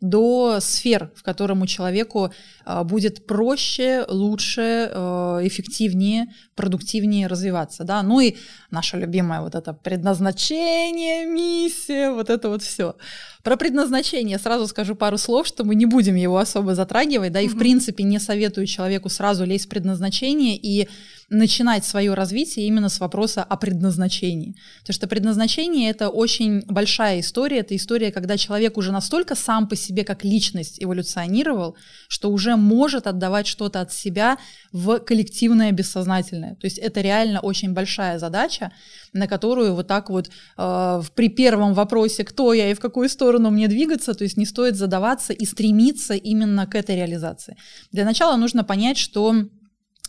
до 0.03 0.59
сфер, 0.59 1.11
в 1.15 1.23
котором 1.23 1.65
человеку 1.65 2.33
а, 2.65 2.83
будет 2.83 3.25
проще, 3.25 4.03
лучше, 4.09 4.91
а, 4.93 5.39
эффективнее, 5.41 6.27
продуктивнее 6.55 7.27
развиваться. 7.27 7.85
Да? 7.85 8.03
Ну 8.03 8.19
и 8.19 8.35
наше 8.69 8.97
любимое 8.97 9.39
вот 9.39 9.55
это 9.55 9.71
предназначение, 9.71 11.25
миссия, 11.25 12.11
вот 12.11 12.29
это 12.29 12.49
вот 12.49 12.61
все. 12.61 12.97
Про 13.43 13.55
предназначение 13.55 14.37
сразу 14.39 14.67
скажу 14.67 14.95
пару 14.95 15.17
слов, 15.17 15.47
что 15.47 15.63
мы 15.63 15.73
не 15.73 15.85
будем 15.85 16.15
его 16.15 16.37
особо 16.37 16.75
затрагивать, 16.75 17.31
да, 17.31 17.39
и 17.39 17.47
в 17.47 17.57
принципе 17.57 18.03
не 18.03 18.19
советую 18.19 18.67
человеку 18.67 19.07
сразу 19.07 19.45
лезть 19.45 19.67
в 19.67 19.69
предназначение 19.69 20.57
и 20.57 20.89
начинать 21.33 21.83
свое 21.83 22.13
развитие 22.13 22.67
именно 22.67 22.89
с 22.89 22.99
вопроса 22.99 23.43
о 23.43 23.57
предназначении. 23.57 24.55
Потому 24.81 24.93
что 24.93 25.07
предназначение— 25.07 25.89
это 25.91 26.09
очень 26.09 26.61
большая 26.67 27.19
история, 27.19 27.59
это 27.59 27.75
история, 27.75 28.11
когда 28.11 28.37
человек 28.37 28.77
уже 28.77 28.91
настолько 28.91 29.35
сам 29.35 29.67
по 29.67 29.75
себе 29.75 30.03
как 30.03 30.23
личность 30.23 30.81
эволюционировал, 30.81 31.75
что 32.07 32.29
уже 32.29 32.55
может 32.55 33.07
отдавать 33.07 33.47
что-то 33.47 33.81
от 33.81 33.91
себя 33.91 34.37
в 34.71 34.99
коллективное 34.99 35.71
бессознательное. 35.71 36.55
То 36.55 36.65
есть 36.65 36.77
это 36.77 37.01
реально 37.01 37.39
очень 37.39 37.73
большая 37.73 38.19
задача, 38.19 38.71
на 39.11 39.27
которую 39.27 39.73
вот 39.73 39.87
так 39.87 40.09
вот 40.09 40.29
э, 40.57 41.01
при 41.15 41.29
первом 41.29 41.73
вопросе, 41.73 42.23
кто 42.23 42.53
я 42.53 42.71
и 42.71 42.73
в 42.73 42.79
какую 42.79 43.09
сторону 43.09 43.49
мне 43.49 43.67
двигаться, 43.67 44.13
то 44.13 44.23
есть 44.23 44.37
не 44.37 44.45
стоит 44.45 44.75
задаваться 44.75 45.33
и 45.33 45.45
стремиться 45.45 46.13
именно 46.13 46.67
к 46.67 46.75
этой 46.75 46.95
реализации. 46.95 47.57
Для 47.91 48.05
начала 48.05 48.37
нужно 48.37 48.63
понять, 48.63 48.97
что 48.97 49.47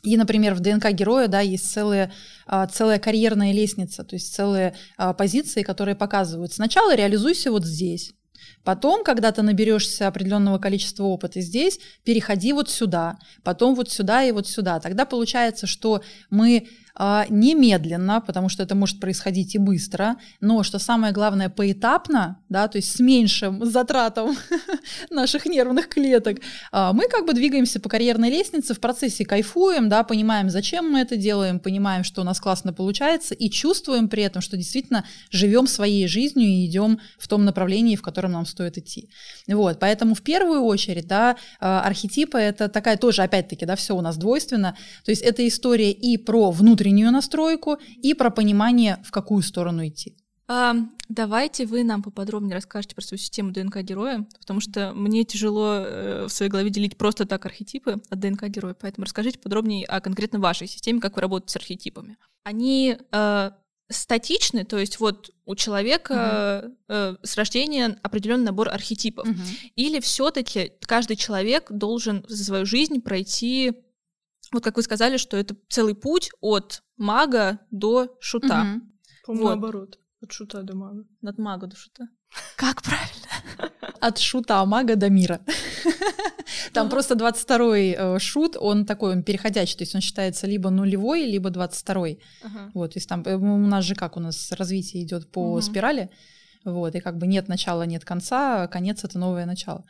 и, 0.05 0.17
например, 0.17 0.55
в 0.55 0.61
ДНК 0.61 0.91
героя, 0.91 1.29
да, 1.29 1.41
есть 1.41 1.73
целая, 1.73 2.13
целая 2.73 2.99
карьерная 2.99 3.53
лестница, 3.53 4.05
то 4.05 4.15
есть 4.15 4.35
целые 4.35 4.75
а, 4.97 5.15
позиции, 5.15 5.63
которые 5.63 5.95
показывают. 5.95 6.53
Сначала 6.53 6.95
реализуйся 6.95 7.51
вот 7.51 7.65
здесь, 7.65 8.13
Потом, 8.65 9.05
когда 9.05 9.31
ты 9.31 9.43
наберешься 9.43 10.09
определенного 10.09 10.59
количества 10.59 11.05
опыта 11.05 11.41
здесь, 11.41 11.79
переходи 12.03 12.53
вот 12.53 12.71
сюда, 12.71 13.19
потом 13.43 13.75
вот 13.75 13.91
сюда 13.91 14.25
и 14.25 14.33
вот 14.33 14.49
сюда. 14.49 14.81
Тогда 14.81 15.05
получается, 15.05 15.67
что 15.67 16.03
мы 16.31 16.67
немедленно, 16.97 18.21
потому 18.21 18.49
что 18.49 18.63
это 18.63 18.75
может 18.77 19.01
происходить 19.01 19.55
и 19.57 19.59
быстро, 19.59 20.17
но 20.41 20.63
что 20.63 20.79
самое 20.79 21.13
главное, 21.13 21.49
поэтапно, 21.49 22.39
да, 22.49 22.69
то 22.69 22.79
есть 22.79 22.97
с 22.97 23.01
меньшим 23.01 23.65
затратом 23.65 24.37
наших 25.11 25.47
нервных 25.47 25.89
клеток, 25.89 26.39
а, 26.71 26.93
мы 26.93 27.09
как 27.09 27.27
бы 27.27 27.33
двигаемся 27.33 27.81
по 27.81 27.89
карьерной 27.89 28.31
лестнице, 28.31 28.75
в 28.75 28.81
процессе 28.81 29.25
кайфуем, 29.25 29.89
да, 29.89 30.05
понимаем, 30.05 30.51
зачем 30.51 30.89
мы 30.89 31.01
это 31.01 31.17
делаем, 31.17 31.59
понимаем, 31.59 32.05
что 32.05 32.21
у 32.21 32.25
нас 32.25 32.39
классно 32.39 32.73
получается, 32.73 33.35
и 33.35 33.51
чувствуем 33.51 34.09
при 34.09 34.23
этом, 34.23 34.41
что 34.41 34.57
действительно 34.57 35.05
живем 35.31 35.67
своей 35.67 36.07
жизнью 36.07 36.49
и 36.49 36.65
идем 36.65 37.01
в 37.19 37.27
том 37.27 37.45
направлении, 37.45 37.97
в 37.97 38.03
котором 38.03 38.33
нам 38.33 38.47
стоит 38.47 38.79
идти. 38.79 39.11
Вот, 39.49 39.81
поэтому 39.81 40.15
в 40.15 40.23
первую 40.23 40.63
очередь, 40.63 41.09
да, 41.09 41.37
а, 41.59 41.83
архетипы 41.83 42.39
это 42.39 42.69
такая 42.69 42.97
тоже, 42.97 43.23
опять-таки, 43.23 43.67
да, 43.67 43.75
все 43.75 43.97
у 43.97 44.01
нас 44.01 44.17
двойственно, 44.17 44.77
то 45.05 45.11
есть 45.11 45.23
это 45.23 45.47
история 45.47 45.91
и 45.91 46.17
про 46.19 46.53
внутреннюю 46.53 46.84
внутреннюю 46.85 47.13
настройку 47.13 47.79
и 48.03 48.15
про 48.15 48.31
понимание, 48.31 48.99
в 49.05 49.11
какую 49.11 49.43
сторону 49.43 49.87
идти. 49.87 50.15
А, 50.47 50.75
давайте 51.09 51.65
вы 51.65 51.85
нам 51.85 52.03
поподробнее 52.03 52.55
расскажете 52.55 52.95
про 52.95 53.03
свою 53.03 53.19
систему 53.19 53.51
ДНК 53.51 53.79
героя, 53.79 54.27
потому 54.39 54.61
что 54.61 54.93
мне 54.95 55.25
тяжело 55.25 55.77
э, 55.77 56.27
в 56.27 56.29
своей 56.29 56.51
голове 56.51 56.69
делить 56.69 56.99
просто 56.99 57.25
так 57.25 57.47
архетипы 57.47 58.03
от 58.11 58.21
ДНК 58.21 58.45
героя, 58.49 58.77
поэтому 58.79 59.07
расскажите 59.07 59.39
подробнее 59.39 59.87
о 59.87 60.03
конкретно 60.03 60.39
вашей 60.41 60.67
системе, 60.67 61.01
как 61.01 61.17
вы 61.17 61.23
работаете 61.23 61.53
с 61.53 61.57
архетипами. 61.57 62.19
Они 62.43 62.99
э, 63.11 63.51
статичны, 63.91 64.65
то 64.65 64.79
есть 64.79 65.01
вот 65.01 65.31
у 65.47 65.55
человека 65.55 66.65
угу. 66.65 66.75
э, 66.89 67.17
с 67.23 67.37
рождения 67.39 67.99
определенный 68.03 68.45
набор 68.45 68.69
архетипов, 68.69 69.27
угу. 69.27 69.39
или 69.77 70.01
все-таки 70.01 70.73
каждый 70.81 71.17
человек 71.17 71.71
должен 71.71 72.23
за 72.29 72.45
свою 72.45 72.67
жизнь 72.67 73.01
пройти 73.01 73.73
вот 74.55 74.65
как 74.65 74.77
вы 74.77 74.83
сказали, 74.83 75.17
что 75.17 75.37
это 75.37 75.57
целый 75.69 75.95
путь 75.95 76.31
от 76.41 76.83
мага 76.97 77.59
до 77.71 78.17
шута. 78.21 78.63
Угу. 78.63 78.81
По-моему, 79.27 79.47
вот. 79.47 79.51
наоборот. 79.51 79.99
От 80.23 80.33
шута 80.33 80.63
до 80.63 80.77
мага. 80.77 81.05
От 81.23 81.39
мага 81.39 81.67
до 81.67 81.77
шута. 81.77 82.09
Как 82.57 82.83
правильно? 82.83 83.73
От 84.01 84.19
шута 84.19 84.65
мага 84.65 84.97
до 84.97 85.11
мира. 85.11 85.41
Там 86.73 86.89
просто 86.89 87.15
22-й 87.15 87.95
э, 87.97 88.19
шут, 88.19 88.57
он 88.59 88.85
такой, 88.85 89.13
он 89.13 89.23
переходящий, 89.23 89.77
то 89.77 89.83
есть 89.83 89.95
он 89.95 90.01
считается 90.01 90.47
либо 90.47 90.71
нулевой, 90.71 91.25
либо 91.25 91.51
22-й. 91.51 92.21
Вот, 92.75 92.93
то 92.93 92.97
есть 92.99 93.09
там 93.09 93.23
э, 93.25 93.37
у 93.37 93.67
нас 93.67 93.85
же 93.85 93.95
как 93.95 94.17
у 94.17 94.21
нас 94.21 94.53
развитие 94.53 95.05
идет 95.05 95.31
по 95.31 95.61
спирали, 95.61 96.11
вот, 96.65 96.95
и 96.95 97.01
как 97.01 97.17
бы 97.19 97.27
нет 97.27 97.49
начала, 97.49 97.87
нет 97.87 98.05
конца, 98.05 98.67
конец— 98.69 99.05
это 99.05 99.19
новое 99.19 99.47
начало. 99.47 99.85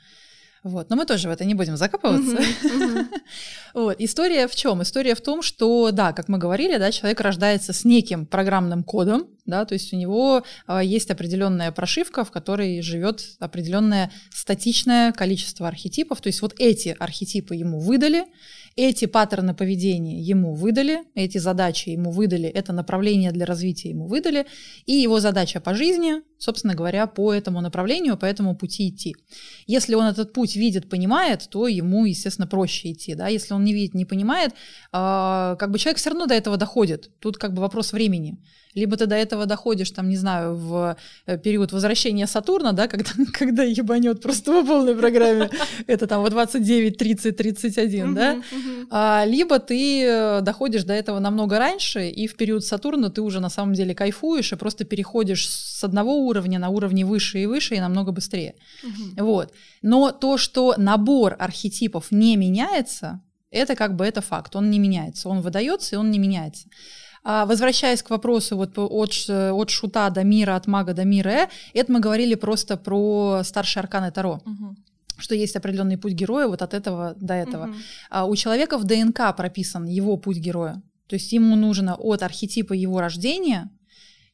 Вот. 0.64 0.88
Но 0.88 0.96
мы 0.96 1.04
тоже 1.04 1.28
в 1.28 1.30
это 1.30 1.44
не 1.44 1.52
будем 1.52 1.76
закапываться. 1.76 2.38
вот. 3.74 3.96
История 4.00 4.48
в 4.48 4.56
чем? 4.56 4.82
История 4.82 5.14
в 5.14 5.20
том, 5.20 5.42
что, 5.42 5.90
да, 5.90 6.14
как 6.14 6.28
мы 6.28 6.38
говорили, 6.38 6.78
да, 6.78 6.90
человек 6.90 7.20
рождается 7.20 7.74
с 7.74 7.84
неким 7.84 8.24
программным 8.24 8.82
кодом, 8.82 9.26
да, 9.44 9.66
то 9.66 9.74
есть 9.74 9.92
у 9.92 9.96
него 9.96 10.42
э, 10.66 10.80
есть 10.82 11.10
определенная 11.10 11.70
прошивка, 11.70 12.24
в 12.24 12.30
которой 12.30 12.80
живет 12.80 13.36
определенное 13.40 14.10
статичное 14.32 15.12
количество 15.12 15.68
архетипов. 15.68 16.22
То 16.22 16.28
есть 16.28 16.40
вот 16.40 16.54
эти 16.58 16.96
архетипы 16.98 17.54
ему 17.54 17.78
выдали, 17.78 18.24
эти 18.74 19.04
паттерны 19.04 19.54
поведения 19.54 20.18
ему 20.20 20.54
выдали, 20.54 21.00
эти 21.14 21.36
задачи 21.36 21.90
ему 21.90 22.10
выдали, 22.10 22.48
это 22.48 22.72
направление 22.72 23.32
для 23.32 23.44
развития 23.44 23.90
ему 23.90 24.06
выдали, 24.06 24.46
и 24.86 24.92
его 24.92 25.20
задача 25.20 25.60
по 25.60 25.74
жизни 25.74 26.22
собственно 26.44 26.74
говоря, 26.74 27.06
по 27.06 27.32
этому 27.32 27.60
направлению, 27.60 28.16
по 28.16 28.26
этому 28.26 28.54
пути 28.54 28.88
идти. 28.88 29.16
Если 29.66 29.94
он 29.94 30.04
этот 30.04 30.32
путь 30.32 30.56
видит, 30.56 30.88
понимает, 30.88 31.48
то 31.50 31.66
ему, 31.68 32.04
естественно, 32.04 32.46
проще 32.46 32.92
идти. 32.92 33.14
Да? 33.14 33.28
Если 33.28 33.54
он 33.54 33.64
не 33.64 33.72
видит, 33.72 33.94
не 33.94 34.04
понимает, 34.04 34.52
э, 34.52 35.56
как 35.58 35.70
бы 35.70 35.78
человек 35.78 35.98
все 35.98 36.10
равно 36.10 36.26
до 36.26 36.34
этого 36.34 36.56
доходит. 36.56 37.10
Тут 37.20 37.38
как 37.38 37.52
бы 37.54 37.62
вопрос 37.62 37.92
времени 37.92 38.38
либо 38.74 38.96
ты 38.96 39.06
до 39.06 39.14
этого 39.14 39.46
доходишь, 39.46 39.90
там, 39.90 40.08
не 40.08 40.16
знаю, 40.16 40.54
в 40.56 40.96
э, 41.26 41.38
период 41.38 41.72
возвращения 41.72 42.26
Сатурна, 42.26 42.72
да, 42.72 42.88
когда, 42.88 43.10
когда 43.32 43.62
ебанет 43.62 44.20
просто 44.20 44.52
по 44.52 44.66
полной 44.66 44.94
программе, 44.96 45.50
это 45.86 46.06
там 46.06 46.22
вот 46.22 46.30
29, 46.30 46.96
30, 46.96 47.36
31, 47.36 48.14
да, 48.14 48.42
а, 48.90 49.24
либо 49.26 49.58
ты 49.58 50.02
э, 50.04 50.40
доходишь 50.42 50.84
до 50.84 50.92
этого 50.92 51.20
намного 51.20 51.58
раньше, 51.58 52.08
и 52.08 52.26
в 52.26 52.36
период 52.36 52.64
Сатурна 52.64 53.10
ты 53.10 53.22
уже 53.22 53.40
на 53.40 53.48
самом 53.48 53.74
деле 53.74 53.94
кайфуешь 53.94 54.52
и 54.52 54.56
просто 54.56 54.84
переходишь 54.84 55.48
с 55.48 55.84
одного 55.84 56.18
уровня 56.18 56.33
на 56.42 56.68
уровни 56.68 57.04
выше 57.04 57.38
и 57.40 57.46
выше 57.46 57.76
и 57.76 57.80
намного 57.80 58.12
быстрее. 58.12 58.54
Вот. 59.16 59.52
Но 59.82 60.12
то, 60.12 60.38
что 60.38 60.74
набор 60.76 61.36
архетипов 61.38 62.10
не 62.10 62.36
меняется, 62.36 63.20
это 63.50 63.76
как 63.76 63.96
бы 63.96 64.04
это 64.04 64.20
факт, 64.20 64.56
он 64.56 64.70
не 64.70 64.78
меняется, 64.78 65.28
он 65.28 65.40
выдается 65.40 65.94
и 65.94 65.98
он 65.98 66.10
не 66.10 66.18
меняется. 66.18 66.68
А, 67.26 67.46
возвращаясь 67.46 68.02
к 68.02 68.10
вопросу 68.10 68.56
вот 68.56 68.76
от, 68.76 69.30
от 69.30 69.70
шута 69.70 70.10
до 70.10 70.24
мира, 70.24 70.56
от 70.56 70.66
мага 70.66 70.92
до 70.92 71.04
мира, 71.04 71.30
э, 71.30 71.48
это 71.72 71.90
мы 71.90 72.00
говорили 72.00 72.34
просто 72.34 72.76
про 72.76 73.42
старшие 73.44 73.80
арканы 73.80 74.10
Таро. 74.10 74.40
Угу 74.44 74.76
что 75.16 75.36
есть 75.36 75.54
определенный 75.54 75.96
путь 75.96 76.12
героя 76.12 76.48
вот 76.48 76.60
от 76.60 76.74
этого 76.74 77.14
до 77.20 77.34
этого. 77.34 77.66
Угу. 77.66 77.74
А 78.10 78.24
у 78.24 78.34
человека 78.34 78.78
в 78.78 78.84
ДНК 78.84 79.34
прописан 79.36 79.86
его 79.86 80.16
путь 80.16 80.38
героя. 80.38 80.82
То 81.06 81.14
есть 81.14 81.32
ему 81.32 81.54
нужно 81.56 81.94
от 81.94 82.22
архетипа 82.22 82.72
его 82.72 83.00
рождения 83.00 83.70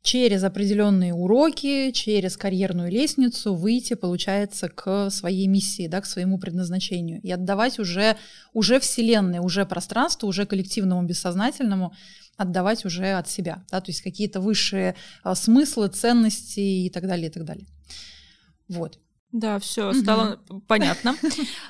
через 0.02 0.44
определенные 0.44 1.12
уроки, 1.12 1.90
через 1.90 2.36
карьерную 2.36 2.90
лестницу 2.90 3.54
выйти, 3.54 3.94
получается, 3.94 4.68
к 4.68 5.10
своей 5.10 5.46
миссии, 5.46 5.88
да, 5.88 6.00
к 6.00 6.06
своему 6.06 6.38
предназначению 6.38 7.20
и 7.20 7.30
отдавать 7.30 7.78
уже, 7.78 8.16
уже 8.52 8.80
Вселенной, 8.80 9.40
уже 9.40 9.66
пространству, 9.66 10.28
уже 10.28 10.46
коллективному 10.46 11.02
бессознательному 11.02 11.92
отдавать 12.36 12.86
уже 12.86 13.12
от 13.12 13.28
себя, 13.28 13.62
да, 13.70 13.82
то 13.82 13.90
есть 13.90 14.00
какие-то 14.00 14.40
высшие 14.40 14.94
а, 15.22 15.34
смыслы, 15.34 15.88
ценности 15.88 16.60
и 16.60 16.88
так 16.88 17.06
далее, 17.06 17.28
и 17.28 17.30
так 17.30 17.44
далее. 17.44 17.66
Вот. 18.66 18.98
Да, 19.32 19.58
все 19.58 19.92
стало 19.92 20.40
понятно. 20.66 21.14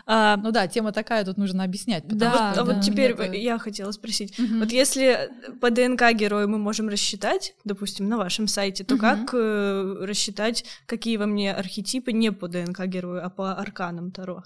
А, 0.07 0.37
ну 0.37 0.51
да, 0.51 0.67
тема 0.67 0.93
такая, 0.93 1.25
тут 1.25 1.37
нужно 1.37 1.63
объяснять. 1.65 2.07
Да, 2.07 2.55
а 2.57 2.65
вот 2.65 2.81
теперь 2.81 3.15
я 3.37 3.59
хотела 3.59 3.93
спросить, 3.93 4.39
вот 4.39 4.73
если 4.73 5.31
по 5.61 5.71
ДНК 5.71 6.13
героя 6.13 6.47
мы 6.47 6.59
можем 6.59 6.89
рассчитать, 6.89 7.55
допустим, 7.65 8.09
на 8.09 8.17
вашем 8.17 8.49
сайте, 8.49 8.85
то 8.85 8.97
как 8.97 9.31
э, 9.35 9.97
рассчитать, 10.01 10.65
какие 10.87 11.17
во 11.17 11.27
мне 11.27 11.53
архетипы 11.53 12.13
не 12.13 12.33
по 12.33 12.49
ДНК 12.49 12.87
герою, 12.87 13.25
а 13.25 13.31
по 13.31 13.55
арканам 13.55 14.11
Таро? 14.11 14.43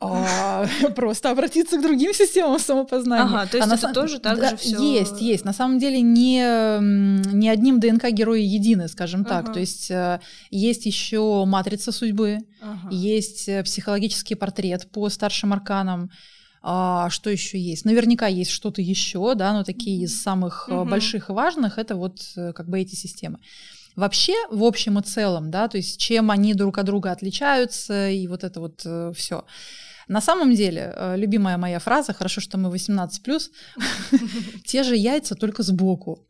А, 0.00 0.64
просто 0.94 1.30
обратиться 1.30 1.76
к 1.76 1.82
другим 1.82 2.14
системам 2.14 2.58
самопознания. 2.60 3.24
Ага, 3.24 3.46
то 3.50 3.56
есть 3.56 3.70
а 3.70 3.74
это 3.74 3.88
на... 3.88 3.94
тоже 3.94 4.20
так 4.20 4.38
да, 4.38 4.50
же 4.50 4.56
все. 4.56 4.76
Есть, 4.76 5.20
есть. 5.20 5.44
На 5.44 5.52
самом 5.52 5.78
деле 5.78 6.00
не, 6.00 6.40
не 7.34 7.48
одним 7.48 7.80
ДНК 7.80 8.10
герои 8.10 8.42
едины, 8.42 8.86
скажем 8.88 9.22
ага. 9.22 9.42
так. 9.42 9.52
То 9.52 9.58
есть 9.58 9.90
э, 9.90 10.20
есть 10.50 10.86
еще 10.86 11.44
матрица 11.46 11.90
судьбы, 11.90 12.38
ага. 12.60 12.88
есть 12.94 13.48
э, 13.48 13.64
психологический 13.64 14.36
портрет 14.36 14.88
по 14.90 15.08
старшим 15.08 15.52
арканам. 15.52 16.10
А, 16.62 17.10
что 17.10 17.30
еще 17.30 17.58
есть? 17.58 17.84
Наверняка 17.84 18.28
есть 18.28 18.50
что-то 18.52 18.80
еще, 18.80 19.34
да, 19.34 19.52
но 19.52 19.64
такие 19.64 20.04
из 20.04 20.20
самых 20.20 20.68
угу. 20.68 20.84
больших 20.84 21.30
и 21.30 21.32
важных 21.32 21.78
это 21.78 21.96
вот 21.96 22.20
как 22.34 22.68
бы 22.68 22.80
эти 22.80 22.94
системы. 22.94 23.38
Вообще, 23.98 24.34
в 24.48 24.62
общем 24.62 25.00
и 25.00 25.02
целом, 25.02 25.50
да, 25.50 25.66
то 25.66 25.76
есть 25.76 25.98
чем 25.98 26.30
они 26.30 26.54
друг 26.54 26.78
от 26.78 26.86
друга 26.86 27.10
отличаются 27.10 28.08
и 28.08 28.28
вот 28.28 28.44
это 28.44 28.60
вот 28.60 28.82
э, 28.84 29.12
все. 29.16 29.44
На 30.06 30.20
самом 30.20 30.54
деле, 30.54 30.94
э, 30.94 31.16
любимая 31.16 31.58
моя 31.58 31.80
фраза, 31.80 32.12
хорошо, 32.12 32.40
что 32.40 32.58
мы 32.58 32.70
18+, 32.70 33.08
те 34.64 34.84
же 34.84 34.94
яйца, 34.94 35.34
только 35.34 35.64
сбоку. 35.64 36.24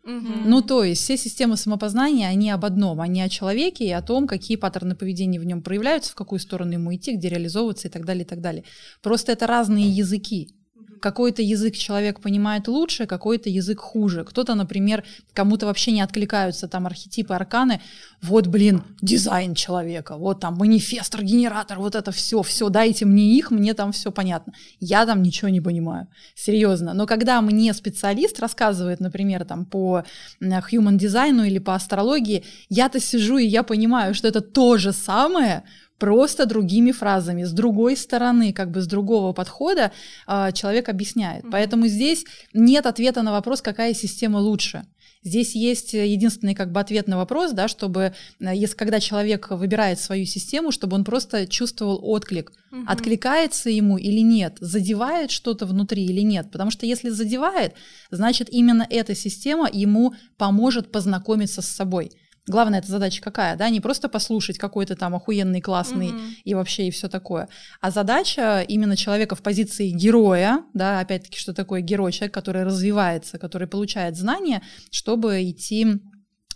Ну, 0.46 0.62
то 0.62 0.82
есть 0.82 1.02
все 1.02 1.18
системы 1.18 1.58
самопознания, 1.58 2.28
они 2.28 2.50
об 2.50 2.64
одном, 2.64 3.02
они 3.02 3.20
о 3.20 3.28
человеке 3.28 3.84
и 3.84 3.92
о 3.92 4.00
том, 4.00 4.26
какие 4.26 4.56
паттерны 4.56 4.96
поведения 4.96 5.38
в 5.38 5.44
нем 5.44 5.60
проявляются, 5.60 6.12
в 6.12 6.14
какую 6.14 6.38
сторону 6.38 6.72
ему 6.72 6.94
идти, 6.94 7.16
где 7.16 7.28
реализовываться 7.28 7.88
и 7.88 7.90
так 7.90 8.06
далее, 8.06 8.24
и 8.24 8.26
так 8.26 8.40
далее. 8.40 8.64
Просто 9.02 9.32
это 9.32 9.46
разные 9.46 9.90
языки 9.90 10.57
какой-то 11.00 11.42
язык 11.42 11.76
человек 11.76 12.20
понимает 12.20 12.68
лучше, 12.68 13.06
какой-то 13.06 13.48
язык 13.48 13.80
хуже. 13.80 14.24
Кто-то, 14.24 14.54
например, 14.54 15.04
кому-то 15.32 15.66
вообще 15.66 15.92
не 15.92 16.00
откликаются 16.00 16.68
там 16.68 16.86
архетипы, 16.86 17.34
арканы. 17.34 17.80
Вот, 18.22 18.46
блин, 18.46 18.82
дизайн 19.00 19.54
человека, 19.54 20.16
вот 20.16 20.40
там 20.40 20.54
манифестор, 20.56 21.22
генератор, 21.22 21.78
вот 21.78 21.94
это 21.94 22.10
все, 22.10 22.42
все, 22.42 22.68
дайте 22.68 23.04
мне 23.04 23.36
их, 23.36 23.50
мне 23.50 23.74
там 23.74 23.92
все 23.92 24.10
понятно. 24.10 24.52
Я 24.80 25.06
там 25.06 25.22
ничего 25.22 25.48
не 25.48 25.60
понимаю, 25.60 26.08
серьезно. 26.34 26.94
Но 26.94 27.06
когда 27.06 27.40
мне 27.40 27.72
специалист 27.72 28.40
рассказывает, 28.40 29.00
например, 29.00 29.44
там 29.44 29.64
по 29.64 30.04
human 30.40 30.96
дизайну 30.96 31.44
или 31.44 31.58
по 31.58 31.74
астрологии, 31.74 32.44
я-то 32.68 33.00
сижу 33.00 33.38
и 33.38 33.46
я 33.46 33.62
понимаю, 33.62 34.14
что 34.14 34.28
это 34.28 34.40
то 34.40 34.76
же 34.78 34.92
самое, 34.92 35.62
просто 35.98 36.46
другими 36.46 36.92
фразами, 36.92 37.44
с 37.44 37.52
другой 37.52 37.96
стороны, 37.96 38.52
как 38.52 38.70
бы 38.70 38.80
с 38.80 38.86
другого 38.86 39.32
подхода 39.32 39.92
э, 40.26 40.52
человек 40.52 40.88
объясняет. 40.88 41.44
Mm-hmm. 41.44 41.50
Поэтому 41.50 41.86
здесь 41.86 42.24
нет 42.54 42.86
ответа 42.86 43.22
на 43.22 43.32
вопрос, 43.32 43.60
какая 43.62 43.94
система 43.94 44.38
лучше. 44.38 44.86
Здесь 45.24 45.56
есть 45.56 45.94
единственный 45.94 46.54
как 46.54 46.70
бы 46.70 46.78
ответ 46.78 47.08
на 47.08 47.16
вопрос, 47.16 47.52
да, 47.52 47.66
чтобы, 47.66 48.14
э, 48.40 48.54
если 48.54 48.76
когда 48.76 49.00
человек 49.00 49.50
выбирает 49.50 49.98
свою 49.98 50.24
систему, 50.24 50.70
чтобы 50.70 50.94
он 50.94 51.04
просто 51.04 51.46
чувствовал 51.46 52.00
отклик, 52.02 52.52
угу. 52.70 52.82
откликается 52.86 53.68
ему 53.68 53.98
или 53.98 54.20
нет, 54.20 54.56
задевает 54.60 55.30
что-то 55.30 55.66
внутри 55.66 56.04
или 56.04 56.20
нет, 56.20 56.50
потому 56.52 56.70
что 56.70 56.86
если 56.86 57.10
задевает, 57.10 57.74
значит 58.10 58.48
именно 58.50 58.86
эта 58.88 59.14
система 59.14 59.68
ему 59.70 60.14
поможет 60.36 60.92
познакомиться 60.92 61.62
с 61.62 61.66
собой. 61.66 62.12
Главная 62.48 62.80
эта 62.80 62.88
задача 62.88 63.22
какая, 63.22 63.56
да, 63.56 63.68
не 63.68 63.80
просто 63.80 64.08
послушать 64.08 64.58
какой-то 64.58 64.96
там 64.96 65.14
охуенный, 65.14 65.60
классный 65.60 66.08
mm-hmm. 66.08 66.32
и 66.44 66.54
вообще 66.54 66.88
и 66.88 66.90
все 66.90 67.08
такое, 67.08 67.48
а 67.80 67.90
задача 67.90 68.64
именно 68.66 68.96
человека 68.96 69.34
в 69.36 69.42
позиции 69.42 69.90
героя, 69.90 70.64
да, 70.74 71.00
опять-таки, 71.00 71.38
что 71.38 71.52
такое 71.52 71.80
герой, 71.80 72.12
человек, 72.12 72.34
который 72.34 72.64
развивается, 72.64 73.38
который 73.38 73.68
получает 73.68 74.16
знания, 74.16 74.62
чтобы 74.90 75.42
идти 75.48 76.00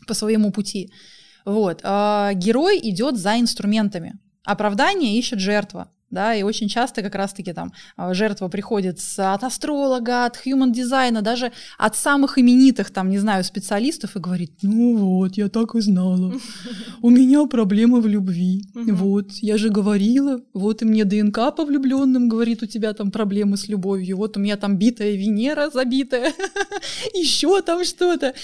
по 0.07 0.15
своему 0.15 0.51
пути. 0.51 0.91
Вот. 1.45 1.81
А 1.83 2.33
герой 2.35 2.79
идет 2.83 3.17
за 3.17 3.39
инструментами. 3.39 4.15
Оправдание 4.45 5.19
ищет 5.19 5.39
жертва 5.39 5.91
да, 6.13 6.35
и 6.35 6.43
очень 6.43 6.69
часто 6.69 7.03
как 7.03 7.15
раз-таки 7.15 7.53
там 7.53 7.73
а, 7.97 8.15
жертва 8.15 8.49
приходит 8.49 9.01
от 9.17 9.43
астролога, 9.43 10.27
от 10.27 10.37
human 10.47 10.71
дизайна, 10.71 11.23
даже 11.23 11.53
от 11.79 11.97
самых 11.97 12.39
именитых 12.39 12.91
там, 12.91 13.11
не 13.11 13.19
знаю, 13.19 13.43
специалистов 13.43 14.15
и 14.15 14.21
говорит, 14.21 14.53
ну 14.63 14.97
вот, 14.97 15.37
я 15.37 15.49
так 15.49 15.75
и 15.75 15.81
знала, 15.81 16.35
у 17.03 17.11
меня 17.11 17.47
проблемы 17.47 18.01
в 18.01 18.07
любви, 18.07 18.65
вот, 18.75 19.33
я 19.41 19.57
же 19.57 19.71
говорила, 19.71 20.41
вот 20.53 20.83
и 20.83 20.85
мне 20.85 21.05
ДНК 21.05 21.55
по 21.57 21.65
влюбленным 21.65 22.29
говорит, 22.29 22.63
у 22.63 22.67
тебя 22.67 22.93
там 22.93 23.11
проблемы 23.11 23.57
с 23.57 23.69
любовью, 23.69 24.19
вот 24.19 24.37
у 24.37 24.41
меня 24.41 24.57
там 24.57 24.77
битая 24.77 25.17
Венера 25.17 25.71
забитая, 25.71 26.35
еще 27.15 27.63
там 27.63 27.85
что-то, 27.85 28.35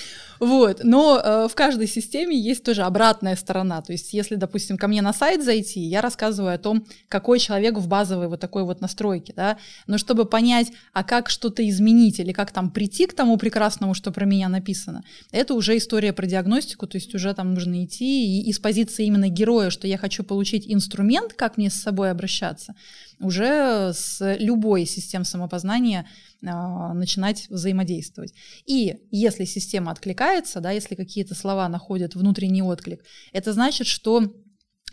вот. 0.41 0.81
Но 0.85 1.21
э, 1.23 1.49
в 1.49 1.55
каждой 1.55 1.89
системе 1.89 2.39
есть 2.39 2.65
тоже 2.65 2.83
обратная 2.83 3.37
сторона. 3.37 3.83
То 3.83 3.93
есть, 3.93 4.13
если, 4.13 4.37
допустим, 4.37 4.77
ко 4.77 4.89
мне 4.89 5.03
на 5.03 5.13
сайт 5.13 5.45
зайти, 5.45 5.81
я 5.81 6.01
рассказываю 6.01 6.55
о 6.55 6.59
том, 6.59 6.87
какой 7.09 7.39
человек 7.39 7.58
в 7.79 7.89
базовой 7.89 8.29
вот 8.29 8.41
такой 8.41 8.65
вот 8.65 8.81
настройке, 8.81 9.33
да. 9.35 9.59
Но 9.87 9.99
чтобы 9.99 10.25
понять, 10.25 10.73
а 10.93 11.05
как 11.05 11.31
что-то 11.31 11.69
изменить 11.69 12.21
или 12.21 12.33
как 12.33 12.53
там 12.53 12.71
прийти 12.71 13.07
к 13.07 13.15
тому 13.15 13.37
прекрасному, 13.37 13.95
что 13.95 14.11
про 14.11 14.25
меня 14.25 14.49
написано, 14.49 15.03
это 15.31 15.55
уже 15.55 15.77
история 15.77 16.13
про 16.13 16.27
диагностику, 16.27 16.87
то 16.87 16.97
есть 16.97 17.15
уже 17.15 17.35
там 17.35 17.55
нужно 17.55 17.85
идти 17.85 18.41
и 18.41 18.49
из 18.49 18.59
позиции 18.59 19.07
именно 19.07 19.29
героя, 19.29 19.71
что 19.71 19.87
я 19.87 19.99
хочу 19.99 20.25
получить 20.25 20.65
инструмент, 20.67 21.35
как 21.35 21.57
мне 21.57 21.71
с 21.71 21.75
собой 21.75 22.11
обращаться, 22.11 22.75
уже 23.21 23.93
с 23.95 24.37
любой 24.39 24.87
системой 24.87 25.25
самопознания 25.25 26.07
а, 26.47 26.95
начинать 26.95 27.49
взаимодействовать. 27.51 28.33
И 28.65 28.99
если 29.11 29.45
система 29.45 29.91
откликается, 29.91 30.61
да, 30.61 30.71
если 30.71 30.95
какие-то 30.95 31.35
слова 31.35 31.69
находят 31.69 32.15
внутренний 32.15 32.63
отклик, 32.63 33.03
это 33.33 33.53
значит, 33.53 33.89
что 33.89 34.33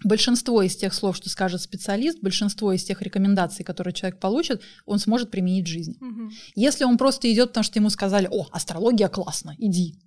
большинство 0.03 0.61
из 0.61 0.75
тех 0.75 0.93
слов, 0.93 1.15
что 1.15 1.29
скажет 1.29 1.61
специалист, 1.61 2.19
большинство 2.21 2.71
из 2.73 2.83
тех 2.83 3.01
рекомендаций, 3.01 3.63
которые 3.63 3.93
человек 3.93 4.19
получит, 4.19 4.61
он 4.85 4.99
сможет 4.99 5.31
применить 5.31 5.65
в 5.65 5.71
жизни. 5.71 5.97
Угу. 6.01 6.31
Если 6.55 6.83
он 6.83 6.97
просто 6.97 7.31
идет, 7.31 7.49
потому 7.49 7.63
что 7.63 7.79
ему 7.79 7.89
сказали, 7.89 8.27
о, 8.29 8.47
астрология 8.51 9.07
классно, 9.07 9.55
иди, 9.57 9.99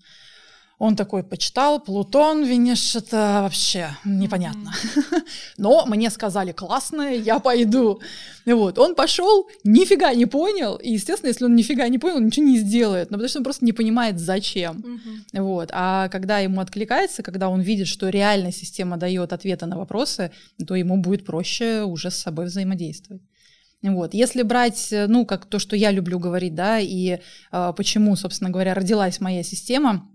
Он 0.78 0.94
такой 0.94 1.24
почитал, 1.24 1.80
Плутон, 1.80 2.44
Венеш, 2.44 2.94
это 2.94 3.40
вообще 3.42 3.90
непонятно. 4.04 4.72
Но 5.56 5.84
мне 5.86 6.08
сказали, 6.08 6.52
классное, 6.52 7.14
я 7.14 7.40
пойду. 7.40 8.00
Вот, 8.46 8.78
он 8.78 8.94
пошел, 8.94 9.48
нифига 9.64 10.14
не 10.14 10.26
понял, 10.26 10.76
и, 10.76 10.92
естественно, 10.92 11.28
если 11.28 11.46
он 11.46 11.56
нифига 11.56 11.88
не 11.88 11.98
понял, 11.98 12.18
он 12.18 12.26
ничего 12.26 12.46
не 12.46 12.58
сделает, 12.58 13.10
но 13.10 13.16
потому 13.16 13.28
что 13.28 13.38
он 13.40 13.44
просто 13.44 13.64
не 13.64 13.72
понимает, 13.72 14.20
зачем. 14.20 15.00
Вот, 15.32 15.70
а 15.72 16.08
когда 16.10 16.38
ему 16.38 16.60
откликается, 16.60 17.24
когда 17.24 17.48
он 17.48 17.60
видит, 17.60 17.88
что 17.88 18.08
реальная 18.08 18.52
система 18.52 18.96
дает 18.96 19.32
ответы 19.32 19.66
на 19.66 19.76
вопросы, 19.76 20.30
то 20.64 20.76
ему 20.76 20.96
будет 20.98 21.26
проще 21.26 21.82
уже 21.82 22.12
с 22.12 22.16
собой 22.16 22.46
взаимодействовать. 22.46 23.22
Вот. 23.82 24.12
Если 24.12 24.42
брать, 24.42 24.88
ну, 24.90 25.24
как 25.24 25.46
то, 25.46 25.58
что 25.58 25.76
я 25.76 25.92
люблю 25.92 26.18
говорить, 26.18 26.54
да, 26.54 26.80
и 26.80 27.18
э, 27.52 27.72
почему, 27.76 28.16
собственно 28.16 28.50
говоря, 28.50 28.74
родилась 28.74 29.20
моя 29.20 29.44
система, 29.44 30.08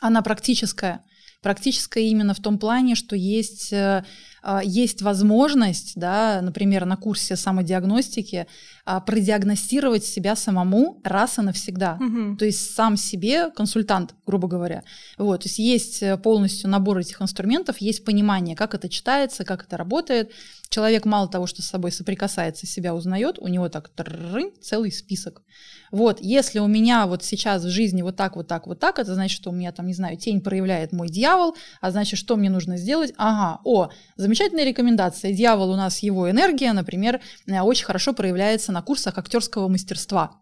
она 0.00 0.22
практическая. 0.22 1.02
Практическая 1.40 2.02
именно 2.02 2.34
в 2.34 2.40
том 2.40 2.58
плане, 2.58 2.96
что 2.96 3.14
есть, 3.14 3.72
э, 3.72 4.04
а, 4.42 4.60
есть 4.64 5.02
возможность, 5.02 5.92
да, 5.94 6.40
например, 6.42 6.84
на 6.84 6.96
курсе 6.96 7.36
самодиагностики 7.36 8.48
а, 8.84 8.98
продиагностировать 8.98 10.04
себя 10.04 10.34
самому 10.34 11.00
раз 11.04 11.38
и 11.38 11.42
навсегда. 11.42 11.96
Угу. 12.00 12.38
То 12.38 12.44
есть 12.44 12.74
сам 12.74 12.96
себе 12.96 13.50
консультант, 13.50 14.16
грубо 14.26 14.48
говоря. 14.48 14.82
Вот, 15.16 15.42
то 15.42 15.46
есть 15.46 15.60
есть 15.60 16.02
э, 16.02 16.16
полностью 16.16 16.70
набор 16.70 16.98
этих 16.98 17.22
инструментов, 17.22 17.78
есть 17.78 18.04
понимание, 18.04 18.56
как 18.56 18.74
это 18.74 18.88
читается, 18.88 19.44
как 19.44 19.62
это 19.62 19.76
работает. 19.76 20.32
Человек 20.70 21.06
мало 21.06 21.28
того, 21.28 21.46
что 21.46 21.62
с 21.62 21.66
собой 21.66 21.92
соприкасается, 21.92 22.66
себя 22.66 22.94
узнает, 22.94 23.38
у 23.38 23.48
него 23.48 23.68
так 23.68 23.90
целый 24.60 24.92
список. 24.92 25.42
Вот, 25.90 26.20
если 26.20 26.58
у 26.58 26.66
меня 26.66 27.06
вот 27.06 27.24
сейчас 27.24 27.64
в 27.64 27.70
жизни 27.70 28.02
вот 28.02 28.16
так, 28.16 28.36
вот 28.36 28.48
так, 28.48 28.66
вот 28.66 28.78
так, 28.78 28.98
это 28.98 29.14
значит, 29.14 29.36
что 29.36 29.50
у 29.50 29.54
меня 29.54 29.72
там, 29.72 29.86
не 29.86 29.94
знаю, 29.94 30.18
тень 30.18 30.42
проявляет 30.42 30.92
мой 30.92 31.08
дьявол, 31.08 31.56
а 31.80 31.90
значит, 31.90 32.18
что 32.18 32.36
мне 32.36 32.50
нужно 32.50 32.76
сделать? 32.76 33.14
Ага, 33.16 33.60
о, 33.64 33.88
замечательная 34.16 34.64
рекомендация. 34.64 35.32
Дьявол 35.32 35.70
у 35.70 35.76
нас 35.76 36.00
его 36.00 36.30
энергия, 36.30 36.72
например, 36.74 37.20
э, 37.46 37.60
очень 37.60 37.86
хорошо 37.86 38.12
проявляется 38.12 38.70
на 38.70 38.82
курсах 38.82 39.16
актерского 39.16 39.68
мастерства 39.68 40.36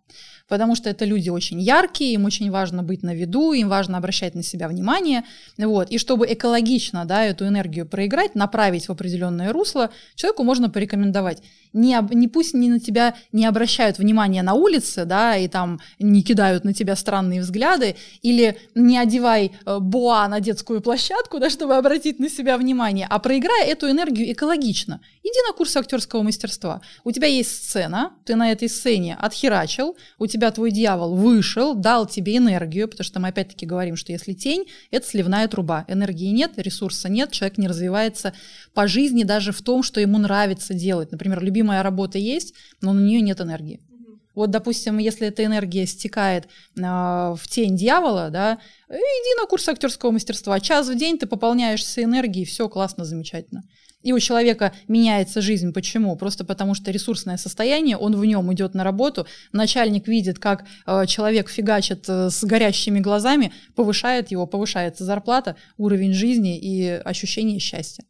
потому 0.48 0.74
что 0.74 0.90
это 0.90 1.04
люди 1.04 1.28
очень 1.28 1.61
яркие, 1.61 2.14
им 2.14 2.24
очень 2.24 2.50
важно 2.50 2.82
быть 2.82 3.02
на 3.02 3.14
виду, 3.14 3.52
им 3.52 3.68
важно 3.68 3.98
обращать 3.98 4.35
на 4.35 4.42
себя 4.42 4.68
внимание, 4.68 5.24
вот, 5.59 5.90
и 5.90 5.98
чтобы 5.98 6.26
экологично, 6.32 7.04
да, 7.04 7.24
эту 7.24 7.46
энергию 7.46 7.87
проиграть, 7.87 8.35
направить 8.35 8.87
в 8.87 8.90
определенное 8.90 9.52
русло, 9.52 9.90
человеку 10.14 10.42
можно 10.44 10.70
порекомендовать 10.70 11.42
не, 11.76 11.98
не 12.10 12.26
пусть 12.26 12.54
не 12.54 12.68
на 12.70 12.80
тебя 12.80 13.14
не 13.32 13.46
обращают 13.46 13.98
внимания 13.98 14.42
на 14.42 14.54
улице, 14.54 15.04
да, 15.04 15.36
и 15.36 15.46
там 15.46 15.80
не 15.98 16.22
кидают 16.22 16.64
на 16.64 16.72
тебя 16.72 16.96
странные 16.96 17.40
взгляды, 17.40 17.96
или 18.22 18.56
не 18.74 18.98
одевай 18.98 19.52
э, 19.64 19.78
боа 19.78 20.26
на 20.28 20.40
детскую 20.40 20.80
площадку, 20.80 21.38
да, 21.40 21.50
чтобы 21.50 21.76
обратить 21.76 22.18
на 22.18 22.28
себя 22.28 22.56
внимание, 22.56 23.06
а 23.08 23.18
проиграй 23.18 23.66
эту 23.66 23.90
энергию 23.90 24.32
экологично. 24.32 25.00
Иди 25.22 25.38
на 25.46 25.52
курс 25.52 25.76
актерского 25.76 26.22
мастерства. 26.22 26.80
У 27.04 27.12
тебя 27.12 27.28
есть 27.28 27.50
сцена, 27.50 28.12
ты 28.24 28.36
на 28.36 28.52
этой 28.52 28.68
сцене 28.68 29.16
отхерачил, 29.20 29.96
у 30.18 30.26
тебя 30.26 30.50
твой 30.50 30.70
дьявол 30.70 31.14
вышел, 31.14 31.74
дал 31.74 32.06
тебе 32.06 32.36
энергию, 32.36 32.88
потому 32.88 33.04
что 33.04 33.20
мы 33.20 33.28
опять-таки 33.28 33.66
говорим, 33.66 33.96
что 33.96 34.12
если 34.12 34.32
тень, 34.32 34.66
это 34.90 35.06
сливная 35.06 35.46
труба. 35.48 35.84
Энергии 35.88 36.28
нет, 36.28 36.52
ресурса 36.56 37.08
нет, 37.08 37.32
человек 37.32 37.58
не 37.58 37.68
развивается 37.68 38.32
по 38.72 38.86
жизни 38.86 39.24
даже 39.24 39.52
в 39.52 39.60
том, 39.62 39.82
что 39.82 40.00
ему 40.00 40.18
нравится 40.18 40.74
делать. 40.74 41.12
Например, 41.12 41.42
любимая 41.66 41.83
работа 41.83 42.18
есть, 42.18 42.55
но 42.81 42.92
на 42.92 43.00
нее 43.00 43.20
нет 43.20 43.40
энергии. 43.40 43.81
Вот, 44.35 44.50
допустим, 44.50 44.98
если 44.98 45.29
эта 45.29 45.44
энергия 45.44 45.87
стекает 45.87 46.44
э, 46.44 46.81
в 46.83 47.40
тень 47.48 47.74
дьявола, 47.74 48.29
да, 48.31 48.59
иди 48.90 49.40
на 49.40 49.46
курс 49.46 49.66
актерского 49.68 50.11
мастерства. 50.11 50.61
Час 50.61 50.88
в 50.88 50.94
день 50.94 51.16
ты 51.18 51.26
пополняешься 51.26 52.02
энергией, 52.02 52.44
все 52.44 52.68
классно, 52.68 53.07
замечательно. 53.07 53.62
И 54.02 54.12
у 54.12 54.18
человека 54.18 54.72
меняется 54.88 55.40
жизнь. 55.40 55.72
Почему? 55.72 56.16
Просто 56.16 56.44
потому 56.44 56.74
что 56.74 56.90
ресурсное 56.90 57.38
состояние, 57.38 57.96
он 57.96 58.14
в 58.14 58.24
нем 58.26 58.52
идет 58.52 58.74
на 58.74 58.85
работу, 58.85 59.26
начальник 59.52 60.07
видит, 60.07 60.38
как 60.38 60.64
э, 60.87 61.07
человек 61.07 61.48
фигачит 61.48 62.05
э, 62.09 62.29
с 62.29 62.44
горящими 62.44 63.00
глазами, 63.00 63.52
повышает 63.74 64.31
его, 64.31 64.46
повышается 64.46 65.05
зарплата, 65.05 65.57
уровень 65.79 66.12
жизни 66.12 66.59
и 66.59 67.00
ощущение 67.05 67.59
счастья. 67.59 68.05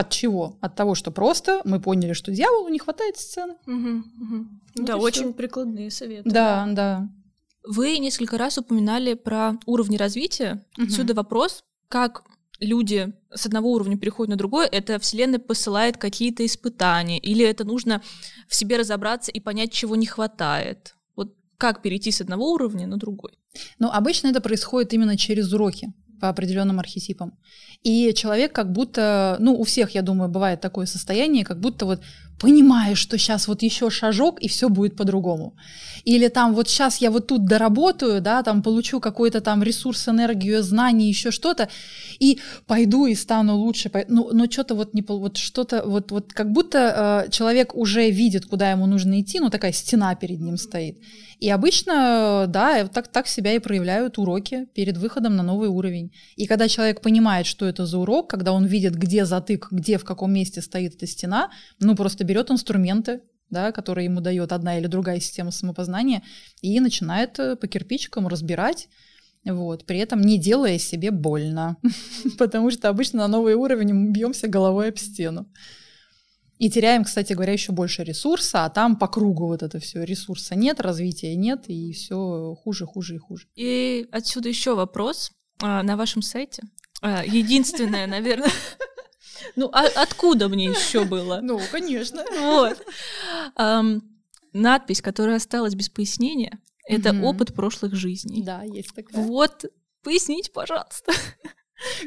От 0.00 0.08
чего? 0.08 0.56
От 0.62 0.76
того, 0.76 0.94
что 0.94 1.10
просто 1.10 1.60
мы 1.66 1.78
поняли, 1.78 2.14
что 2.14 2.32
дьяволу 2.32 2.68
не 2.70 2.78
хватает 2.78 3.18
сцены. 3.18 3.56
Угу, 3.66 3.88
угу. 3.98 4.46
Вот 4.76 4.86
да, 4.86 4.96
очень 4.96 5.24
всё. 5.24 5.32
прикладные 5.34 5.90
советы. 5.90 6.30
Да, 6.30 6.66
да. 6.72 7.10
Вы 7.64 7.98
несколько 7.98 8.38
раз 8.38 8.56
упоминали 8.56 9.12
про 9.12 9.58
уровни 9.66 9.98
развития. 9.98 10.64
Угу. 10.78 10.86
Отсюда 10.86 11.12
вопрос, 11.12 11.64
как 11.88 12.22
люди 12.60 13.12
с 13.30 13.44
одного 13.44 13.72
уровня 13.72 13.98
переходят 13.98 14.30
на 14.30 14.36
другой, 14.36 14.68
это 14.68 14.98
Вселенная 14.98 15.38
посылает 15.38 15.98
какие-то 15.98 16.46
испытания, 16.46 17.18
или 17.18 17.44
это 17.44 17.64
нужно 17.64 18.00
в 18.48 18.54
себе 18.54 18.78
разобраться 18.78 19.30
и 19.30 19.38
понять, 19.38 19.70
чего 19.70 19.96
не 19.96 20.06
хватает. 20.06 20.94
Вот 21.14 21.34
как 21.58 21.82
перейти 21.82 22.10
с 22.10 22.22
одного 22.22 22.50
уровня 22.52 22.86
на 22.86 22.96
другой? 22.96 23.38
Ну, 23.78 23.90
обычно 23.90 24.28
это 24.28 24.40
происходит 24.40 24.94
именно 24.94 25.18
через 25.18 25.52
уроки 25.52 25.92
по 26.20 26.28
определенным 26.28 26.78
архетипам. 26.78 27.38
И 27.82 28.12
человек 28.14 28.52
как 28.52 28.72
будто, 28.72 29.36
ну, 29.40 29.54
у 29.54 29.64
всех, 29.64 29.90
я 29.94 30.02
думаю, 30.02 30.30
бывает 30.30 30.60
такое 30.60 30.86
состояние, 30.86 31.44
как 31.44 31.60
будто 31.60 31.86
вот 31.86 32.02
понимаешь, 32.40 32.98
что 32.98 33.18
сейчас 33.18 33.48
вот 33.48 33.62
еще 33.62 33.90
шажок, 33.90 34.40
и 34.40 34.48
все 34.48 34.68
будет 34.68 34.96
по-другому. 34.96 35.54
Или 36.04 36.28
там 36.28 36.54
вот 36.54 36.68
сейчас 36.68 36.96
я 36.96 37.10
вот 37.10 37.26
тут 37.26 37.44
доработаю, 37.44 38.20
да, 38.22 38.42
там 38.42 38.62
получу 38.62 39.00
какой-то 39.00 39.40
там 39.40 39.62
ресурс, 39.62 40.08
энергию, 40.08 40.62
знания, 40.62 41.08
еще 41.08 41.30
что-то, 41.30 41.68
и 42.18 42.38
пойду 42.66 43.06
и 43.06 43.14
стану 43.14 43.56
лучше. 43.56 43.90
Ну, 44.08 44.30
но 44.32 44.46
что-то 44.46 44.74
вот 44.74 44.94
не 44.94 45.02
вот 45.06 45.36
что-то 45.36 45.82
вот 45.84 46.10
вот 46.10 46.32
как 46.32 46.50
будто 46.50 47.26
э, 47.26 47.30
человек 47.30 47.74
уже 47.74 48.10
видит, 48.10 48.46
куда 48.46 48.70
ему 48.70 48.86
нужно 48.86 49.20
идти, 49.20 49.38
ну 49.38 49.50
такая 49.50 49.72
стена 49.72 50.14
перед 50.14 50.40
ним 50.40 50.56
стоит. 50.56 50.98
И 51.40 51.48
обычно, 51.48 52.44
да, 52.48 52.86
так, 52.86 53.08
так 53.08 53.26
себя 53.26 53.54
и 53.54 53.58
проявляют 53.58 54.18
уроки 54.18 54.66
перед 54.74 54.98
выходом 54.98 55.36
на 55.36 55.42
новый 55.42 55.70
уровень. 55.70 56.12
И 56.36 56.46
когда 56.46 56.68
человек 56.68 57.00
понимает, 57.00 57.46
что 57.46 57.66
это 57.66 57.86
за 57.86 57.98
урок, 57.98 58.28
когда 58.28 58.52
он 58.52 58.66
видит, 58.66 58.94
где 58.94 59.24
затык, 59.24 59.68
где, 59.70 59.96
в 59.96 60.04
каком 60.04 60.32
месте 60.32 60.60
стоит 60.60 60.96
эта 60.96 61.06
стена, 61.06 61.50
ну 61.80 61.96
просто 61.96 62.24
берет 62.30 62.48
инструменты, 62.52 63.22
да, 63.50 63.72
которые 63.72 64.04
ему 64.04 64.20
дает 64.20 64.52
одна 64.52 64.78
или 64.78 64.86
другая 64.86 65.18
система 65.18 65.50
самопознания, 65.50 66.22
и 66.62 66.78
начинает 66.78 67.36
э, 67.40 67.56
по 67.56 67.66
кирпичикам 67.66 68.28
разбирать, 68.28 68.88
вот, 69.44 69.84
при 69.84 69.98
этом 69.98 70.20
не 70.20 70.38
делая 70.38 70.78
себе 70.78 71.10
больно, 71.10 71.76
потому 72.38 72.70
что 72.70 72.88
обычно 72.88 73.18
на 73.18 73.28
новый 73.28 73.54
уровень 73.54 73.92
мы 73.92 74.12
бьемся 74.12 74.46
головой 74.46 74.90
об 74.90 74.98
стену. 74.98 75.48
И 76.58 76.70
теряем, 76.70 77.02
кстати 77.02 77.32
говоря, 77.32 77.52
еще 77.52 77.72
больше 77.72 78.04
ресурса, 78.04 78.64
а 78.64 78.70
там 78.70 78.96
по 78.96 79.08
кругу 79.08 79.46
вот 79.46 79.64
это 79.64 79.80
все 79.80 80.04
ресурса 80.04 80.54
нет, 80.54 80.78
развития 80.78 81.34
нет, 81.34 81.64
и 81.66 81.92
все 81.92 82.54
хуже, 82.62 82.86
хуже 82.86 83.16
и 83.16 83.18
хуже. 83.18 83.48
И 83.56 84.06
отсюда 84.12 84.50
еще 84.50 84.76
вопрос 84.76 85.32
а, 85.60 85.82
на 85.82 85.96
вашем 85.96 86.22
сайте. 86.22 86.62
А, 87.02 87.24
единственное, 87.24 88.06
наверное. 88.06 88.50
Ну, 89.56 89.68
а 89.72 89.86
откуда 89.96 90.48
мне 90.48 90.66
еще 90.66 91.04
было? 91.04 91.40
Ну, 91.42 91.60
конечно. 91.70 92.24
Вот. 92.38 92.78
Надпись, 94.52 95.00
которая 95.00 95.36
осталась 95.36 95.74
без 95.74 95.88
пояснения, 95.88 96.58
это 96.86 97.14
опыт 97.22 97.54
прошлых 97.54 97.94
жизней. 97.94 98.42
Да, 98.42 98.62
есть 98.62 98.94
такая. 98.94 99.22
Вот, 99.22 99.64
поясните, 100.02 100.50
пожалуйста. 100.50 101.12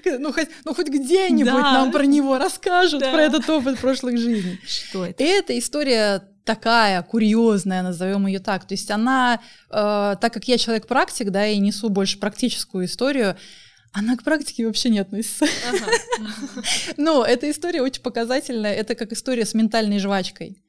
Ну 0.06 0.32
хоть, 0.32 0.50
ну, 0.66 0.76
хоть 0.76 0.88
где-нибудь 0.88 1.52
да. 1.52 1.74
нам 1.74 1.92
про 1.92 2.06
него 2.06 2.38
расскажут, 2.38 3.00
да. 3.00 3.12
про 3.12 3.24
этот 3.24 3.50
опыт 3.50 3.80
прошлых 3.80 4.20
жизней. 4.20 4.60
Что 4.68 5.04
это? 5.06 5.24
Это 5.24 5.58
история 5.58 6.30
такая 6.46 7.02
курьезная, 7.02 7.82
назовем 7.82 8.28
ее 8.28 8.40
так. 8.40 8.68
То 8.68 8.76
есть 8.76 8.92
она, 8.92 9.42
э, 9.70 10.16
так 10.22 10.32
как 10.32 10.48
я 10.48 10.58
человек-практик, 10.58 11.32
да, 11.32 11.48
и 11.48 11.58
несу 11.58 11.90
больше 11.90 12.20
практическую 12.20 12.86
историю, 12.86 13.36
она 13.94 14.18
к 14.18 14.24
практике 14.24 14.66
вообще 14.66 14.90
не 14.90 15.00
относится. 15.00 15.46
Но 16.98 17.24
эта 17.24 17.50
история 17.50 17.82
очень 17.82 18.02
показательная. 18.02 18.74
Это 18.74 18.96
как 18.96 19.14
история 19.14 19.46
с 19.46 19.54
ментальной 19.54 20.00
жвачкой. 20.00 20.64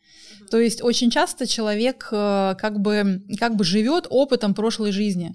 То 0.50 0.60
есть 0.60 0.82
очень 0.82 1.10
часто 1.10 1.46
человек 1.46 2.08
э, 2.12 2.54
как 2.58 2.80
бы, 2.80 3.22
как 3.40 3.56
бы 3.56 3.64
живет 3.64 4.06
опытом 4.10 4.54
прошлой 4.54 4.92
жизни. 4.92 5.34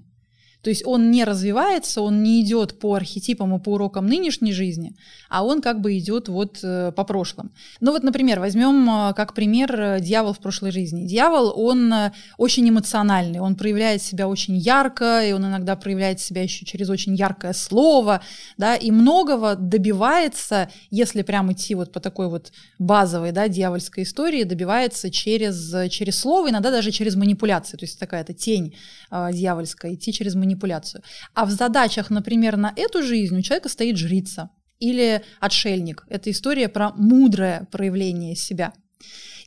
То 0.61 0.69
есть 0.69 0.85
он 0.85 1.09
не 1.09 1.23
развивается, 1.23 2.01
он 2.01 2.21
не 2.21 2.41
идет 2.41 2.79
по 2.79 2.95
архетипам 2.95 3.55
и 3.55 3.59
по 3.59 3.69
урокам 3.69 4.07
нынешней 4.07 4.51
жизни, 4.51 4.93
а 5.29 5.45
он 5.45 5.61
как 5.61 5.79
бы 5.79 5.97
идет 5.97 6.27
вот 6.27 6.59
э, 6.63 6.91
по 6.91 7.05
прошлым. 7.05 7.51
Ну 7.79 7.93
вот, 7.93 8.03
например, 8.03 8.41
возьмем 8.41 8.89
э, 8.89 9.13
как 9.13 9.33
пример 9.33 9.79
э, 9.79 9.99
дьявол 10.01 10.33
в 10.33 10.39
прошлой 10.39 10.71
жизни. 10.71 11.05
Дьявол, 11.05 11.53
он 11.55 11.93
очень 12.37 12.69
эмоциональный, 12.69 13.39
он 13.39 13.55
проявляет 13.55 14.01
себя 14.01 14.27
очень 14.27 14.57
ярко, 14.57 15.25
и 15.25 15.31
он 15.31 15.45
иногда 15.45 15.77
проявляет 15.77 16.19
себя 16.19 16.43
еще 16.43 16.65
через 16.65 16.89
очень 16.89 17.15
яркое 17.15 17.53
слово, 17.53 18.21
да, 18.57 18.75
и 18.75 18.91
многого 18.91 19.55
добивается, 19.55 20.69
если 20.91 21.21
прям 21.21 21.53
идти 21.53 21.73
вот 21.73 21.93
по 21.93 22.01
такой 22.01 22.27
вот 22.27 22.51
базовой, 22.79 23.31
да, 23.31 23.47
дьявольской 23.47 24.03
истории, 24.03 24.43
добивается 24.43 25.09
через, 25.09 25.89
через 25.89 26.19
слово, 26.19 26.49
иногда 26.49 26.69
даже 26.69 26.91
через 26.91 27.15
манипуляции, 27.15 27.77
то 27.77 27.85
есть 27.85 27.97
такая-то 27.97 28.33
тень 28.33 28.75
э, 29.09 29.29
дьявольская, 29.31 29.93
идти 29.93 30.11
через 30.11 30.35
манипуляции 30.35 30.48
манипуляцию. 30.49 31.03
А 31.33 31.45
в 31.45 31.51
задачах, 31.51 32.09
например, 32.09 32.57
на 32.57 32.73
эту 32.75 33.03
жизнь 33.03 33.37
у 33.37 33.41
человека 33.41 33.69
стоит 33.69 33.97
жрица 33.97 34.49
или 34.79 35.21
отшельник. 35.39 36.05
Это 36.09 36.31
история 36.31 36.69
про 36.69 36.91
мудрое 36.95 37.67
проявление 37.71 38.35
себя. 38.35 38.73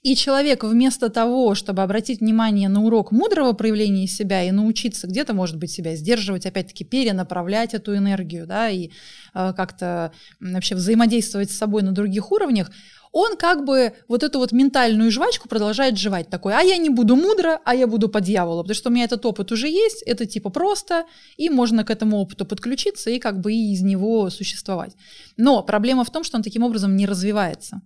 И 0.02 0.16
человек 0.16 0.64
вместо 0.64 1.10
того, 1.10 1.54
чтобы 1.54 1.82
обратить 1.82 2.20
внимание 2.20 2.68
на 2.68 2.82
урок 2.82 3.12
мудрого 3.12 3.52
проявления 3.52 4.08
себя 4.08 4.42
и 4.42 4.50
научиться 4.50 5.06
где-то, 5.06 5.32
может 5.32 5.58
быть, 5.58 5.70
себя 5.70 5.94
сдерживать, 5.94 6.44
опять-таки 6.44 6.84
перенаправлять 6.84 7.72
эту 7.72 7.96
энергию, 7.96 8.46
да, 8.46 8.68
и 8.68 8.88
э, 8.88 9.52
как-то 9.56 10.12
вообще 10.40 10.74
взаимодействовать 10.74 11.52
с 11.52 11.56
собой 11.56 11.82
на 11.82 11.92
других 11.92 12.32
уровнях, 12.32 12.72
он 13.12 13.36
как 13.36 13.64
бы 13.64 13.92
вот 14.08 14.22
эту 14.22 14.38
вот 14.38 14.52
ментальную 14.52 15.10
жвачку 15.10 15.48
продолжает 15.48 15.98
жевать 15.98 16.30
такой, 16.30 16.54
а 16.54 16.60
я 16.62 16.78
не 16.78 16.88
буду 16.88 17.14
мудро, 17.14 17.60
а 17.64 17.74
я 17.74 17.86
буду 17.86 18.08
по 18.08 18.20
дьяволу, 18.20 18.62
потому 18.62 18.74
что 18.74 18.88
у 18.88 18.92
меня 18.92 19.04
этот 19.04 19.24
опыт 19.26 19.52
уже 19.52 19.68
есть, 19.68 20.02
это 20.02 20.26
типа 20.26 20.50
просто, 20.50 21.04
и 21.36 21.50
можно 21.50 21.84
к 21.84 21.90
этому 21.90 22.18
опыту 22.18 22.46
подключиться 22.46 23.10
и 23.10 23.18
как 23.18 23.40
бы 23.40 23.52
и 23.52 23.72
из 23.72 23.82
него 23.82 24.30
существовать. 24.30 24.96
Но 25.36 25.62
проблема 25.62 26.04
в 26.04 26.10
том, 26.10 26.24
что 26.24 26.38
он 26.38 26.42
таким 26.42 26.62
образом 26.62 26.96
не 26.96 27.06
развивается. 27.06 27.82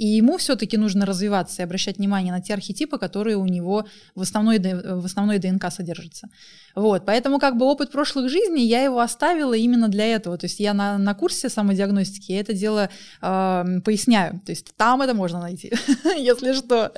И 0.00 0.06
ему 0.06 0.38
все-таки 0.38 0.78
нужно 0.78 1.04
развиваться 1.04 1.60
и 1.60 1.64
обращать 1.66 1.98
внимание 1.98 2.32
на 2.32 2.40
те 2.40 2.54
архетипы, 2.54 2.96
которые 2.96 3.36
у 3.36 3.44
него 3.44 3.84
в 4.14 4.22
основной, 4.22 4.58
в 4.58 5.04
основной 5.04 5.38
ДНК 5.38 5.70
содержатся. 5.70 6.30
Вот, 6.74 7.04
поэтому 7.04 7.38
как 7.38 7.58
бы 7.58 7.66
опыт 7.66 7.90
прошлых 7.90 8.30
жизней, 8.30 8.66
я 8.66 8.82
его 8.82 9.00
оставила 9.00 9.52
именно 9.52 9.88
для 9.88 10.06
этого. 10.06 10.38
То 10.38 10.46
есть 10.46 10.58
я 10.58 10.72
на, 10.72 10.96
на 10.96 11.14
курсе 11.14 11.50
самодиагностики 11.50 12.32
это 12.32 12.54
дело 12.54 12.88
э, 13.20 13.64
поясняю. 13.84 14.40
То 14.46 14.52
есть 14.52 14.74
там 14.74 15.02
это 15.02 15.12
можно 15.12 15.38
найти, 15.38 15.70
если 16.16 16.54
что. 16.54 16.94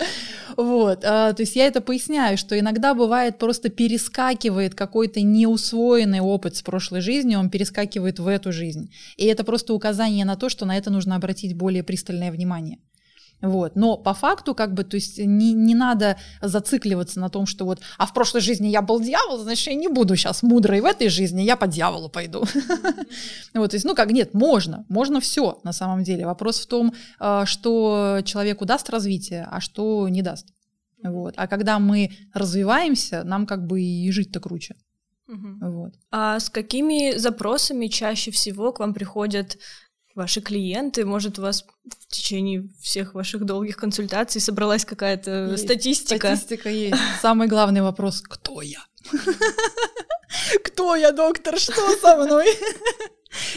Вот, 0.56 0.98
э, 1.02 1.02
то 1.02 1.36
есть 1.38 1.56
я 1.56 1.66
это 1.66 1.80
поясняю, 1.80 2.38
что 2.38 2.56
иногда 2.56 2.94
бывает 2.94 3.36
просто 3.36 3.68
перескакивает 3.68 4.76
какой-то 4.76 5.22
неусвоенный 5.22 6.20
опыт 6.20 6.54
с 6.54 6.62
прошлой 6.62 7.00
жизни, 7.00 7.34
он 7.34 7.50
перескакивает 7.50 8.20
в 8.20 8.28
эту 8.28 8.52
жизнь. 8.52 8.92
И 9.16 9.24
это 9.24 9.42
просто 9.42 9.74
указание 9.74 10.24
на 10.24 10.36
то, 10.36 10.48
что 10.48 10.66
на 10.66 10.78
это 10.78 10.90
нужно 10.90 11.16
обратить 11.16 11.56
более 11.56 11.82
пристальное 11.82 12.30
внимание. 12.30 12.78
Вот. 13.42 13.74
Но 13.74 13.96
по 13.96 14.14
факту, 14.14 14.54
как 14.54 14.72
бы, 14.72 14.84
то 14.84 14.94
есть 14.94 15.18
не, 15.18 15.52
не 15.52 15.74
надо 15.74 16.16
зацикливаться 16.40 17.18
на 17.18 17.28
том, 17.28 17.46
что 17.46 17.64
вот, 17.64 17.80
а 17.98 18.06
в 18.06 18.14
прошлой 18.14 18.40
жизни 18.40 18.68
я 18.68 18.82
был 18.82 19.00
дьявол, 19.00 19.38
значит, 19.38 19.66
я 19.66 19.74
не 19.74 19.88
буду 19.88 20.14
сейчас 20.14 20.44
мудрой 20.44 20.80
в 20.80 20.84
этой 20.84 21.08
жизни, 21.08 21.42
я 21.42 21.56
по 21.56 21.66
дьяволу 21.66 22.08
пойду. 22.08 22.44
Вот, 23.54 23.70
то 23.70 23.76
есть, 23.76 23.84
ну 23.84 23.94
как, 23.94 24.10
нет, 24.10 24.32
можно, 24.32 24.86
можно 24.88 25.20
все 25.20 25.60
на 25.62 25.72
самом 25.72 26.04
деле. 26.04 26.24
Вопрос 26.24 26.60
в 26.60 26.66
том, 26.66 26.94
а, 27.18 27.44
что 27.44 28.20
человеку 28.24 28.64
даст 28.64 28.88
развитие, 28.88 29.46
а 29.50 29.60
что 29.60 30.08
не 30.08 30.22
даст. 30.22 30.46
Вот. 31.02 31.34
А 31.36 31.46
когда 31.48 31.78
мы 31.78 32.10
развиваемся, 32.32 33.24
нам 33.24 33.46
как 33.46 33.66
бы 33.66 33.82
и 33.82 34.10
жить-то 34.10 34.40
круче. 34.40 34.76
Угу. 35.28 35.70
Вот. 35.70 35.94
А 36.10 36.38
с 36.40 36.48
какими 36.48 37.16
запросами 37.16 37.88
чаще 37.88 38.30
всего 38.30 38.72
к 38.72 38.80
вам 38.80 38.94
приходят 38.94 39.58
ваши 40.14 40.40
клиенты? 40.40 41.04
Может, 41.04 41.38
у 41.38 41.42
вас 41.42 41.64
в 41.84 42.06
течение 42.08 42.68
всех 42.80 43.14
ваших 43.14 43.44
долгих 43.44 43.76
консультаций 43.76 44.40
собралась 44.40 44.84
какая-то 44.84 45.56
статистика? 45.56 46.36
Статистика 46.36 46.70
есть. 46.70 46.96
Самый 47.20 47.48
главный 47.48 47.82
вопрос— 47.82 48.20
кто 48.22 48.62
я? 48.62 48.84
Кто 50.64 50.96
я, 50.96 51.12
доктор? 51.12 51.58
Что 51.58 51.96
со 51.96 52.16
мной? 52.16 52.46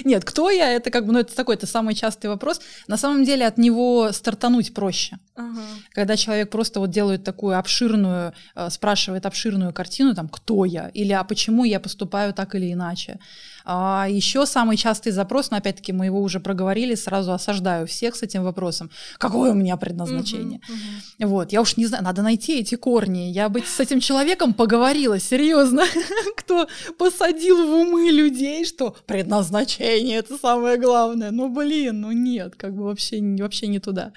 Нет, 0.05 0.23
кто 0.23 0.49
я, 0.49 0.71
это 0.71 0.89
как 0.89 1.05
бы, 1.05 1.13
ну, 1.13 1.19
это 1.19 1.35
такой, 1.35 1.55
это 1.55 1.67
самый 1.67 1.95
частый 1.95 2.29
вопрос. 2.29 2.61
На 2.87 2.97
самом 2.97 3.23
деле 3.23 3.45
от 3.45 3.57
него 3.57 4.11
стартануть 4.11 4.73
проще. 4.73 5.17
Ага. 5.35 5.61
Когда 5.91 6.15
человек 6.15 6.49
просто 6.49 6.79
вот 6.79 6.89
делает 6.91 7.23
такую 7.23 7.59
обширную, 7.59 8.33
э, 8.55 8.69
спрашивает 8.69 9.25
обширную 9.25 9.73
картину, 9.73 10.15
там, 10.15 10.29
кто 10.29 10.65
я, 10.65 10.89
или 10.93 11.11
а 11.11 11.23
почему 11.23 11.65
я 11.65 11.79
поступаю 11.79 12.33
так 12.33 12.55
или 12.55 12.71
иначе. 12.71 13.19
А 13.65 14.07
еще 14.07 14.45
самый 14.45 14.77
частый 14.77 15.11
запрос, 15.11 15.49
но 15.49 15.57
опять-таки 15.57 15.91
мы 15.91 16.05
его 16.05 16.21
уже 16.21 16.39
проговорили, 16.39 16.93
сразу 16.95 17.33
осаждаю 17.33 17.87
всех 17.87 18.15
с 18.15 18.21
этим 18.21 18.43
вопросом. 18.43 18.91
Какое 19.17 19.51
у 19.51 19.55
меня 19.55 19.75
предназначение? 19.75 20.59
Угу, 20.69 21.25
угу. 21.25 21.29
Вот, 21.35 21.51
я 21.51 21.61
уж 21.61 21.75
не 21.75 21.87
знаю, 21.87 22.03
надо 22.03 22.21
найти 22.21 22.59
эти 22.59 22.75
корни. 22.75 23.31
Я 23.31 23.49
быть 23.49 23.67
с 23.67 23.79
этим 23.79 23.99
человеком 23.99 24.53
поговорила, 24.53 25.19
серьезно. 25.19 25.83
Кто 26.37 26.64
посадил 26.97 27.67
в 27.67 27.73
умы 27.73 28.11
людей, 28.11 28.65
что 28.65 28.95
предназначение 29.05 30.17
это 30.17 30.37
самое 30.37 30.77
главное. 30.77 31.31
Ну 31.31 31.49
блин, 31.49 32.01
ну 32.01 32.11
нет, 32.11 32.55
как 32.55 32.75
бы 32.75 32.83
вообще, 32.83 33.19
вообще 33.39 33.67
не 33.67 33.79
туда. 33.79 34.13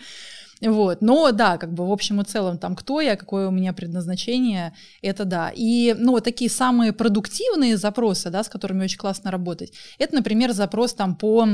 Вот. 0.60 1.02
Но 1.02 1.30
да, 1.32 1.56
как 1.56 1.72
бы 1.72 1.86
в 1.86 1.92
общем 1.92 2.20
и 2.20 2.24
целом 2.24 2.58
там 2.58 2.74
кто 2.74 3.00
я, 3.00 3.16
какое 3.16 3.48
у 3.48 3.52
меня 3.52 3.72
предназначение, 3.72 4.74
это 5.02 5.24
да. 5.24 5.52
И 5.54 5.94
ну, 5.96 6.12
вот 6.12 6.24
такие 6.24 6.50
самые 6.50 6.92
продуктивные 6.92 7.76
запросы, 7.76 8.30
да, 8.30 8.42
с 8.42 8.48
которыми 8.48 8.84
очень 8.84 8.98
классно 8.98 9.30
работать, 9.30 9.72
это, 9.98 10.16
например, 10.16 10.52
запрос 10.52 10.94
там 10.94 11.16
по 11.16 11.46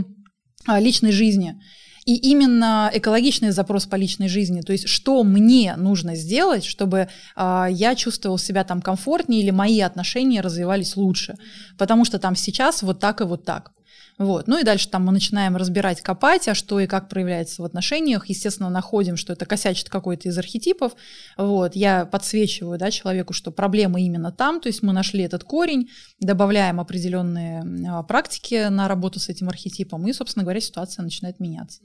а, 0.67 0.81
личной 0.81 1.13
жизни. 1.13 1.61
И 2.05 2.17
именно 2.17 2.91
экологичный 2.93 3.51
запрос 3.51 3.87
по 3.87 3.97
личной 3.97 4.29
жизни, 4.29 4.61
то 4.61 4.73
есть 4.73 4.89
что 4.89 5.25
мне 5.25 5.75
нужно 5.77 6.15
сделать, 6.17 6.65
чтобы 6.65 7.09
э, 7.37 7.67
я 7.71 7.95
чувствовал 7.95 8.37
себя 8.37 8.65
там 8.65 8.83
комфортнее 8.83 9.43
или 9.43 9.51
мои 9.51 9.81
отношения 9.81 10.43
развивались 10.43 10.97
лучше, 10.97 11.37
потому 11.79 12.05
что 12.05 12.19
там 12.19 12.37
сейчас 12.37 12.83
вот 12.83 13.01
так 13.01 13.21
и 13.21 13.25
вот 13.25 13.45
так. 13.45 13.73
Вот. 14.17 14.47
Ну 14.47 14.61
и 14.61 14.65
дальше 14.65 14.89
там 14.89 15.05
мы 15.05 15.13
начинаем 15.13 15.57
разбирать, 15.57 16.01
копать, 16.01 16.47
а 16.47 16.55
что 16.55 16.79
и 16.79 16.87
как 16.87 17.09
проявляется 17.09 17.63
в 17.63 17.65
отношениях. 17.65 18.27
Естественно, 18.29 18.71
находим, 18.71 19.17
что 19.17 19.33
это 19.33 19.45
косячит 19.45 19.89
какой-то 19.89 20.29
из 20.29 20.39
архетипов. 20.39 20.93
Вот. 21.37 21.75
Я 21.75 22.07
подсвечиваю 22.07 22.79
да, 22.79 22.91
человеку, 22.93 23.33
что 23.33 23.51
проблема 23.51 24.01
именно 24.01 24.31
там. 24.31 24.61
То 24.61 24.69
есть 24.69 24.83
мы 24.83 24.93
нашли 24.93 25.25
этот 25.25 25.43
корень, 25.43 25.91
добавляем 26.21 26.79
определенные 26.81 27.65
а, 27.89 28.03
практики 28.05 28.69
на 28.69 28.87
работу 28.87 29.19
с 29.19 29.29
этим 29.29 29.49
архетипом, 29.49 30.07
и, 30.07 30.13
собственно 30.13 30.45
говоря, 30.45 30.61
ситуация 30.61 31.03
начинает 31.03 31.41
меняться. 31.41 31.81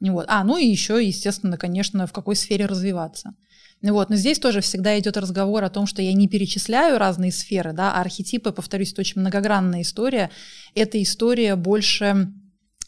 Вот. 0.00 0.24
А, 0.28 0.44
ну 0.44 0.56
и 0.56 0.66
еще, 0.66 1.04
естественно, 1.04 1.58
конечно, 1.58 2.06
в 2.06 2.12
какой 2.12 2.36
сфере 2.36 2.66
развиваться. 2.66 3.34
Вот. 3.82 4.10
Но 4.10 4.16
здесь 4.16 4.38
тоже 4.38 4.60
всегда 4.60 4.98
идет 4.98 5.16
разговор 5.16 5.62
о 5.62 5.70
том, 5.70 5.86
что 5.86 6.02
я 6.02 6.12
не 6.12 6.28
перечисляю 6.28 6.98
разные 6.98 7.30
сферы, 7.30 7.72
да, 7.72 7.92
а 7.92 8.00
архетипы, 8.00 8.50
повторюсь, 8.52 8.92
это 8.92 9.02
очень 9.02 9.20
многогранная 9.20 9.82
история. 9.82 10.30
Это 10.74 11.00
история 11.02 11.54
больше 11.54 12.32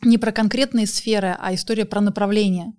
не 0.02 0.18
про 0.18 0.32
конкретные 0.32 0.86
сферы, 0.86 1.36
а 1.38 1.54
история 1.54 1.84
про 1.84 2.00
направление. 2.00 2.72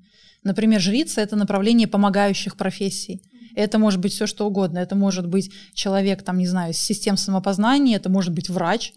Например, 0.43 0.82
жрица— 0.82 1.22
это 1.22 1.36
направление 1.36 1.88
помогающих 1.88 2.57
профессий. 2.57 3.22
Это 3.55 3.78
может 3.78 3.99
быть 3.99 4.14
все 4.14 4.28
что 4.28 4.47
угодно. 4.47 4.80
Это 4.80 4.95
может 4.95 5.28
быть 5.28 5.51
человек, 5.74 6.24
там, 6.24 6.38
не 6.38 6.47
знаю, 6.47 6.74
с 6.74 6.78
систем 6.78 7.18
самопознания, 7.18 7.97
это 7.97 8.09
может 8.09 8.34
быть 8.34 8.49
врач, 8.49 8.93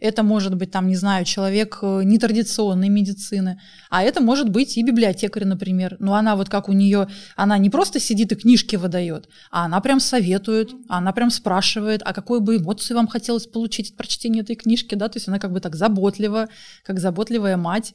это 0.00 0.22
может 0.22 0.54
быть, 0.54 0.70
там, 0.70 0.88
не 0.88 0.96
знаю, 0.96 1.24
человек 1.24 1.78
э, 1.82 2.02
нетрадиционной 2.04 2.88
медицины, 2.88 3.60
а 3.90 4.02
это 4.02 4.20
может 4.20 4.48
быть 4.48 4.76
и 4.76 4.82
библиотекарь, 4.82 5.44
например. 5.44 5.96
Но 6.00 6.14
она 6.14 6.36
вот 6.36 6.48
как 6.48 6.68
у 6.68 6.72
нее, 6.72 7.08
она 7.36 7.58
не 7.58 7.70
просто 7.70 8.00
сидит 8.00 8.32
и 8.32 8.36
книжки 8.36 8.76
выдает, 8.76 9.28
а 9.50 9.64
она 9.64 9.80
прям 9.80 10.00
советует, 10.00 10.72
она 10.88 11.12
прям 11.12 11.30
спрашивает, 11.30 12.02
а 12.04 12.12
какой 12.12 12.40
бы 12.40 12.56
эмоции 12.56 12.94
вам 12.94 13.08
хотелось 13.08 13.46
получить 13.46 13.90
от 13.90 13.96
прочтения 13.96 14.40
этой 14.40 14.56
книжки, 14.56 14.94
да, 14.94 15.08
то 15.08 15.16
есть 15.16 15.28
она 15.28 15.38
как 15.38 15.52
бы 15.52 15.60
так 15.60 15.76
заботлива, 15.76 16.48
как 16.84 17.00
заботливая 17.00 17.56
мать, 17.56 17.94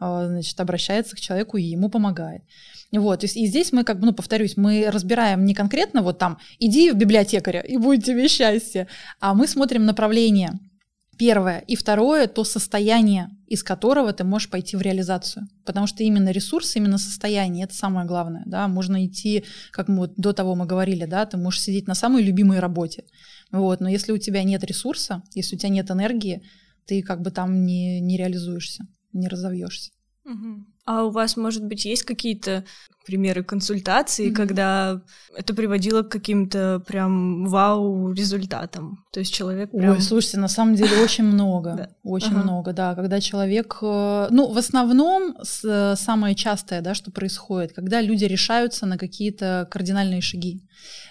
э, 0.00 0.26
значит, 0.28 0.58
обращается 0.60 1.16
к 1.16 1.20
человеку 1.20 1.56
и 1.56 1.62
ему 1.62 1.88
помогает. 1.88 2.42
Вот, 2.92 3.20
то 3.20 3.24
есть 3.24 3.36
и 3.36 3.46
здесь 3.46 3.72
мы, 3.72 3.84
как 3.84 4.00
бы, 4.00 4.06
ну, 4.06 4.12
повторюсь, 4.12 4.56
мы 4.56 4.90
разбираем 4.90 5.44
не 5.44 5.54
конкретно 5.54 6.02
вот 6.02 6.18
там, 6.18 6.38
иди 6.58 6.90
в 6.90 6.96
библиотекаря, 6.96 7.60
и 7.60 7.76
будет 7.76 8.04
тебе 8.04 8.26
счастье, 8.26 8.88
а 9.20 9.34
мы 9.34 9.46
смотрим 9.46 9.84
направление, 9.84 10.58
Первое. 11.20 11.58
И 11.68 11.76
второе, 11.76 12.28
то 12.28 12.44
состояние, 12.44 13.28
из 13.46 13.62
которого 13.62 14.10
ты 14.14 14.24
можешь 14.24 14.48
пойти 14.48 14.74
в 14.74 14.80
реализацию. 14.80 15.48
Потому 15.66 15.86
что 15.86 16.02
именно 16.02 16.30
ресурс, 16.30 16.76
именно 16.76 16.96
состояние, 16.96 17.66
это 17.66 17.74
самое 17.74 18.06
главное. 18.06 18.42
Да? 18.46 18.68
Можно 18.68 19.04
идти, 19.04 19.44
как 19.70 19.88
мы 19.88 19.98
вот 19.98 20.14
до 20.16 20.32
того 20.32 20.54
мы 20.54 20.64
говорили, 20.64 21.04
да, 21.04 21.26
ты 21.26 21.36
можешь 21.36 21.60
сидеть 21.60 21.86
на 21.86 21.94
самой 21.94 22.22
любимой 22.22 22.58
работе. 22.58 23.04
Вот. 23.52 23.80
Но 23.80 23.90
если 23.90 24.12
у 24.12 24.16
тебя 24.16 24.42
нет 24.44 24.64
ресурса, 24.64 25.22
если 25.34 25.56
у 25.56 25.58
тебя 25.58 25.68
нет 25.68 25.90
энергии, 25.90 26.40
ты 26.86 27.02
как 27.02 27.20
бы 27.20 27.30
там 27.30 27.66
не, 27.66 28.00
не 28.00 28.16
реализуешься, 28.16 28.86
не 29.12 29.28
разовьешься. 29.28 29.90
Угу. 30.24 30.64
А 30.90 31.04
у 31.04 31.10
вас, 31.10 31.36
может 31.36 31.64
быть, 31.64 31.84
есть 31.84 32.02
какие-то 32.02 32.64
примеры 33.06 33.44
консультаций, 33.44 34.28
mm-hmm. 34.28 34.34
когда 34.34 35.00
это 35.36 35.54
приводило 35.54 36.02
к 36.02 36.08
каким-то 36.08 36.82
прям 36.84 37.46
вау 37.46 38.12
результатам. 38.12 39.04
То 39.12 39.20
есть 39.20 39.32
человек 39.32 39.70
прям... 39.70 39.92
Ой, 39.92 40.00
слушайте, 40.00 40.38
на 40.38 40.48
самом 40.48 40.74
деле 40.74 41.02
очень 41.02 41.24
много, 41.24 41.90
очень 42.02 42.34
много, 42.34 42.72
да. 42.72 42.94
Когда 42.94 43.20
человек, 43.20 43.78
э, 43.82 44.28
ну, 44.30 44.52
в 44.52 44.58
основном 44.58 45.36
самое 45.42 46.34
частое, 46.34 46.80
да, 46.80 46.94
что 46.94 47.12
происходит, 47.12 47.72
когда 47.72 48.00
люди 48.00 48.24
решаются 48.24 48.86
на 48.86 48.98
какие-то 48.98 49.68
кардинальные 49.70 50.20
шаги. 50.20 50.60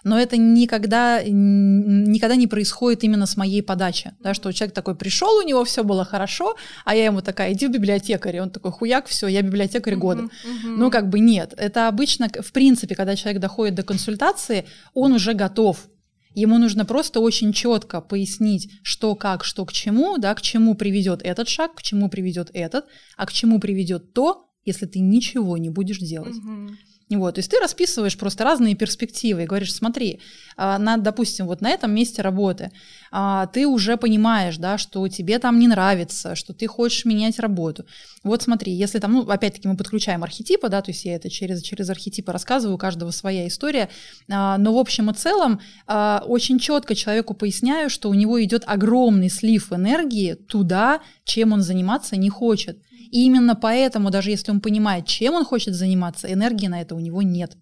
Но 0.03 0.17
это 0.17 0.37
никогда, 0.37 1.21
никогда 1.23 2.35
не 2.35 2.47
происходит 2.47 3.03
именно 3.03 3.25
с 3.25 3.37
моей 3.37 3.61
подачи, 3.61 4.13
да, 4.19 4.33
что 4.33 4.51
человек 4.51 4.73
такой 4.73 4.95
пришел, 4.95 5.37
у 5.37 5.43
него 5.43 5.63
все 5.63 5.83
было 5.83 6.05
хорошо, 6.05 6.55
а 6.85 6.95
я 6.95 7.05
ему 7.05 7.21
такая, 7.21 7.53
иди 7.53 7.67
в 7.67 7.71
библиотекарь, 7.71 8.39
он 8.39 8.49
такой, 8.49 8.71
хуяк, 8.71 9.07
все, 9.07 9.27
я 9.27 9.41
библиотекарь 9.41 9.68
года. 9.95 10.23
Uh-huh, 10.23 10.29
uh-huh. 10.29 10.75
Ну, 10.77 10.91
как 10.91 11.09
бы 11.09 11.19
нет, 11.19 11.53
это 11.57 11.87
обычно, 11.87 12.29
в 12.41 12.51
принципе, 12.51 12.95
когда 12.95 13.15
человек 13.15 13.41
доходит 13.41 13.75
до 13.75 13.83
консультации, 13.83 14.65
он 14.93 15.13
уже 15.13 15.33
готов 15.33 15.87
Ему 16.35 16.57
нужно 16.59 16.85
просто 16.85 17.19
очень 17.19 17.53
четко 17.53 18.01
пояснить, 18.01 18.69
что 18.83 19.15
как, 19.15 19.43
что 19.43 19.65
к 19.65 19.73
чему, 19.73 20.17
да, 20.17 20.35
к 20.35 20.41
чему 20.41 20.75
приведет 20.75 21.21
этот 21.23 21.49
шаг, 21.49 21.75
к 21.75 21.81
чему 21.81 22.07
приведет 22.09 22.51
этот, 22.53 22.85
а 23.17 23.25
к 23.25 23.33
чему 23.33 23.59
приведет 23.59 24.13
то, 24.13 24.45
если 24.63 24.85
ты 24.85 24.99
ничего 24.99 25.57
не 25.57 25.69
будешь 25.69 25.97
делать. 25.97 26.37
Угу. 26.37 26.69
Вот, 27.09 27.35
то 27.35 27.39
есть 27.39 27.49
ты 27.49 27.59
расписываешь 27.59 28.15
просто 28.17 28.43
разные 28.43 28.75
перспективы 28.75 29.43
и 29.43 29.45
говоришь, 29.47 29.73
смотри, 29.73 30.21
а, 30.57 30.77
на, 30.77 30.97
допустим, 30.97 31.47
вот 31.47 31.59
на 31.59 31.71
этом 31.71 31.91
месте 31.91 32.21
работы 32.21 32.71
а, 33.11 33.47
ты 33.47 33.65
уже 33.65 33.97
понимаешь, 33.97 34.57
да, 34.57 34.77
что 34.77 35.07
тебе 35.07 35.39
там 35.39 35.57
не 35.57 35.67
нравится, 35.67 36.35
что 36.35 36.53
ты 36.53 36.67
хочешь 36.67 37.05
менять 37.05 37.39
работу. 37.39 37.85
Вот 38.23 38.43
смотри, 38.43 38.73
если 38.73 38.99
там, 38.99 39.13
ну, 39.13 39.21
опять-таки 39.27 39.67
мы 39.67 39.75
подключаем 39.75 40.23
архетипы, 40.23 40.69
да, 40.69 40.83
то 40.83 40.91
есть 40.91 41.03
я 41.03 41.15
это 41.15 41.31
через, 41.31 41.63
через 41.63 41.89
архетипы 41.89 42.31
рассказываю, 42.31 42.75
у 42.75 42.77
каждого 42.79 43.09
своя 43.09 43.47
история, 43.47 43.89
а, 44.29 44.59
но 44.59 44.75
в 44.75 44.77
общем 44.77 45.09
и 45.09 45.13
целом 45.13 45.59
очень 45.87 46.59
четко 46.59 46.93
человеку 46.93 47.33
поясняю, 47.33 47.89
что 47.89 48.09
у 48.09 48.13
него 48.13 48.43
идет 48.43 48.63
огромный 48.67 49.29
слив 49.29 49.73
энергии 49.73 50.35
туда, 50.35 51.01
чем 51.23 51.53
он 51.53 51.61
заниматься 51.61 52.15
не 52.15 52.29
хочет. 52.29 52.79
И 53.11 53.25
именно 53.25 53.55
поэтому, 53.55 54.11
даже 54.11 54.29
если 54.29 54.51
он 54.51 54.61
понимает, 54.61 55.07
чем 55.07 55.33
он 55.33 55.45
хочет 55.45 55.73
заниматься, 55.73 56.31
энергии 56.31 56.67
на 56.67 56.81
это 56.81 56.95
у 56.95 56.99
него 56.99 57.21
нет. 57.21 57.57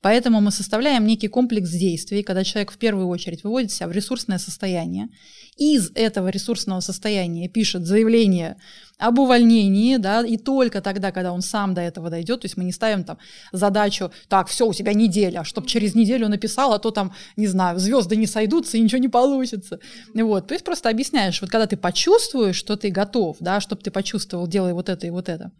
Поэтому 0.00 0.40
мы 0.40 0.50
составляем 0.50 1.06
некий 1.06 1.28
комплекс 1.28 1.70
действий, 1.70 2.22
когда 2.22 2.44
человек 2.44 2.70
в 2.70 2.78
первую 2.78 3.08
очередь 3.08 3.44
выводит 3.44 3.72
себя 3.72 3.88
в 3.88 3.92
ресурсное 3.92 4.38
состояние, 4.38 5.08
из 5.56 5.90
этого 5.94 6.28
ресурсного 6.28 6.80
состояния 6.80 7.48
пишет 7.48 7.84
заявление 7.84 8.56
об 8.96 9.18
увольнении, 9.18 9.96
да, 9.96 10.24
и 10.24 10.36
только 10.36 10.80
тогда, 10.80 11.10
когда 11.10 11.32
он 11.32 11.42
сам 11.42 11.74
до 11.74 11.80
этого 11.80 12.10
дойдет, 12.10 12.40
то 12.40 12.44
есть 12.46 12.56
мы 12.56 12.64
не 12.64 12.72
ставим 12.72 13.04
там 13.04 13.18
задачу, 13.52 14.12
так, 14.28 14.48
все, 14.48 14.66
у 14.66 14.72
тебя 14.72 14.92
неделя, 14.92 15.42
чтобы 15.44 15.66
через 15.66 15.94
неделю 15.94 16.28
написал, 16.28 16.72
а 16.72 16.78
то 16.78 16.90
там, 16.90 17.12
не 17.36 17.48
знаю, 17.48 17.78
звезды 17.78 18.16
не 18.16 18.26
сойдутся 18.26 18.76
и 18.76 18.80
ничего 18.80 18.98
не 18.98 19.08
получится. 19.08 19.80
Вот, 20.14 20.46
то 20.46 20.54
есть 20.54 20.64
просто 20.64 20.88
объясняешь, 20.90 21.40
вот 21.40 21.50
когда 21.50 21.66
ты 21.66 21.76
почувствуешь, 21.76 22.56
что 22.56 22.76
ты 22.76 22.90
готов, 22.90 23.36
да, 23.40 23.60
чтобы 23.60 23.82
ты 23.82 23.90
почувствовал, 23.90 24.46
делай 24.46 24.72
вот 24.72 24.88
это 24.88 25.06
и 25.06 25.10
вот 25.10 25.28
это, 25.28 25.50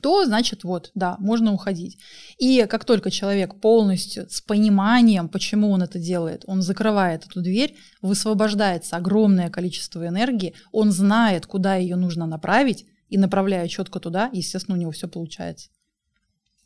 то 0.00 0.24
значит 0.24 0.64
вот, 0.64 0.90
да, 0.94 1.16
можно 1.18 1.52
уходить. 1.52 1.98
И 2.38 2.66
как 2.68 2.84
только 2.84 3.10
человек 3.10 3.60
полностью 3.60 4.28
с 4.30 4.40
пониманием, 4.40 5.28
почему 5.28 5.70
он 5.70 5.82
это 5.82 5.98
делает, 5.98 6.44
он 6.46 6.62
закрывает 6.62 7.26
эту 7.26 7.42
дверь, 7.42 7.76
высвобождается 8.00 8.96
огромное 8.96 9.50
количество 9.50 10.06
энергии, 10.06 10.54
он 10.70 10.92
знает, 10.92 11.46
куда 11.46 11.76
ее 11.76 11.96
нужно 11.96 12.26
направить, 12.26 12.86
и 13.08 13.18
направляя 13.18 13.68
четко 13.68 14.00
туда, 14.00 14.30
естественно, 14.32 14.76
у 14.76 14.80
него 14.80 14.90
все 14.90 15.06
получается. 15.06 15.68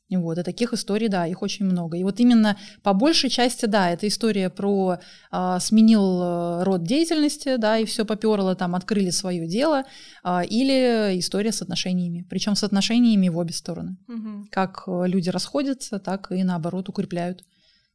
Вот, 0.08 0.38
и 0.38 0.42
таких 0.44 0.72
историй, 0.72 1.08
да, 1.08 1.26
их 1.26 1.42
очень 1.42 1.66
много. 1.66 1.96
И 1.96 2.04
вот 2.04 2.20
именно 2.20 2.56
по 2.82 2.92
большей 2.92 3.28
части, 3.28 3.66
да, 3.66 3.90
это 3.90 4.06
история 4.06 4.50
про 4.50 4.98
а, 5.32 5.58
сменил 5.58 6.22
э, 6.22 6.62
род 6.62 6.84
деятельности, 6.84 7.56
да, 7.56 7.78
и 7.78 7.84
все 7.84 8.04
поперло, 8.04 8.54
там, 8.54 8.76
открыли 8.76 9.10
свое 9.10 9.48
дело, 9.48 9.82
а, 10.22 10.44
или 10.44 11.18
история 11.18 11.50
с 11.50 11.60
отношениями. 11.60 12.24
Причем 12.30 12.54
с 12.54 12.62
отношениями 12.62 13.28
в 13.28 13.36
обе 13.36 13.52
стороны. 13.52 13.96
Угу. 14.06 14.46
Как 14.52 14.84
э, 14.86 15.08
люди 15.08 15.28
расходятся, 15.28 15.98
так 15.98 16.30
и 16.30 16.44
наоборот 16.44 16.88
укрепляют 16.88 17.44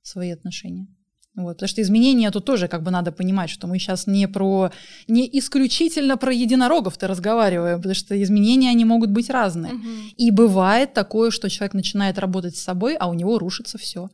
свои 0.01 0.31
отношения. 0.31 0.87
Вот, 1.33 1.53
потому 1.53 1.69
что 1.69 1.81
изменения 1.81 2.29
тут 2.29 2.43
тоже 2.43 2.67
как 2.67 2.83
бы 2.83 2.91
надо 2.91 3.13
понимать, 3.13 3.49
что 3.49 3.65
мы 3.65 3.79
сейчас 3.79 4.05
не 4.05 4.27
про 4.27 4.71
не 5.07 5.29
исключительно 5.39 6.17
про 6.17 6.33
единорогов-то 6.33 7.07
разговариваем, 7.07 7.77
потому 7.77 7.95
что 7.95 8.21
изменения 8.21 8.69
они 8.69 8.83
могут 8.83 9.11
быть 9.11 9.29
разные. 9.29 9.73
Угу. 9.73 9.87
И 10.17 10.31
бывает 10.31 10.93
такое, 10.93 11.31
что 11.31 11.49
человек 11.49 11.73
начинает 11.73 12.19
работать 12.19 12.57
с 12.57 12.61
собой, 12.61 12.95
а 12.95 13.07
у 13.07 13.13
него 13.13 13.39
рушится 13.39 13.77
все. 13.77 14.09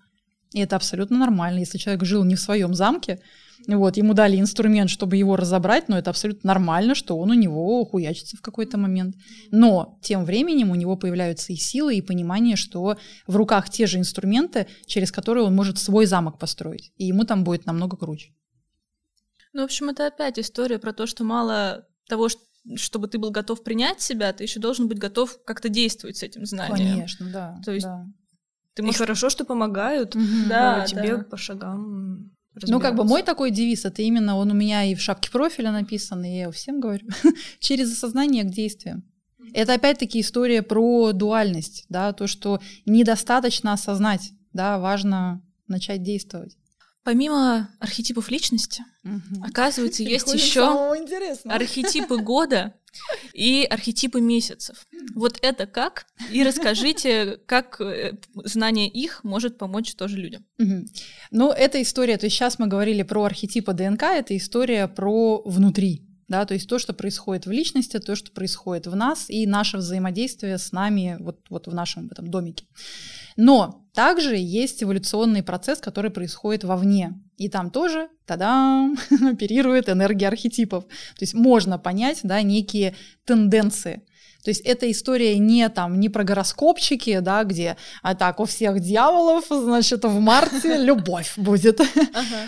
И 0.53 0.59
это 0.59 0.75
абсолютно 0.75 1.17
нормально. 1.17 1.59
Если 1.59 1.79
человек 1.79 2.03
жил 2.03 2.23
не 2.23 2.35
в 2.35 2.39
своем 2.39 2.75
замке, 2.75 3.19
вот, 3.75 3.97
ему 3.97 4.13
дали 4.13 4.39
инструмент, 4.39 4.89
чтобы 4.89 5.17
его 5.17 5.35
разобрать, 5.35 5.89
но 5.89 5.97
это 5.97 6.09
абсолютно 6.09 6.47
нормально, 6.47 6.95
что 6.95 7.17
он 7.17 7.31
у 7.31 7.33
него 7.33 7.83
хуячится 7.83 8.37
в 8.37 8.41
какой-то 8.41 8.77
момент. 8.77 9.15
Но 9.51 9.99
тем 10.01 10.23
временем 10.23 10.71
у 10.71 10.75
него 10.75 10.95
появляются 10.95 11.51
и 11.51 11.57
силы, 11.57 11.95
и 11.95 12.01
понимание, 12.01 12.55
что 12.55 12.97
в 13.27 13.35
руках 13.35 13.69
те 13.69 13.85
же 13.85 13.97
инструменты, 13.97 14.67
через 14.85 15.11
которые 15.11 15.43
он 15.45 15.53
может 15.53 15.77
свой 15.77 16.05
замок 16.05 16.39
построить, 16.39 16.93
и 16.97 17.05
ему 17.05 17.25
там 17.25 17.43
будет 17.43 17.65
намного 17.65 17.97
круче. 17.97 18.31
Ну, 19.51 19.63
в 19.63 19.65
общем, 19.65 19.89
это 19.89 20.07
опять 20.07 20.39
история 20.39 20.79
про 20.79 20.93
то, 20.93 21.05
что 21.05 21.23
мало 21.23 21.85
того, 22.07 22.29
что 22.29 22.41
чтобы 22.75 23.07
ты 23.07 23.17
был 23.17 23.31
готов 23.31 23.63
принять 23.63 24.01
себя, 24.01 24.33
ты 24.33 24.43
еще 24.43 24.59
должен 24.59 24.89
быть 24.89 24.99
готов 24.99 25.41
как-то 25.45 25.69
действовать 25.69 26.17
с 26.17 26.23
этим 26.23 26.45
знанием. 26.45 26.95
Конечно, 26.95 27.29
да. 27.31 27.61
То 27.63 27.71
есть 27.71 27.85
да. 27.85 28.05
ты 28.73 28.83
можешь... 28.83 28.97
И 28.97 28.99
хорошо, 28.99 29.29
что 29.29 29.45
помогают 29.45 30.17
угу. 30.17 30.25
да, 30.49 30.85
тебе 30.85 31.15
да. 31.15 31.23
по 31.23 31.37
шагам 31.37 32.31
ну, 32.63 32.79
как 32.79 32.95
бы 32.95 33.03
мой 33.03 33.23
такой 33.23 33.51
девиз, 33.51 33.85
это 33.85 34.01
именно 34.01 34.37
он 34.37 34.51
у 34.51 34.53
меня 34.53 34.83
и 34.83 34.95
в 34.95 35.01
шапке 35.01 35.29
профиля 35.29 35.71
написан, 35.71 36.23
и 36.23 36.35
я 36.35 36.41
его 36.43 36.51
всем 36.51 36.79
говорю, 36.79 37.07
через 37.59 37.91
осознание 37.91 38.43
к 38.43 38.49
действиям. 38.49 39.03
Это 39.53 39.73
опять-таки 39.73 40.21
история 40.21 40.61
про 40.61 41.13
дуальность, 41.13 41.85
да, 41.89 42.11
то, 42.13 42.27
что 42.27 42.59
недостаточно 42.85 43.73
осознать, 43.73 44.31
да, 44.53 44.77
важно 44.79 45.41
начать 45.67 46.03
действовать. 46.03 46.57
Помимо 47.03 47.69
архетипов 47.79 48.29
личности, 48.29 48.83
угу. 49.03 49.43
оказывается, 49.43 50.03
есть 50.03 50.33
еще 50.33 50.93
архетипы 51.45 52.17
года 52.17 52.73
и 53.33 53.67
архетипы 53.69 54.21
месяцев. 54.21 54.87
Вот 55.15 55.39
это 55.41 55.65
как? 55.67 56.07
И 56.31 56.43
расскажите, 56.43 57.39
как 57.45 57.79
э, 57.81 58.17
знание 58.33 58.87
их 58.87 59.23
может 59.23 59.57
помочь 59.57 59.95
тоже 59.95 60.17
людям. 60.17 60.45
Угу. 60.59 60.85
Ну, 61.31 61.51
эта 61.51 61.81
история, 61.81 62.17
то 62.17 62.25
есть 62.25 62.35
сейчас 62.35 62.59
мы 62.59 62.67
говорили 62.67 63.03
про 63.03 63.23
архетипы 63.23 63.73
ДНК, 63.73 64.03
это 64.03 64.35
история 64.35 64.87
про 64.87 65.41
внутри, 65.43 66.07
да, 66.27 66.45
то 66.45 66.53
есть 66.53 66.67
то, 66.67 66.77
что 66.77 66.93
происходит 66.93 67.45
в 67.45 67.51
личности, 67.51 67.99
то, 67.99 68.15
что 68.15 68.31
происходит 68.31 68.87
в 68.87 68.95
нас 68.95 69.29
и 69.29 69.47
наше 69.47 69.77
взаимодействие 69.77 70.57
с 70.57 70.71
нами 70.71 71.17
вот, 71.19 71.39
вот 71.49 71.67
в 71.67 71.73
нашем 71.73 72.07
этом 72.07 72.29
домике. 72.29 72.65
Но 73.37 73.85
также 73.93 74.35
есть 74.35 74.83
эволюционный 74.83 75.43
процесс, 75.43 75.79
который 75.79 76.11
происходит 76.11 76.63
вовне. 76.63 77.13
И 77.37 77.49
там 77.49 77.69
тоже, 77.69 78.09
тогда 78.25 78.89
оперирует 79.31 79.89
энергия 79.89 80.27
архетипов. 80.27 80.85
То 80.85 81.21
есть 81.21 81.33
можно 81.33 81.77
понять 81.77 82.19
да, 82.23 82.41
некие 82.41 82.95
тенденции. 83.25 84.01
То 84.47 84.51
есть 84.51 84.61
эта 84.61 84.89
история 84.89 85.37
не 85.37 85.67
там, 85.67 85.99
не 85.99 86.07
про 86.07 86.23
гороскопчики, 86.23 87.19
да, 87.19 87.43
где, 87.43 87.75
а 88.01 88.15
так, 88.15 88.39
у 88.39 88.45
всех 88.45 88.79
дьяволов, 88.79 89.43
значит, 89.49 90.05
в 90.05 90.19
марте 90.21 90.77
любовь 90.83 91.33
будет. 91.37 91.81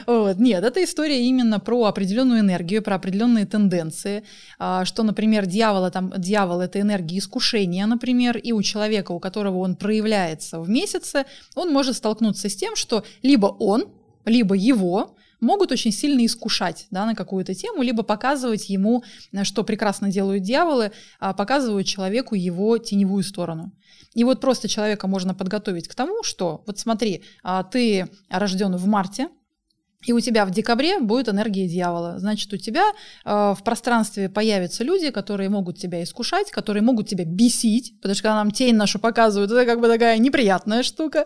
Вот. 0.08 0.38
Нет, 0.38 0.64
это 0.64 0.82
история 0.84 1.26
именно 1.26 1.60
про 1.60 1.84
определенную 1.86 2.40
энергию, 2.40 2.82
про 2.82 2.96
определенные 2.96 3.46
тенденции, 3.46 4.24
а, 4.58 4.86
что, 4.86 5.04
например, 5.04 5.46
дьявола, 5.46 5.92
там, 5.92 6.14
дьявол— 6.16 6.62
это 6.62 6.80
энергия 6.80 7.18
искушения, 7.18 7.86
например, 7.86 8.38
и 8.38 8.54
у 8.54 8.62
человека, 8.62 9.12
у 9.12 9.20
которого 9.20 9.58
он 9.58 9.76
проявляется 9.76 10.62
в 10.62 10.70
месяце, 10.70 11.26
он 11.56 11.74
может 11.74 11.98
столкнуться 11.98 12.48
с 12.48 12.56
тем, 12.56 12.78
что 12.78 13.04
либо 13.22 13.48
он, 13.48 13.90
либо 14.26 14.56
его 14.56 15.16
могут 15.40 15.72
очень 15.72 15.92
сильно 15.92 16.26
искушать 16.26 16.88
да, 16.92 17.06
на 17.06 17.16
какую-то 17.16 17.54
тему, 17.54 17.82
либо 17.82 18.04
показывать 18.04 18.70
ему, 18.70 19.04
э, 19.32 19.44
что 19.44 19.64
прекрасно 19.64 20.12
делают 20.12 20.44
дьяволы, 20.44 20.92
а 21.20 21.34
показывают 21.34 21.88
человеку 21.88 22.36
его 22.36 22.78
теневую 22.78 23.24
сторону. 23.24 23.72
И 24.16 24.24
вот 24.24 24.42
просто 24.42 24.68
человека 24.68 25.08
можно 25.08 25.34
подготовить 25.34 25.88
к 25.88 25.96
тому, 25.96 26.24
что 26.24 26.64
вот 26.66 26.80
смотри, 26.80 27.24
а, 27.44 27.64
ты 27.64 28.10
рожден 28.30 28.76
в 28.76 28.88
марте, 28.88 29.30
и 30.06 30.14
у 30.14 30.20
тебя 30.22 30.46
в 30.46 30.52
декабре 30.52 31.00
будет 31.00 31.28
энергия 31.28 31.68
дьявола. 31.68 32.20
Значит, 32.20 32.52
у 32.54 32.58
тебя 32.58 32.94
э, 33.26 33.54
в 33.58 33.62
пространстве 33.64 34.30
появятся 34.30 34.86
люди, 34.86 35.12
которые 35.12 35.50
могут 35.50 35.78
тебя 35.78 36.02
искушать, 36.02 36.52
которые 36.52 36.84
могут 36.84 37.10
тебя 37.10 37.26
бесить, 37.26 37.96
потому 37.98 38.16
что 38.16 38.24
когда 38.24 38.36
нам 38.36 38.52
тень 38.52 38.76
нашу 38.76 38.98
показывают, 38.98 39.52
это 39.52 39.66
как 39.66 39.82
бы 39.82 39.88
такая 39.88 40.18
неприятная 40.18 40.84
штука. 40.84 41.26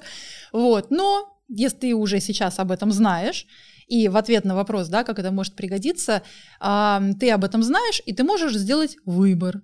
Вот. 0.52 0.90
Но 0.90 1.33
если 1.56 1.78
ты 1.78 1.96
уже 1.96 2.20
сейчас 2.20 2.60
об 2.60 2.72
этом 2.72 2.92
знаешь, 2.92 3.48
и 3.88 4.08
в 4.08 4.18
ответ 4.18 4.46
на 4.46 4.56
вопрос, 4.56 4.88
да, 4.88 5.04
как 5.04 5.20
это 5.20 5.32
может 5.32 5.56
пригодиться, 5.56 6.24
ты 6.60 7.32
об 7.32 7.44
этом 7.44 7.64
знаешь, 7.64 8.02
и 8.06 8.14
ты 8.14 8.24
можешь 8.24 8.56
сделать 8.56 8.98
выбор. 9.06 9.62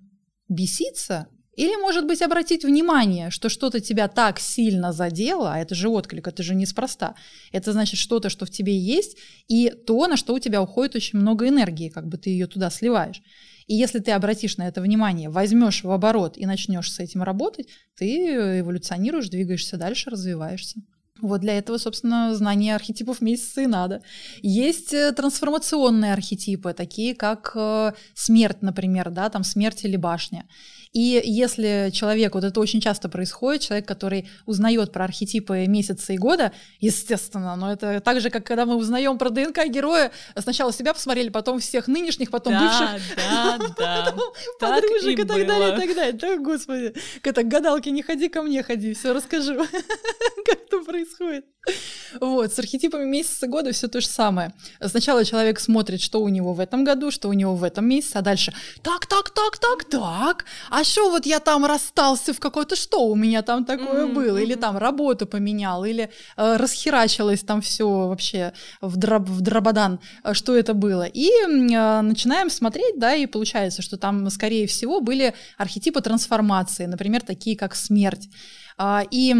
Беситься 0.48 1.26
или, 1.56 1.76
может 1.76 2.06
быть, 2.06 2.22
обратить 2.22 2.64
внимание, 2.64 3.30
что 3.30 3.48
что-то 3.48 3.80
тебя 3.80 4.08
так 4.08 4.40
сильно 4.40 4.92
задело, 4.92 5.52
а 5.52 5.58
это 5.58 5.74
же 5.74 5.88
отклик, 5.88 6.26
это 6.26 6.42
же 6.42 6.54
неспроста. 6.54 7.16
Это 7.52 7.72
значит 7.72 7.98
что-то, 7.98 8.30
что 8.30 8.46
в 8.46 8.50
тебе 8.50 8.78
есть, 8.78 9.18
и 9.46 9.70
то, 9.70 10.06
на 10.06 10.16
что 10.16 10.32
у 10.32 10.38
тебя 10.38 10.62
уходит 10.62 10.94
очень 10.94 11.18
много 11.18 11.46
энергии, 11.46 11.90
как 11.90 12.06
бы 12.06 12.16
ты 12.16 12.30
ее 12.30 12.46
туда 12.46 12.70
сливаешь. 12.70 13.20
И 13.66 13.74
если 13.74 13.98
ты 13.98 14.12
обратишь 14.12 14.56
на 14.56 14.68
это 14.68 14.80
внимание, 14.80 15.28
возьмешь 15.28 15.84
в 15.84 15.90
оборот 15.90 16.38
и 16.38 16.46
начнешь 16.46 16.90
с 16.90 16.98
этим 16.98 17.22
работать, 17.22 17.68
ты 17.94 18.60
эволюционируешь, 18.60 19.28
двигаешься 19.28 19.76
дальше, 19.76 20.08
развиваешься. 20.10 20.80
Вот 21.22 21.40
для 21.40 21.58
этого, 21.58 21.78
собственно, 21.78 22.34
знание 22.34 22.74
архетипов 22.74 23.20
месяца 23.20 23.62
и 23.62 23.66
надо. 23.66 24.02
Есть 24.42 24.92
э, 24.92 25.12
трансформационные 25.12 26.12
архетипы, 26.12 26.72
такие 26.72 27.14
как 27.14 27.52
э, 27.54 27.92
смерть, 28.14 28.62
например, 28.62 29.10
да, 29.10 29.28
там 29.28 29.44
смерть 29.44 29.84
или 29.84 29.96
башня. 29.96 30.46
И 30.92 31.22
если 31.24 31.90
человек, 31.92 32.34
вот 32.34 32.42
это 32.42 32.58
очень 32.58 32.80
часто 32.80 33.08
происходит, 33.08 33.62
человек, 33.62 33.86
который 33.86 34.28
узнает 34.44 34.92
про 34.92 35.04
архетипы 35.04 35.66
месяца 35.66 36.12
и 36.12 36.18
года, 36.18 36.52
естественно, 36.80 37.54
но 37.54 37.72
это 37.72 38.00
так 38.00 38.20
же, 38.20 38.28
как 38.28 38.44
когда 38.44 38.66
мы 38.66 38.74
узнаем 38.74 39.16
про 39.16 39.30
ДНК 39.30 39.66
героя, 39.68 40.10
сначала 40.36 40.72
себя 40.72 40.92
посмотрели, 40.92 41.28
потом 41.28 41.60
всех 41.60 41.86
нынешних, 41.86 42.30
потом 42.30 42.54
да, 42.54 42.60
бывших. 42.60 43.16
Да, 43.16 43.58
да, 43.78 44.14
подружек 44.58 45.18
и, 45.18 45.22
и 45.22 45.24
так 45.24 45.46
далее, 45.46 45.74
и 45.74 45.80
так 45.80 45.94
далее. 45.94 46.12
Да, 46.12 46.36
господи, 46.38 46.94
это 47.22 47.44
гадалки 47.44 47.88
не 47.90 48.02
ходи 48.02 48.28
ко 48.28 48.42
мне, 48.42 48.62
ходи, 48.64 48.94
все 48.94 49.12
расскажу, 49.12 49.54
как 50.46 50.58
это 50.66 50.78
происходит. 50.84 51.44
Вот, 52.20 52.52
с 52.52 52.58
архетипами 52.58 53.04
месяца 53.04 53.46
года 53.46 53.72
все 53.72 53.86
то 53.86 54.00
же 54.00 54.06
самое. 54.06 54.54
Сначала 54.84 55.24
человек 55.24 55.60
смотрит, 55.60 56.00
что 56.00 56.22
у 56.22 56.28
него 56.28 56.52
в 56.54 56.60
этом 56.60 56.84
году, 56.84 57.10
что 57.10 57.28
у 57.28 57.32
него 57.32 57.54
в 57.54 57.62
этом 57.62 57.86
месяце, 57.86 58.16
а 58.16 58.22
дальше 58.22 58.52
так, 58.82 59.06
так, 59.06 59.30
так, 59.30 59.58
так, 59.58 59.84
так, 59.84 60.44
а 60.70 60.79
что 60.84 61.10
вот 61.10 61.26
я 61.26 61.40
там 61.40 61.64
расстался 61.64 62.32
в 62.32 62.40
какой-то, 62.40 62.76
что 62.76 63.06
у 63.06 63.14
меня 63.14 63.42
там 63.42 63.64
такое 63.64 64.06
mm-hmm, 64.06 64.12
было, 64.12 64.38
или 64.38 64.54
там 64.54 64.78
работу 64.78 65.26
поменял, 65.26 65.84
или 65.84 66.10
э, 66.36 66.56
расхерачилось 66.56 67.40
там 67.40 67.60
все 67.60 67.86
вообще 67.86 68.52
в, 68.80 68.96
дроб, 68.96 69.28
в 69.28 69.40
дрободан, 69.40 70.00
э, 70.24 70.34
что 70.34 70.56
это 70.56 70.74
было. 70.74 71.04
И 71.04 71.28
э, 71.28 72.00
начинаем 72.00 72.50
смотреть, 72.50 72.98
да, 72.98 73.14
и 73.14 73.26
получается, 73.26 73.82
что 73.82 73.96
там, 73.96 74.28
скорее 74.30 74.66
всего, 74.66 75.00
были 75.00 75.34
архетипы 75.58 76.00
трансформации, 76.00 76.86
например, 76.86 77.22
такие 77.22 77.56
как 77.56 77.74
смерть. 77.74 78.28
Э, 78.78 79.00
и 79.10 79.34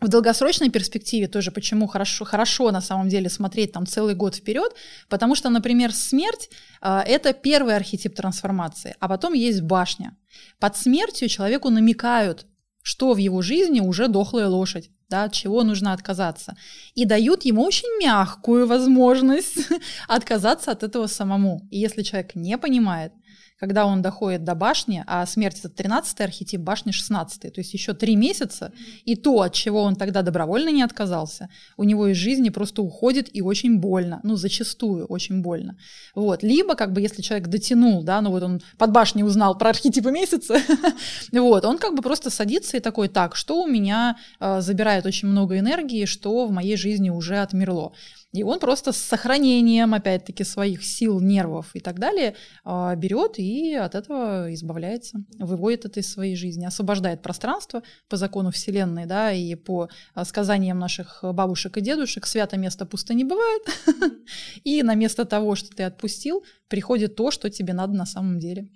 в 0.00 0.08
долгосрочной 0.08 0.70
перспективе 0.70 1.28
тоже 1.28 1.50
почему 1.50 1.86
хорошо, 1.86 2.24
хорошо 2.24 2.70
на 2.70 2.80
самом 2.80 3.08
деле 3.08 3.28
смотреть 3.28 3.72
там 3.72 3.86
целый 3.86 4.14
год 4.14 4.34
вперед, 4.34 4.74
потому 5.08 5.34
что, 5.34 5.50
например, 5.50 5.92
смерть 5.92 6.50
э, 6.80 7.00
это 7.06 7.32
первый 7.32 7.76
архетип 7.76 8.14
трансформации, 8.14 8.94
а 8.98 9.08
потом 9.08 9.34
есть 9.34 9.60
башня. 9.60 10.16
Под 10.58 10.76
смертью 10.76 11.28
человеку 11.28 11.70
намекают, 11.70 12.46
что 12.82 13.12
в 13.12 13.18
его 13.18 13.42
жизни 13.42 13.80
уже 13.80 14.08
дохлая 14.08 14.48
лошадь, 14.48 14.90
да, 15.10 15.24
от 15.24 15.32
чего 15.32 15.64
нужно 15.64 15.92
отказаться. 15.92 16.56
И 16.94 17.04
дают 17.04 17.44
ему 17.44 17.62
очень 17.62 18.02
мягкую 18.02 18.66
возможность 18.66 19.68
отказаться 20.08 20.70
от 20.70 20.82
этого 20.82 21.08
самому. 21.08 21.68
И 21.70 21.78
если 21.78 22.02
человек 22.02 22.34
не 22.34 22.56
понимает, 22.56 23.12
когда 23.60 23.84
он 23.84 24.00
доходит 24.00 24.42
до 24.42 24.54
башни, 24.54 25.04
а 25.06 25.26
смерть 25.26 25.58
это 25.58 25.68
13 25.68 26.20
архетип, 26.22 26.60
башни 26.60 26.90
16 26.92 27.42
то 27.42 27.60
есть 27.60 27.74
еще 27.74 27.92
три 27.92 28.16
месяца, 28.16 28.72
и 29.04 29.16
то, 29.16 29.42
от 29.42 29.52
чего 29.52 29.82
он 29.82 29.96
тогда 29.96 30.22
добровольно 30.22 30.70
не 30.70 30.82
отказался, 30.82 31.50
у 31.76 31.84
него 31.84 32.08
из 32.08 32.16
жизни 32.16 32.48
просто 32.48 32.80
уходит 32.82 33.28
и 33.32 33.42
очень 33.42 33.78
больно, 33.78 34.20
ну, 34.22 34.36
зачастую 34.36 35.04
очень 35.06 35.42
больно. 35.42 35.76
Вот. 36.14 36.42
Либо, 36.42 36.74
как 36.74 36.92
бы, 36.92 37.02
если 37.02 37.20
человек 37.20 37.48
дотянул, 37.48 38.02
да, 38.02 38.22
ну 38.22 38.30
вот 38.30 38.42
он 38.42 38.62
под 38.78 38.92
башней 38.92 39.24
узнал 39.24 39.56
про 39.58 39.70
архетипы 39.70 40.10
месяца, 40.10 40.56
вот, 41.32 41.64
он 41.64 41.78
как 41.78 41.94
бы 41.94 42.02
просто 42.02 42.30
садится 42.30 42.78
и 42.78 42.80
такой, 42.80 43.08
так, 43.08 43.36
что 43.36 43.62
у 43.62 43.66
меня 43.66 44.16
э, 44.40 44.60
забирает 44.62 45.04
очень 45.04 45.28
много 45.28 45.58
энергии, 45.58 46.06
что 46.06 46.46
в 46.46 46.50
моей 46.50 46.76
жизни 46.76 47.10
уже 47.10 47.36
отмерло. 47.36 47.92
И 48.32 48.44
он 48.44 48.60
просто 48.60 48.92
с 48.92 48.96
сохранением, 48.96 49.92
опять-таки, 49.92 50.44
своих 50.44 50.84
сил, 50.84 51.20
нервов 51.20 51.70
и 51.74 51.80
так 51.80 51.98
далее 51.98 52.36
а, 52.64 52.94
берет 52.94 53.38
и 53.38 53.74
от 53.74 53.96
этого 53.96 54.54
избавляется, 54.54 55.24
выводит 55.38 55.84
это 55.84 56.00
из 56.00 56.12
своей 56.12 56.36
жизни, 56.36 56.64
освобождает 56.64 57.22
пространство 57.22 57.82
по 58.08 58.16
закону 58.16 58.52
Вселенной, 58.52 59.06
да, 59.06 59.32
и 59.32 59.56
по 59.56 59.88
а, 60.14 60.24
сказаниям 60.24 60.78
наших 60.78 61.20
бабушек 61.22 61.76
и 61.76 61.80
дедушек, 61.80 62.26
свято 62.26 62.56
место 62.56 62.86
пусто 62.86 63.14
не 63.14 63.24
бывает. 63.24 63.62
И 64.64 64.82
на 64.82 64.94
место 64.94 65.24
того, 65.24 65.54
что 65.54 65.74
ты 65.74 65.82
отпустил, 65.82 66.44
приходит 66.68 67.16
то, 67.16 67.30
что 67.30 67.50
тебе 67.50 67.72
надо 67.72 67.94
на 67.94 68.06
самом 68.06 68.38
деле 68.38 68.68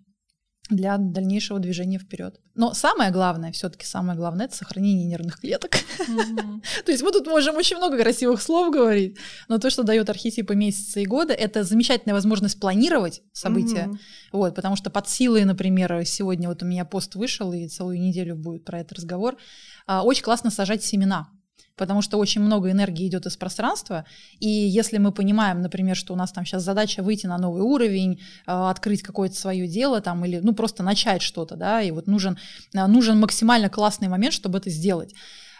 для 0.71 0.97
дальнейшего 0.97 1.59
движения 1.59 1.99
вперед. 1.99 2.41
Но 2.55 2.73
самое 2.73 3.11
главное, 3.11 3.53
все-таки 3.53 3.85
самое 3.85 4.17
главное, 4.17 4.47
это 4.47 4.57
сохранение 4.57 5.05
нервных 5.05 5.41
клеток. 5.41 5.73
То 6.87 6.91
есть 6.91 7.03
мы 7.03 7.13
тут 7.13 7.27
можем 7.27 7.57
очень 7.57 7.77
много 7.77 7.99
красивых 7.99 8.41
слов 8.41 8.73
говорить, 8.73 9.19
но 9.49 9.59
то, 9.59 9.69
что 9.69 9.83
дает 9.83 10.09
архетипы 10.09 10.55
месяца 10.55 11.01
и 11.01 11.05
года, 11.05 11.35
это 11.35 11.65
замечательная 11.65 12.15
возможность 12.15 12.59
планировать 12.59 13.23
события. 13.33 13.91
Вот, 14.33 14.55
потому 14.55 14.77
что 14.77 14.89
под 14.89 15.09
силой, 15.09 15.45
например, 15.45 16.05
сегодня 16.07 16.49
вот 16.49 16.63
у 16.63 16.67
меня 16.67 16.85
пост 16.85 17.15
вышел, 17.15 17.53
и 17.53 17.69
целую 17.69 18.01
неделю 18.01 18.35
будет 18.35 18.65
про 18.65 18.81
этот 18.81 18.95
разговор, 18.95 19.37
а, 19.87 20.03
очень 20.03 20.23
классно 20.23 20.51
сажать 20.51 20.83
семена 20.83 21.29
потому 21.77 22.03
что 22.03 22.19
очень 22.19 22.41
много 22.41 22.71
энергии 22.71 23.07
идет 23.07 23.27
из 23.27 23.37
пространства, 23.37 24.05
и 24.39 24.49
если 24.49 24.99
мы 24.99 25.13
понимаем, 25.13 25.61
например, 25.61 25.97
что 25.97 26.13
у 26.13 26.17
нас 26.17 26.33
там 26.33 26.45
сейчас 26.45 26.63
задача 26.63 27.03
выйти 27.03 27.27
на 27.27 27.39
новый 27.39 27.63
уровень, 27.63 28.21
а, 28.47 28.71
открыть 28.71 29.03
какое-то 29.03 29.37
свое 29.37 29.67
дело 29.67 30.01
там, 30.01 30.25
или 30.25 30.39
ну 30.39 30.55
просто 30.55 30.83
начать 30.83 31.23
что-то, 31.23 31.57
да, 31.57 31.83
и 31.83 31.91
вот 31.91 32.07
нужен, 32.07 32.39
а, 32.75 32.87
нужен 32.87 33.19
максимально 33.19 33.69
классный 33.69 34.09
момент, 34.09 34.35
чтобы 34.35 34.59
это 34.59 34.71
сделать, 34.71 35.15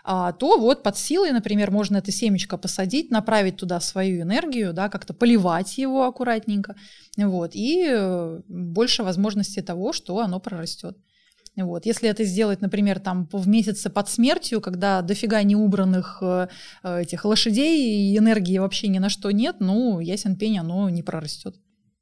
а, 0.07 0.33
то 0.33 0.59
вот 0.59 0.83
под 0.83 0.99
силой, 0.99 1.33
например, 1.33 1.71
можно 1.71 1.97
это 1.97 2.13
семечко 2.13 2.59
посадить, 2.59 3.11
направить 3.11 3.57
туда 3.57 3.81
свою 3.81 4.23
энергию, 4.23 4.75
да, 4.75 4.91
как-то 4.91 5.15
поливать 5.15 5.79
его 5.79 6.05
аккуратненько, 6.05 6.77
вот, 7.17 7.55
и 7.55 7.87
э, 7.89 8.41
больше 8.47 9.03
возможностей 9.03 9.63
того, 9.63 9.95
что 9.95 10.19
оно 10.19 10.41
прорастет. 10.41 10.99
Вот. 11.57 11.87
Если 11.87 12.09
это 12.09 12.25
сделать, 12.25 12.61
например, 12.61 12.99
там 12.99 13.29
в 13.31 13.47
месяце 13.47 13.89
под 13.91 14.09
смертью, 14.09 14.61
когда 14.61 15.03
дофига 15.03 15.43
неубранных 15.43 16.19
э, 16.21 16.49
э, 16.83 17.03
этих 17.03 17.25
лошадей 17.25 18.11
и 18.11 18.19
энергии 18.19 18.59
вообще 18.59 18.89
ни 18.89 18.99
на 18.99 19.09
что 19.09 19.31
нет, 19.31 19.57
ну, 19.61 20.01
ясен 20.01 20.37
пень, 20.37 20.59
оно 20.59 20.89
не 20.91 21.03
прорастет. 21.03 21.57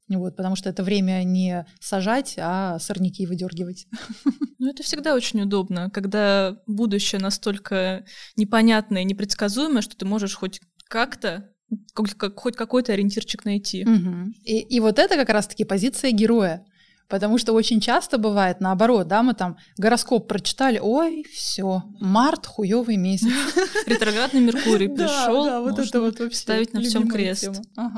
Вот, 0.09 0.35
потому 0.35 0.55
что 0.55 0.69
это 0.69 0.83
время 0.83 1.23
не 1.23 1.65
сажать, 1.79 2.35
а 2.37 2.79
сорняки 2.79 3.25
выдергивать. 3.25 3.87
Ну, 4.59 4.69
это 4.69 4.81
всегда 4.81 5.13
очень 5.13 5.41
удобно, 5.41 5.89
когда 5.89 6.57
будущее 6.67 7.19
настолько 7.19 8.05
непонятное, 8.37 9.03
непредсказуемое, 9.03 9.81
что 9.81 9.97
ты 9.97 10.05
можешь 10.05 10.35
хоть 10.35 10.61
как-то 10.87 11.49
хоть 11.93 12.55
какой-то 12.55 12.93
ориентирчик 12.93 13.43
найти. 13.43 13.83
Угу. 13.83 14.33
И, 14.45 14.59
и 14.59 14.79
вот 14.79 14.99
это 14.99 15.15
как 15.15 15.27
раз-таки 15.29 15.65
позиция 15.65 16.11
героя. 16.11 16.65
Потому 17.07 17.37
что 17.37 17.53
очень 17.53 17.79
часто 17.79 18.17
бывает 18.17 18.59
наоборот, 18.59 19.07
да, 19.07 19.23
мы 19.23 19.33
там 19.33 19.57
гороскоп 19.77 20.27
прочитали, 20.27 20.79
ой, 20.81 21.25
все, 21.31 21.83
март 21.99 22.45
хуёвый 22.47 22.97
месяц. 22.97 23.27
Ретроградный 23.85 24.41
Меркурий 24.41 24.87
пришел, 24.95 25.45
да, 25.45 25.61
вот 25.61 25.79
это 25.79 26.01
вот 26.01 26.19
вообще 26.19 26.37
ставить 26.37 26.73
на 26.73 26.81
всем 26.81 27.07
крест. 27.07 27.49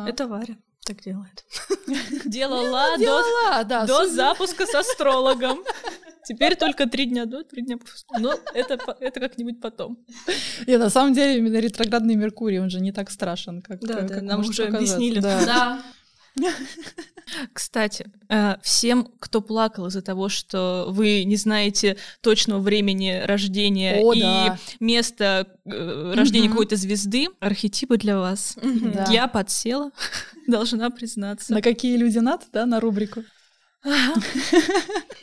Это 0.06 0.28
Варя 0.28 0.56
так 0.86 1.02
делает. 1.02 1.44
Делала, 2.26 2.98
Делала 2.98 3.64
до, 3.64 3.70
да, 3.70 3.86
до 3.86 4.08
запуска 4.08 4.66
с 4.68 4.76
астрологом. 4.76 5.64
Теперь 6.24 6.56
только 6.56 6.88
три 6.88 7.06
дня 7.06 7.26
до, 7.26 7.44
три 7.44 7.64
дня 7.64 7.78
после. 7.78 8.06
Но 8.20 8.34
это, 8.54 8.78
это 9.00 9.20
как-нибудь 9.20 9.62
потом. 9.62 9.98
И 10.66 10.78
на 10.78 10.90
самом 10.90 11.14
деле 11.14 11.38
именно 11.38 11.58
ретроградный 11.58 12.16
Меркурий, 12.16 12.60
он 12.60 12.70
же 12.70 12.80
не 12.80 12.92
так 12.92 13.12
страшен, 13.12 13.62
как 13.62 13.80
Да, 13.82 13.96
как 13.96 14.10
да, 14.10 14.22
нам 14.22 14.40
уже 14.42 14.66
объяснили. 14.66 15.20
Да. 15.20 15.46
да. 15.46 15.82
Кстати, 17.54 18.06
э, 18.30 18.56
всем, 18.62 19.08
кто 19.20 19.42
плакал 19.42 19.88
из-за 19.88 20.02
того, 20.02 20.30
что 20.30 20.88
вы 20.90 21.24
не 21.24 21.36
знаете 21.36 21.98
точного 22.22 22.60
времени 22.60 23.22
рождения 23.26 24.02
О, 24.02 24.14
и 24.14 24.22
да. 24.22 24.60
места 24.80 25.48
э, 25.66 26.14
рождения 26.16 26.48
угу. 26.48 26.56
какой-то 26.56 26.76
звезды, 26.76 27.28
архетипы 27.40 27.98
для 27.98 28.20
вас. 28.20 28.58
Да. 28.62 29.08
Я 29.10 29.28
подсела, 29.28 29.92
должна 30.48 30.90
признаться. 30.90 31.54
На 31.54 31.62
какие 31.62 31.98
люди 31.98 32.20
надо, 32.20 32.44
да, 32.52 32.66
на 32.66 32.80
рубрику? 32.80 33.24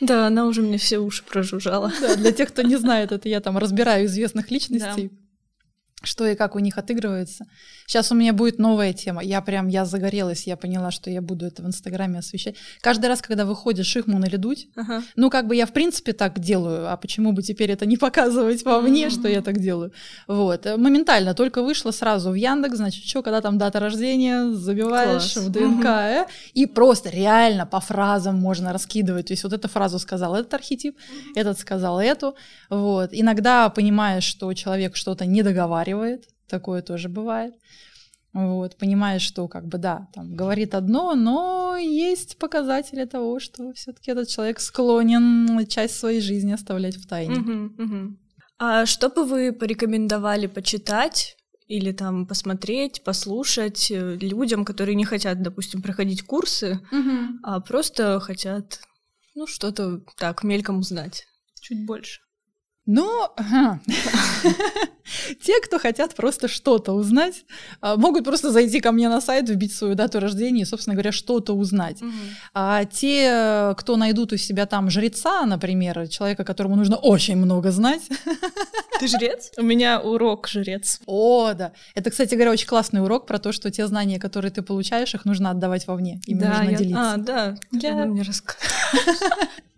Да, 0.01 0.27
она 0.27 0.47
уже 0.47 0.61
мне 0.61 0.77
все 0.77 0.97
уши 0.97 1.23
прожужжала. 1.23 1.91
Да, 2.01 2.15
для 2.15 2.33
тех, 2.33 2.49
кто 2.49 2.61
не 2.61 2.75
знает, 2.75 3.13
это 3.13 3.29
я 3.29 3.39
там 3.39 3.57
разбираю 3.57 4.05
известных 4.07 4.51
личностей 4.51 5.11
что 6.05 6.25
и 6.25 6.35
как 6.35 6.55
у 6.55 6.59
них 6.59 6.77
отыгрывается. 6.77 7.45
Сейчас 7.87 8.11
у 8.11 8.15
меня 8.15 8.33
будет 8.33 8.59
новая 8.59 8.93
тема. 8.93 9.23
Я 9.23 9.41
прям, 9.41 9.67
я 9.67 9.85
загорелась, 9.85 10.47
я 10.47 10.57
поняла, 10.57 10.91
что 10.91 11.09
я 11.09 11.21
буду 11.21 11.45
это 11.45 11.61
в 11.61 11.67
Инстаграме 11.67 12.19
освещать. 12.19 12.55
Каждый 12.81 13.07
раз, 13.07 13.21
когда 13.21 13.45
выходит 13.45 13.85
Шихман 13.85 14.23
или 14.25 14.35
Дудь, 14.35 14.67
ага. 14.75 15.03
ну, 15.15 15.29
как 15.29 15.47
бы 15.47 15.55
я 15.55 15.65
в 15.65 15.73
принципе 15.73 16.13
так 16.13 16.39
делаю, 16.39 16.91
а 16.91 16.97
почему 16.97 17.31
бы 17.31 17.41
теперь 17.41 17.71
это 17.71 17.85
не 17.85 17.97
показывать 18.03 18.63
вовне, 18.63 19.05
mm-hmm. 19.05 19.19
что 19.19 19.27
я 19.27 19.41
так 19.41 19.59
делаю? 19.59 19.91
Вот. 20.27 20.65
Моментально, 20.77 21.33
только 21.33 21.61
вышла 21.61 21.91
сразу 21.91 22.31
в 22.31 22.35
Яндекс, 22.35 22.77
значит, 22.77 23.05
что, 23.05 23.21
когда 23.21 23.41
там 23.41 23.57
дата 23.57 23.79
рождения, 23.79 24.51
забиваешь 24.51 25.33
Класс. 25.33 25.45
в 25.45 25.51
ДНК, 25.51 25.85
mm-hmm. 25.85 26.27
и 26.53 26.65
просто 26.65 27.09
реально 27.09 27.65
по 27.65 27.79
фразам 27.79 28.37
можно 28.37 28.73
раскидывать. 28.73 29.27
То 29.27 29.33
есть 29.33 29.43
вот 29.43 29.53
эту 29.53 29.67
фразу 29.67 29.99
сказал 29.99 30.35
этот 30.35 30.53
архетип, 30.53 30.97
этот 31.35 31.59
сказал 31.59 31.99
эту. 31.99 32.35
Вот. 32.69 33.09
Иногда 33.11 33.69
понимаешь, 33.69 34.23
что 34.23 34.53
человек 34.53 34.95
что-то 34.95 35.25
не 35.25 35.43
договаривает, 35.43 35.92
такое 36.47 36.81
тоже 36.81 37.09
бывает. 37.09 37.53
Вот, 38.33 38.77
понимаешь, 38.77 39.21
что 39.21 39.47
как 39.47 39.67
бы 39.67 39.77
да, 39.77 40.07
там 40.13 40.35
говорит 40.35 40.73
одно, 40.73 41.13
но 41.13 41.77
есть 41.77 42.39
показатели 42.39 43.05
того, 43.05 43.39
что 43.39 43.73
все-таки 43.73 44.09
этот 44.09 44.27
человек 44.27 44.59
склонен 44.59 45.67
часть 45.67 45.99
своей 45.99 46.19
жизни 46.19 46.51
оставлять 46.51 46.95
в 46.95 47.07
тайне. 47.07 47.35
Угу, 47.35 47.83
угу. 47.83 48.17
А 48.57 48.85
что 48.87 49.09
бы 49.09 49.25
вы 49.25 49.53
порекомендовали 49.53 50.47
почитать 50.47 51.37
или 51.67 51.91
там 51.91 52.25
посмотреть, 52.25 53.03
послушать 53.03 53.91
людям, 53.91 54.65
которые 54.65 54.95
не 54.95 55.05
хотят, 55.05 55.43
допустим, 55.43 55.83
проходить 55.83 56.23
курсы, 56.23 56.79
угу. 56.91 57.39
а 57.43 57.59
просто 57.59 58.19
хотят 58.19 58.79
Ну, 59.35 59.47
что-то 59.47 60.01
так, 60.17 60.43
мельком 60.43 60.79
узнать. 60.79 61.25
Чуть 61.61 61.85
больше. 61.85 62.21
Ну, 62.85 63.27
те, 65.41 65.61
кто 65.61 65.79
хотят 65.79 66.15
просто 66.15 66.49
что-то 66.49 66.91
узнать, 66.91 67.45
а, 67.79 67.95
могут 67.95 68.25
просто 68.25 68.51
зайти 68.51 68.81
ко 68.81 68.91
мне 68.91 69.07
на 69.07 69.21
сайт, 69.21 69.49
вбить 69.49 69.73
свою 69.73 69.95
дату 69.95 70.19
рождения 70.19 70.63
и, 70.63 70.65
собственно 70.65 70.93
говоря, 70.93 71.13
что-то 71.13 71.53
узнать. 71.53 72.01
Угу. 72.01 72.11
А 72.53 72.83
те, 72.83 73.73
кто 73.77 73.95
найдут 73.95 74.33
у 74.33 74.37
себя 74.37 74.65
там 74.65 74.89
жреца, 74.89 75.45
например, 75.45 76.09
человека, 76.09 76.43
которому 76.43 76.75
нужно 76.75 76.97
очень 76.97 77.37
много 77.37 77.71
знать. 77.71 78.01
Ты 78.99 79.07
жрец? 79.07 79.51
У 79.57 79.63
меня 79.63 80.01
урок 80.01 80.49
жрец. 80.49 80.99
О, 81.05 81.53
да. 81.53 81.71
Это, 81.95 82.11
кстати 82.11 82.35
говоря, 82.35 82.51
очень 82.51 82.67
классный 82.67 83.01
урок 83.01 83.27
про 83.27 83.39
то, 83.39 83.53
что 83.53 83.71
те 83.71 83.87
знания, 83.87 84.19
которые 84.19 84.51
ты 84.51 84.61
получаешь, 84.61 85.15
их 85.15 85.25
нужно 85.25 85.49
отдавать 85.49 85.87
вовне. 85.87 86.21
Им 86.27 86.37
да, 86.37 86.49
нужно 86.49 86.69
я... 86.69 86.77
делиться. 86.77 87.13
А, 87.13 87.17
да. 87.17 87.55
Я... 87.71 88.05
мне 88.05 88.21
рассказывала. 88.21 88.69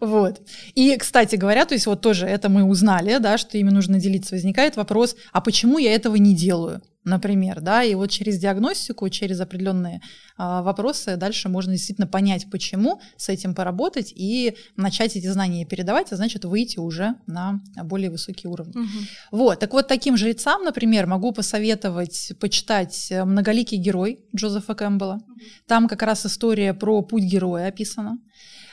Вот. 0.00 0.40
И, 0.74 0.96
кстати 0.96 1.36
говоря, 1.36 1.64
то 1.64 1.74
есть 1.74 1.86
вот 1.86 2.00
тоже 2.00 2.26
это 2.26 2.48
мы 2.48 2.64
узнали, 2.64 3.18
да, 3.18 3.38
что 3.38 3.58
ими 3.58 3.70
нужно 3.70 3.98
делиться. 4.00 4.34
Возникает 4.34 4.76
вопрос, 4.76 5.16
а 5.32 5.40
почему 5.40 5.78
я 5.78 5.94
этого 5.94 6.16
не 6.16 6.34
делаю? 6.34 6.82
например, 7.08 7.60
да, 7.60 7.82
и 7.82 7.94
вот 7.94 8.10
через 8.10 8.38
диагностику, 8.38 9.08
через 9.08 9.40
определенные 9.40 10.00
а, 10.36 10.62
вопросы 10.62 11.16
дальше 11.16 11.48
можно 11.48 11.72
действительно 11.72 12.06
понять, 12.06 12.46
почему, 12.50 13.00
с 13.16 13.28
этим 13.28 13.54
поработать 13.54 14.12
и 14.14 14.56
начать 14.76 15.16
эти 15.16 15.26
знания 15.26 15.64
передавать, 15.64 16.12
а 16.12 16.16
значит 16.16 16.44
выйти 16.44 16.78
уже 16.78 17.14
на 17.26 17.60
более 17.82 18.10
высокий 18.10 18.46
уровень. 18.46 18.78
Угу. 18.78 18.88
Вот, 19.32 19.58
так 19.58 19.72
вот 19.72 19.88
таким 19.88 20.16
жрецам, 20.16 20.62
например, 20.62 21.06
могу 21.06 21.32
посоветовать 21.32 22.32
почитать 22.38 23.12
«Многоликий 23.24 23.78
герой» 23.78 24.20
Джозефа 24.34 24.74
Кэмпбелла. 24.74 25.20
Там 25.66 25.88
как 25.88 26.02
раз 26.02 26.26
история 26.26 26.74
про 26.74 27.02
путь 27.02 27.24
героя 27.24 27.68
описана. 27.68 28.18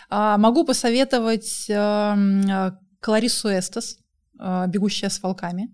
А, 0.09 0.37
могу 0.37 0.63
посоветовать 0.65 1.65
эм, 1.69 2.41
э, 2.41 2.71
Кларису 2.99 3.49
Эстес, 3.49 3.97
э, 4.39 4.65
«Бегущая 4.67 5.09
с 5.09 5.21
волками». 5.21 5.69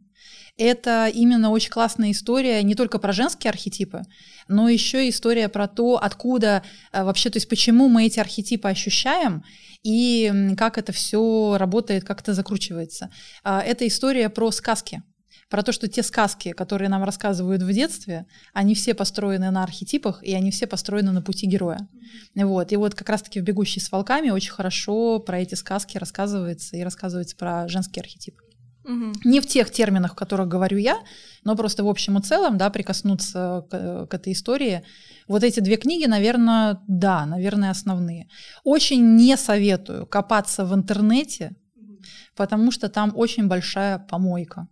Это 0.58 1.08
именно 1.08 1.50
очень 1.50 1.72
классная 1.72 2.12
история 2.12 2.62
не 2.62 2.76
только 2.76 3.00
про 3.00 3.14
женские 3.14 3.50
архетипы, 3.50 4.04
но 4.48 4.70
еще 4.70 5.10
история 5.10 5.50
про 5.50 5.68
то, 5.68 5.98
откуда 6.02 6.64
э, 6.92 7.04
вообще, 7.04 7.30
то 7.30 7.38
есть 7.38 7.50
почему 7.50 7.88
мы 7.88 8.06
эти 8.06 8.20
архетипы 8.20 8.68
ощущаем 8.68 9.44
и 9.84 10.54
как 10.58 10.78
это 10.78 10.92
все 10.92 11.58
работает, 11.58 12.04
как 12.04 12.22
это 12.22 12.34
закручивается. 12.34 13.10
А, 13.44 13.62
это 13.62 13.88
история 13.88 14.30
про 14.30 14.52
сказки 14.52 15.02
про 15.52 15.64
то, 15.64 15.74
что 15.74 15.90
те 15.90 16.02
сказки, 16.02 16.54
которые 16.54 16.88
нам 16.88 17.04
рассказывают 17.04 17.62
в 17.62 17.72
детстве, 17.74 18.26
они 18.54 18.74
все 18.74 18.94
построены 18.94 19.52
на 19.52 19.64
архетипах, 19.64 20.24
и 20.24 20.34
они 20.34 20.50
все 20.50 20.66
построены 20.66 21.12
на 21.12 21.22
пути 21.22 21.46
героя. 21.46 21.90
Вот. 22.34 22.72
И 22.72 22.78
вот 22.78 22.96
как 22.96 23.10
раз-таки 23.10 23.42
в 23.42 23.44
«Бегущей 23.44 23.82
с 23.82 23.92
волками» 23.92 24.30
очень 24.30 24.52
хорошо 24.52 25.20
про 25.20 25.40
эти 25.40 25.56
сказки 25.56 25.98
рассказывается, 25.98 26.78
и 26.78 26.84
рассказывается 26.84 27.36
про 27.36 27.68
женский 27.68 28.00
архетип. 28.00 28.40
Угу. 28.86 29.12
Не 29.26 29.42
в 29.42 29.46
тех 29.46 29.70
терминах, 29.70 30.14
в 30.14 30.16
которых 30.16 30.48
говорю 30.48 30.78
я, 30.78 30.98
но 31.44 31.58
просто 31.58 31.84
в 31.84 31.90
общем 31.90 32.18
и 32.18 32.22
целом, 32.22 32.58
да, 32.58 32.70
прикоснуться 32.70 33.68
к, 33.70 34.08
к 34.08 34.14
этой 34.14 34.32
истории. 34.32 34.84
Вот 35.28 35.44
эти 35.44 35.60
две 35.60 35.76
книги, 35.76 36.06
наверное, 36.06 36.80
да, 36.88 37.26
наверное, 37.26 37.72
основные. 37.72 38.30
Очень 38.64 39.18
не 39.18 39.36
советую 39.36 40.08
копаться 40.08 40.64
в 40.64 40.74
интернете, 40.74 41.52
потому 42.38 42.72
что 42.72 42.88
там 42.88 43.12
очень 43.16 43.50
большая 43.50 44.00
помойка. 44.00 44.70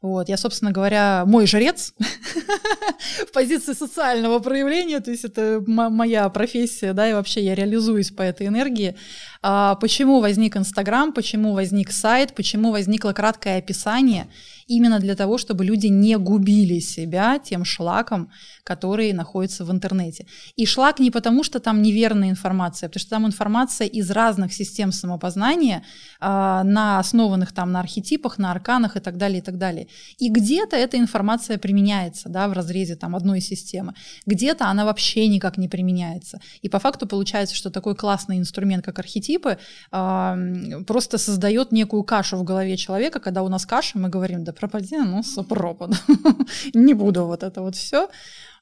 Вот, 0.00 0.28
я, 0.28 0.36
собственно 0.36 0.70
говоря, 0.70 1.24
мой 1.26 1.46
жрец 1.46 1.92
в 3.28 3.32
позиции 3.32 3.72
социального 3.72 4.38
проявления, 4.38 5.00
то 5.00 5.10
есть 5.10 5.24
это 5.24 5.60
моя 5.66 6.28
профессия, 6.28 6.92
да, 6.92 7.10
и 7.10 7.14
вообще 7.14 7.44
я 7.44 7.56
реализуюсь 7.56 8.12
по 8.12 8.22
этой 8.22 8.46
энергии. 8.46 8.94
А 9.42 9.74
почему 9.74 10.20
возник 10.20 10.56
Инстаграм, 10.56 11.12
почему 11.12 11.52
возник 11.52 11.90
сайт, 11.90 12.34
почему 12.34 12.70
возникло 12.70 13.12
краткое 13.12 13.58
описание– 13.58 14.28
именно 14.68 15.00
для 15.00 15.16
того, 15.16 15.38
чтобы 15.38 15.64
люди 15.64 15.86
не 15.88 16.16
губили 16.18 16.78
себя 16.78 17.38
тем 17.38 17.64
шлаком, 17.64 18.30
который 18.64 19.12
находится 19.12 19.64
в 19.64 19.70
интернете. 19.70 20.26
И 20.56 20.66
шлак 20.66 21.00
не 21.00 21.10
потому, 21.10 21.42
что 21.42 21.58
там 21.58 21.82
неверная 21.82 22.30
информация, 22.30 22.88
потому 22.88 23.00
что 23.00 23.10
там 23.10 23.26
информация 23.26 23.88
из 23.88 24.10
разных 24.10 24.52
систем 24.52 24.92
самопознания, 24.92 25.82
э, 26.20 26.26
на 26.64 26.98
основанных 26.98 27.52
там 27.52 27.72
на 27.72 27.80
архетипах, 27.80 28.38
на 28.38 28.52
арканах 28.52 28.96
и 28.96 29.00
так 29.00 29.16
далее, 29.16 29.38
и 29.38 29.42
так 29.42 29.56
далее. 29.56 29.87
И 30.18 30.30
где-то 30.30 30.76
эта 30.76 30.98
информация 30.98 31.58
применяется, 31.58 32.28
да, 32.28 32.48
в 32.48 32.52
разрезе 32.52 32.96
там 32.96 33.16
одной 33.16 33.40
системы, 33.40 33.94
где-то 34.26 34.66
она 34.66 34.84
вообще 34.84 35.26
никак 35.28 35.58
не 35.58 35.68
применяется. 35.68 36.40
И 36.62 36.68
по 36.68 36.78
факту 36.78 37.06
получается, 37.06 37.54
что 37.54 37.70
такой 37.70 37.94
классный 37.94 38.38
инструмент, 38.38 38.84
как 38.84 38.98
архетипы, 38.98 39.58
э, 39.92 40.84
просто 40.86 41.18
создает 41.18 41.72
некую 41.72 42.02
кашу 42.04 42.36
в 42.36 42.44
голове 42.44 42.76
человека, 42.76 43.20
когда 43.20 43.42
у 43.42 43.48
нас 43.48 43.66
каша, 43.66 43.98
мы 43.98 44.08
говорим, 44.08 44.44
да 44.44 44.52
пропади, 44.52 44.96
ну, 44.96 45.22
пропаду. 45.48 45.94
Не 46.74 46.94
буду 46.94 47.26
вот 47.26 47.42
это 47.42 47.62
вот 47.62 47.76
все. 47.76 48.08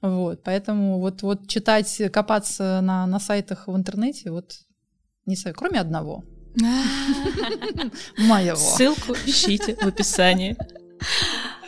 Вот, 0.02 0.42
поэтому 0.44 1.00
вот, 1.00 1.22
вот 1.22 1.48
читать, 1.48 2.02
копаться 2.12 2.80
на, 2.82 3.06
на 3.06 3.18
сайтах 3.18 3.66
в 3.66 3.76
интернете, 3.76 4.30
вот 4.30 4.52
не 5.24 5.36
совет, 5.36 5.56
кроме 5.56 5.80
одного. 5.80 6.24
Моего. 8.18 8.56
Ссылку 8.56 9.14
ищите 9.26 9.74
в 9.74 9.86
описании. 9.86 10.56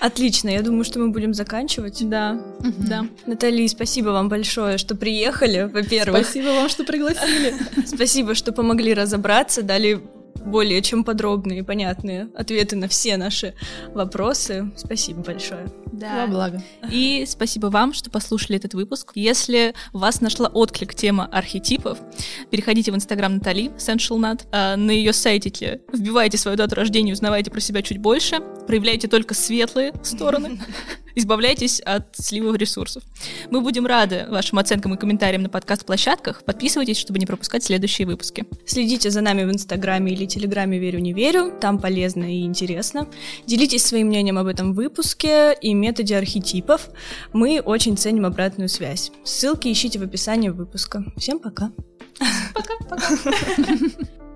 Отлично, 0.00 0.48
я 0.48 0.62
думаю, 0.62 0.84
что 0.84 1.00
мы 1.00 1.08
будем 1.10 1.34
заканчивать. 1.34 2.08
Да, 2.08 2.40
да. 2.60 3.06
Натали, 3.26 3.66
спасибо 3.66 4.10
вам 4.10 4.28
большое, 4.28 4.78
что 4.78 4.94
приехали, 4.94 5.68
во-первых. 5.72 6.24
Спасибо 6.24 6.46
вам, 6.48 6.68
что 6.68 6.84
пригласили. 6.84 7.54
Спасибо, 7.86 8.34
что 8.34 8.52
помогли 8.52 8.94
разобраться, 8.94 9.62
дали 9.62 10.00
более 10.44 10.82
чем 10.82 11.04
подробные 11.04 11.60
и 11.60 11.62
понятные 11.62 12.28
ответы 12.34 12.76
на 12.76 12.88
все 12.88 13.16
наши 13.16 13.54
вопросы. 13.92 14.70
Спасибо 14.76 15.22
большое. 15.22 15.66
Да. 15.98 16.26
Во 16.26 16.32
благо. 16.32 16.62
И 16.90 17.24
спасибо 17.26 17.66
вам, 17.66 17.92
что 17.92 18.10
послушали 18.10 18.56
этот 18.56 18.74
выпуск. 18.74 19.12
Если 19.14 19.74
вас 19.92 20.20
нашла 20.20 20.48
отклик 20.48 20.94
тема 20.94 21.26
архетипов, 21.26 21.98
переходите 22.50 22.92
в 22.92 22.94
инстаграм 22.94 23.34
Натали, 23.34 23.72
а 24.52 24.76
на 24.76 24.90
ее 24.90 25.12
сайте 25.12 25.80
вбивайте 25.92 26.38
свою 26.38 26.56
дату 26.56 26.76
рождения, 26.76 27.12
узнавайте 27.12 27.50
про 27.50 27.60
себя 27.60 27.82
чуть 27.82 27.98
больше, 27.98 28.40
проявляйте 28.66 29.08
только 29.08 29.34
светлые 29.34 29.92
стороны. 30.04 30.60
избавляйтесь 31.14 31.80
от 31.80 32.16
сливов 32.16 32.56
ресурсов. 32.56 33.02
Мы 33.50 33.60
будем 33.60 33.86
рады 33.86 34.26
вашим 34.28 34.58
оценкам 34.58 34.94
и 34.94 34.96
комментариям 34.96 35.42
на 35.42 35.48
подкаст-площадках. 35.48 36.44
Подписывайтесь, 36.44 36.98
чтобы 36.98 37.18
не 37.18 37.26
пропускать 37.26 37.64
следующие 37.64 38.06
выпуски. 38.06 38.46
Следите 38.66 39.10
за 39.10 39.20
нами 39.20 39.44
в 39.44 39.50
Инстаграме 39.50 40.12
или 40.12 40.26
Телеграме 40.26 40.78
«Верю, 40.78 41.00
не 41.00 41.12
верю». 41.12 41.52
Там 41.60 41.78
полезно 41.78 42.24
и 42.24 42.42
интересно. 42.42 43.08
Делитесь 43.46 43.84
своим 43.84 44.08
мнением 44.08 44.38
об 44.38 44.46
этом 44.46 44.72
выпуске 44.72 45.56
и 45.60 45.74
методе 45.74 46.16
архетипов. 46.16 46.90
Мы 47.32 47.60
очень 47.60 47.96
ценим 47.96 48.26
обратную 48.26 48.68
связь. 48.68 49.10
Ссылки 49.24 49.70
ищите 49.72 49.98
в 49.98 50.02
описании 50.02 50.48
выпуска. 50.48 51.04
Всем 51.16 51.38
пока. 51.38 51.72
Пока-пока. 52.54 53.08